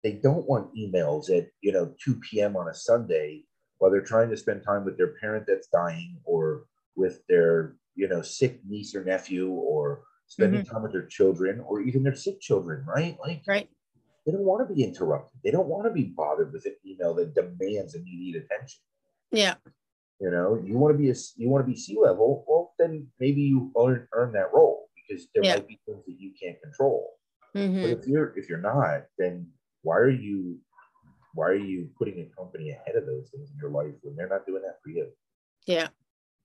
They 0.04 0.12
don't 0.12 0.48
want 0.48 0.74
emails 0.74 1.28
at 1.36 1.48
you 1.60 1.72
know 1.72 1.94
2 2.02 2.20
p.m. 2.20 2.56
on 2.56 2.68
a 2.68 2.74
Sunday 2.74 3.44
while 3.78 3.90
they're 3.90 4.00
trying 4.00 4.30
to 4.30 4.36
spend 4.36 4.62
time 4.64 4.84
with 4.84 4.96
their 4.96 5.14
parent 5.20 5.46
that's 5.46 5.68
dying 5.68 6.20
or 6.24 6.66
with 6.96 7.26
their 7.28 7.76
you 7.96 8.08
know 8.08 8.22
sick 8.22 8.60
niece 8.64 8.94
or 8.94 9.04
nephew 9.04 9.50
or 9.50 10.04
spending 10.28 10.64
time 10.64 10.82
with 10.82 10.92
their 10.92 11.06
children 11.06 11.60
or 11.60 11.80
even 11.80 12.02
their 12.04 12.14
sick 12.14 12.40
children, 12.40 12.84
right? 12.86 13.18
Like 13.20 13.42
Right. 13.46 13.68
They 14.28 14.32
don't 14.32 14.44
want 14.44 14.68
to 14.68 14.74
be 14.74 14.84
interrupted. 14.84 15.40
They 15.42 15.50
don't 15.50 15.68
want 15.68 15.86
to 15.86 15.90
be 15.90 16.04
bothered 16.04 16.52
with 16.52 16.66
an 16.66 16.76
email 16.86 17.14
that 17.14 17.34
demands 17.34 17.94
immediate 17.94 18.44
attention. 18.44 18.80
Yeah. 19.32 19.54
You 20.20 20.30
know, 20.30 20.62
you 20.62 20.76
want 20.76 20.92
to 20.92 20.98
be 20.98 21.08
a 21.08 21.14
you 21.36 21.48
want 21.48 21.64
to 21.64 21.70
be 21.70 21.78
C 21.78 21.96
level. 21.98 22.44
Well, 22.46 22.74
then 22.78 23.06
maybe 23.18 23.40
you 23.40 23.72
earn, 23.80 24.06
earn 24.12 24.32
that 24.32 24.52
role 24.52 24.90
because 24.94 25.28
there 25.34 25.44
Yeah. 25.44 25.54
might 25.54 25.66
be 25.66 25.80
things 25.86 26.04
that 26.04 26.20
you 26.20 26.32
can't 26.38 26.60
control. 26.60 27.14
Mm-hmm. 27.56 27.80
But 27.80 27.90
if 27.90 28.06
you're 28.06 28.36
if 28.36 28.50
you're 28.50 28.60
not, 28.60 29.04
then 29.16 29.46
why 29.80 29.96
are 29.96 30.10
you 30.10 30.58
why 31.32 31.46
are 31.46 31.54
you 31.54 31.88
putting 31.96 32.20
a 32.20 32.36
company 32.36 32.70
ahead 32.72 32.96
of 32.96 33.06
those 33.06 33.30
things 33.30 33.50
in 33.50 33.56
your 33.56 33.70
life 33.70 33.94
when 34.02 34.14
they're 34.14 34.28
not 34.28 34.44
doing 34.44 34.60
that 34.60 34.76
for 34.82 34.90
you? 34.90 35.06
Yeah. 35.66 35.88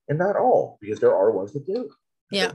And 0.07 0.17
not 0.17 0.37
all, 0.37 0.77
because 0.79 1.01
there 1.01 1.15
are 1.15 1.31
ones 1.31 1.51
that 1.51 1.65
do. 1.65 1.89
Yeah. 2.31 2.53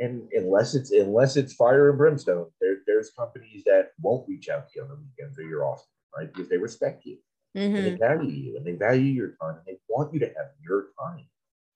And 0.00 0.28
unless 0.32 0.74
it's 0.74 0.90
unless 0.92 1.36
it's 1.36 1.52
fire 1.54 1.90
and 1.90 1.98
brimstone, 1.98 2.46
there, 2.60 2.78
there's 2.86 3.10
companies 3.10 3.62
that 3.66 3.90
won't 4.00 4.26
reach 4.28 4.48
out 4.48 4.68
to 4.68 4.72
you 4.76 4.82
on 4.82 4.88
the 4.88 4.96
weekends 4.96 5.38
or 5.38 5.42
you're 5.42 5.66
off, 5.66 5.86
right? 6.16 6.32
Because 6.32 6.48
they 6.48 6.56
respect 6.56 7.04
you 7.04 7.18
and 7.54 7.62
Mm-hmm. 7.62 7.84
they 7.84 7.96
value 7.98 8.30
you 8.30 8.56
and 8.56 8.66
they 8.66 8.72
value 8.72 9.12
your 9.12 9.36
time 9.40 9.56
and 9.56 9.66
they 9.66 9.78
want 9.88 10.12
you 10.14 10.20
to 10.20 10.26
have 10.26 10.48
your 10.62 10.88
time 10.98 11.26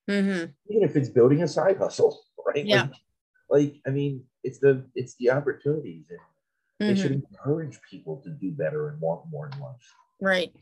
Mm-hmm. 0.08 0.52
even 0.68 0.82
if 0.88 0.96
it's 0.96 1.08
building 1.08 1.42
a 1.42 1.48
side 1.48 1.76
hustle, 1.78 2.22
right? 2.46 2.64
Yeah. 2.64 2.82
Like, 2.84 2.92
like, 3.50 3.74
I 3.86 3.90
mean, 3.90 4.24
it's 4.42 4.58
the 4.58 4.84
it's 4.94 5.14
the 5.16 5.30
opportunities, 5.30 6.10
and 6.10 6.18
they 6.80 6.94
Mm-hmm. 6.94 7.02
should 7.02 7.12
encourage 7.12 7.80
people 7.90 8.20
to 8.24 8.30
do 8.30 8.50
better 8.52 8.88
and 8.88 9.00
want 9.00 9.28
more 9.30 9.48
in 9.54 9.60
life. 9.60 9.94
Right. 10.20 10.52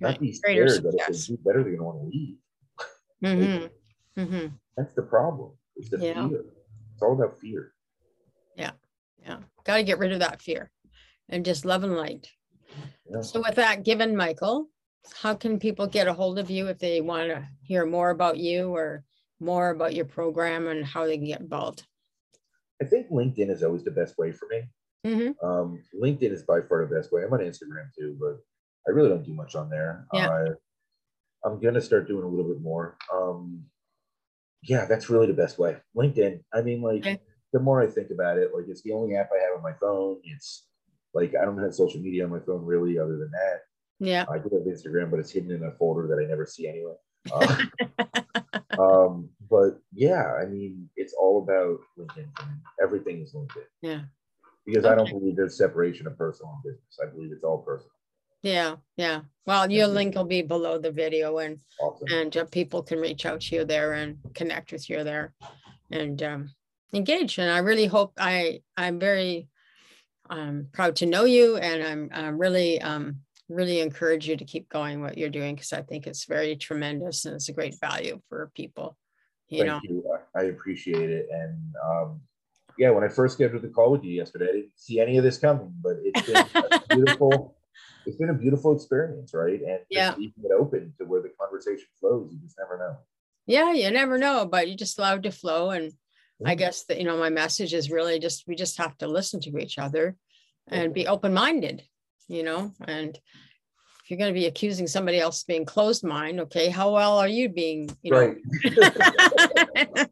Not 0.00 0.12
Right. 0.12 0.20
be 0.20 0.32
Greater 0.42 0.68
scared 0.68 0.82
that 0.84 0.94
if 0.94 1.00
success. 1.06 1.26
they 1.28 1.34
do 1.36 1.42
better, 1.44 1.62
they're 1.62 1.76
going 1.76 1.78
to 1.78 1.84
want 1.84 2.00
to 2.00 2.16
leave. 2.16 2.36
Mm-hmm. 3.24 4.20
Mm-hmm. 4.20 4.46
That's 4.76 4.94
the 4.94 5.02
problem. 5.02 5.52
It's 5.76 5.90
the 5.90 5.98
Yeah. 5.98 6.28
fear. 6.28 6.44
It's 7.00 7.02
all 7.02 7.14
about 7.14 7.40
fear. 7.40 7.72
Yeah. 8.56 8.72
Yeah 9.24 9.38
got 9.64 9.76
to 9.76 9.82
get 9.84 9.98
rid 9.98 10.12
of 10.12 10.18
that 10.18 10.42
fear 10.42 10.70
and 11.28 11.44
just 11.44 11.64
love 11.64 11.84
and 11.84 11.96
light. 11.96 12.28
know? 13.08 13.22
So 13.22 13.40
with 13.40 13.54
that 13.56 13.84
given, 13.84 14.16
Michael, 14.16 14.68
how 15.22 15.34
can 15.34 15.58
people 15.58 15.86
get 15.86 16.08
a 16.08 16.12
hold 16.12 16.38
of 16.38 16.50
you 16.50 16.66
if 16.66 16.78
they 16.78 17.00
want 17.00 17.28
to 17.28 17.46
hear 17.62 17.86
more 17.86 18.10
about 18.10 18.38
you 18.38 18.74
or 18.74 19.04
more 19.38 19.70
about 19.70 19.94
your 19.94 20.04
program 20.04 20.66
and 20.66 20.84
how 20.84 21.06
they 21.06 21.16
can 21.16 21.26
get 21.26 21.40
involved? 21.40 21.86
I 22.82 22.86
think 22.86 23.10
LinkedIn 23.10 23.50
is 23.50 23.62
always 23.62 23.84
the 23.84 23.90
best 23.90 24.18
way 24.18 24.32
for 24.32 24.48
me. 24.50 24.62
Mm-hmm. 25.06 25.46
Um, 25.46 25.82
LinkedIn 26.02 26.32
is 26.32 26.42
by 26.42 26.60
far 26.68 26.86
the 26.86 26.94
best 26.94 27.12
way. 27.12 27.22
I'm 27.22 27.32
on 27.32 27.40
Instagram 27.40 27.88
too, 27.96 28.16
but 28.20 28.38
I 28.88 28.90
really 28.90 29.08
don't 29.08 29.24
do 29.24 29.34
much 29.34 29.54
on 29.54 29.70
there. 29.70 30.06
Yeah. 30.12 30.28
Uh, 30.28 30.54
I'm 31.44 31.60
gonna 31.60 31.80
start 31.80 32.06
doing 32.08 32.24
a 32.24 32.28
little 32.28 32.50
bit 32.52 32.60
more. 32.60 32.98
Um, 33.12 33.64
yeah, 34.62 34.84
that's 34.86 35.08
really 35.10 35.26
the 35.26 35.32
best 35.34 35.58
way. 35.58 35.76
LinkedIn. 35.96 36.42
I 36.52 36.62
mean, 36.62 36.82
like 36.82 37.00
Okay. 37.06 37.20
the 37.52 37.60
more 37.60 37.82
I 37.82 37.86
think 37.86 38.10
about 38.10 38.38
it, 38.38 38.50
like 38.54 38.66
it's 38.68 38.82
the 38.82 38.92
only 38.92 39.14
app 39.16 39.30
I 39.32 39.42
have 39.42 39.56
on 39.56 39.62
my 39.62 39.72
phone. 39.80 40.20
It's 40.24 40.66
like 41.14 41.34
I 41.40 41.44
don't 41.44 41.58
have 41.62 41.74
social 41.74 42.00
media 42.00 42.24
on 42.24 42.30
my 42.30 42.40
phone 42.40 42.64
really, 42.64 42.98
other 42.98 43.16
than 43.18 43.30
that. 43.32 43.60
Yeah. 43.98 44.24
I 44.30 44.38
do 44.38 44.48
have 44.52 44.66
Instagram, 44.66 45.10
but 45.10 45.20
it's 45.20 45.30
hidden 45.30 45.50
in 45.50 45.62
a 45.64 45.72
folder 45.72 46.06
that 46.08 46.22
I 46.22 46.26
never 46.26 46.46
see 46.46 46.68
anyway. 46.68 46.94
Uh, 48.78 48.82
um, 48.82 49.28
but 49.50 49.78
yeah, 49.92 50.34
I 50.40 50.46
mean, 50.46 50.88
it's 50.96 51.12
all 51.12 51.42
about 51.42 51.80
LinkedIn. 51.98 52.28
Everything 52.82 53.20
is 53.20 53.34
LinkedIn 53.34 53.66
Yeah. 53.82 54.02
because 54.64 54.86
I 54.86 54.94
don't 54.94 55.10
believe 55.10 55.36
there's 55.36 55.58
separation 55.58 56.06
of 56.06 56.16
personal 56.16 56.52
and 56.54 56.62
business. 56.62 56.98
I 57.02 57.10
believe 57.12 57.30
it's 57.32 57.44
all 57.44 57.58
personal. 57.58 57.90
Yeah. 58.42 58.76
Yeah. 58.96 59.22
Well, 59.46 59.70
your 59.70 59.86
link 59.86 60.14
will 60.14 60.24
be 60.24 60.42
below 60.42 60.78
the 60.78 60.92
video 60.92 61.38
and 61.38 61.58
Awesome. 61.80 62.08
and 62.12 62.36
uh, 62.36 62.44
people 62.46 62.82
can 62.82 62.98
reach 62.98 63.26
out 63.26 63.40
to 63.42 63.56
you 63.56 63.64
there 63.64 63.94
and 63.94 64.18
connect 64.34 64.72
with 64.72 64.88
you 64.88 65.02
there 65.02 65.34
and 65.90 66.22
um, 66.22 66.50
engage. 66.92 67.38
And 67.38 67.50
I 67.50 67.58
really 67.58 67.86
hope 67.86 68.12
I 68.18 68.62
I'm 68.76 68.98
very 68.98 69.48
um, 70.28 70.68
proud 70.72 70.96
to 70.96 71.06
know 71.06 71.24
you, 71.24 71.56
and 71.56 71.82
I'm, 71.82 72.10
I'm 72.12 72.38
really 72.38 72.80
um, 72.80 73.16
really 73.48 73.80
encourage 73.80 74.28
you 74.28 74.36
to 74.36 74.44
keep 74.44 74.68
going 74.68 75.00
what 75.00 75.18
you're 75.18 75.28
doing 75.28 75.56
because 75.56 75.72
I 75.72 75.82
think 75.82 76.06
it's 76.06 76.24
very 76.24 76.54
tremendous 76.56 77.24
and 77.24 77.34
it's 77.34 77.48
a 77.48 77.52
great 77.52 77.74
value 77.80 78.20
for 78.28 78.50
people. 78.54 78.96
You 79.48 79.64
know, 79.64 79.80
you. 79.82 80.04
I 80.36 80.40
I 80.40 80.42
appreciate 80.44 81.10
it. 81.10 81.26
And 81.32 81.74
um, 81.84 82.20
yeah, 82.78 82.90
when 82.90 83.02
I 83.02 83.08
first 83.08 83.34
scheduled 83.34 83.62
the 83.62 83.68
call 83.68 83.90
with 83.90 84.04
you 84.04 84.12
yesterday, 84.12 84.48
I 84.48 84.52
didn't 84.52 84.70
see 84.76 85.00
any 85.00 85.18
of 85.18 85.24
this 85.24 85.38
coming, 85.38 85.74
but 85.82 85.96
it's 86.04 86.22
been 86.22 86.36
a 86.36 86.82
beautiful. 86.94 87.56
It's 88.10 88.18
been 88.18 88.30
a 88.30 88.34
beautiful 88.34 88.74
experience, 88.74 89.32
right? 89.32 89.60
And 89.62 89.78
Yeah. 89.88 90.16
leaving 90.18 90.42
it 90.42 90.50
open 90.50 90.92
to 90.98 91.04
where 91.04 91.22
the 91.22 91.28
conversation 91.40 91.86
flows. 92.00 92.32
You 92.32 92.40
just 92.40 92.58
never 92.58 92.76
know. 92.76 92.96
yeah, 93.46 93.72
you 93.72 93.88
never 93.90 94.18
know, 94.18 94.46
but 94.46 94.68
you 94.68 94.76
just 94.76 94.98
allow 94.98 95.14
it 95.14 95.22
to 95.22 95.30
flow. 95.30 95.70
And 95.70 95.92
I 96.44 96.56
guess 96.56 96.84
that 96.86 96.98
you 96.98 97.04
know 97.04 97.16
my 97.16 97.30
message 97.30 97.72
is 97.72 97.88
really 97.90 98.18
just 98.18 98.48
we 98.48 98.56
just 98.56 98.78
have 98.78 98.96
to 98.98 99.06
listen 99.06 99.40
to 99.42 99.58
each 99.58 99.78
other 99.78 100.16
and 100.66 100.92
be 100.92 101.06
open 101.06 101.32
minded. 101.32 101.84
You 102.26 102.42
know, 102.42 102.72
and 102.86 103.16
if 103.16 104.10
you're 104.10 104.18
going 104.18 104.34
to 104.34 104.40
be 104.40 104.46
accusing 104.46 104.88
somebody 104.88 105.20
else 105.20 105.42
of 105.42 105.46
being 105.46 105.64
closed 105.64 106.02
mind, 106.04 106.40
okay, 106.40 106.68
how 106.68 106.92
well 106.92 107.18
are 107.18 107.28
you 107.28 107.48
being? 107.48 107.96
You 108.02 108.10
know, 108.10 108.18
Right. 108.18 108.36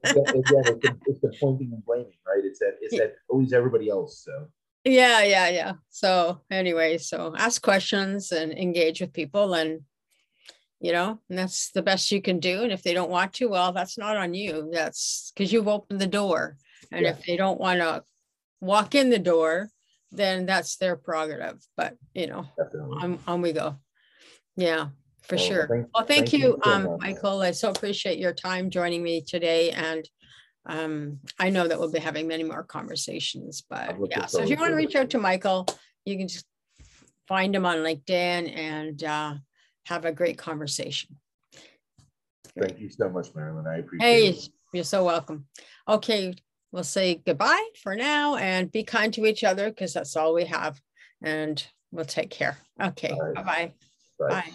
Again, 0.08 0.64
it's, 0.66 0.82
the, 0.82 0.98
it's 1.06 1.20
the 1.20 1.32
pointing 1.40 1.72
and 1.72 1.84
blaming, 1.84 2.18
right? 2.26 2.44
It's 2.44 2.60
that 2.60 2.76
it's 2.80 2.96
that 2.96 3.16
always 3.28 3.52
everybody 3.52 3.88
else. 3.88 4.22
So 4.24 4.46
yeah 4.88 5.22
yeah 5.22 5.48
yeah. 5.48 5.72
So 5.90 6.40
anyway 6.50 6.98
so 6.98 7.34
ask 7.36 7.62
questions 7.62 8.32
and 8.32 8.52
engage 8.52 9.00
with 9.00 9.12
people 9.12 9.54
and 9.54 9.80
you 10.80 10.92
know 10.92 11.20
and 11.28 11.38
that's 11.38 11.70
the 11.72 11.82
best 11.82 12.10
you 12.10 12.22
can 12.22 12.38
do. 12.40 12.62
And 12.62 12.72
if 12.72 12.82
they 12.82 12.94
don't 12.94 13.10
want 13.10 13.34
to 13.34 13.48
well 13.48 13.72
that's 13.72 13.98
not 13.98 14.16
on 14.16 14.34
you. 14.34 14.70
That's 14.72 15.32
because 15.34 15.52
you've 15.52 15.68
opened 15.68 16.00
the 16.00 16.06
door. 16.06 16.56
And 16.92 17.02
Yeah. 17.04 17.10
if 17.12 17.24
they 17.26 17.36
don't 17.36 17.60
want 17.60 17.80
to 17.80 18.04
walk 18.60 18.94
in 18.94 19.10
the 19.10 19.18
door 19.18 19.70
then 20.10 20.46
that's 20.46 20.76
their 20.76 20.96
prerogative. 20.96 21.58
But 21.76 21.96
you 22.14 22.26
know 22.28 22.46
definitely. 22.56 22.98
on, 23.02 23.18
on 23.26 23.42
we 23.42 23.52
go. 23.52 23.76
Yeah 24.56 24.88
for 25.22 25.36
Well, 25.36 25.44
sure. 25.44 25.68
thank- 25.68 25.86
well 25.94 26.06
thank, 26.06 26.28
thank 26.30 26.32
you, 26.32 26.58
you 26.64 26.72
um 26.72 26.96
michael. 27.00 27.42
I 27.42 27.50
so 27.50 27.70
appreciate 27.70 28.18
your 28.18 28.32
time 28.32 28.70
joining 28.70 29.02
me 29.02 29.20
today 29.20 29.70
and 29.72 30.08
um 30.68 31.18
i 31.38 31.48
know 31.50 31.66
that 31.66 31.78
we'll 31.78 31.90
be 31.90 31.98
having 31.98 32.28
many 32.28 32.44
more 32.44 32.62
conversations 32.62 33.62
but 33.68 33.96
yeah 34.10 34.26
so 34.26 34.42
if 34.42 34.50
you 34.50 34.56
want 34.56 34.70
to 34.70 34.76
reach 34.76 34.94
out 34.94 35.10
to 35.10 35.18
michael 35.18 35.66
you 36.04 36.16
can 36.16 36.28
just 36.28 36.46
find 37.26 37.54
him 37.54 37.66
on 37.66 37.78
linkedin 37.78 38.54
and 38.56 39.02
uh 39.04 39.34
have 39.86 40.04
a 40.04 40.12
great 40.12 40.38
conversation 40.38 41.16
Thank 42.58 42.80
you 42.80 42.90
so 42.90 43.08
much, 43.08 43.28
Marilyn. 43.36 43.68
I 43.68 43.76
appreciate 43.78 44.08
hey 44.08 44.28
it. 44.30 44.48
you're 44.72 44.84
so 44.84 45.04
welcome 45.04 45.46
okay 45.88 46.34
we'll 46.72 46.84
say 46.84 47.14
goodbye 47.24 47.68
for 47.82 47.94
now 47.96 48.36
and 48.36 48.70
be 48.70 48.84
kind 48.84 49.12
to 49.14 49.26
each 49.26 49.44
other 49.44 49.70
because 49.70 49.94
that's 49.94 50.16
all 50.16 50.34
we 50.34 50.44
have 50.44 50.80
and 51.22 51.66
we'll 51.92 52.04
take 52.04 52.30
care 52.30 52.58
okay 52.82 53.16
right. 53.18 53.34
bye-bye 53.34 53.72
Bye. 54.18 54.28
bye 54.28 54.52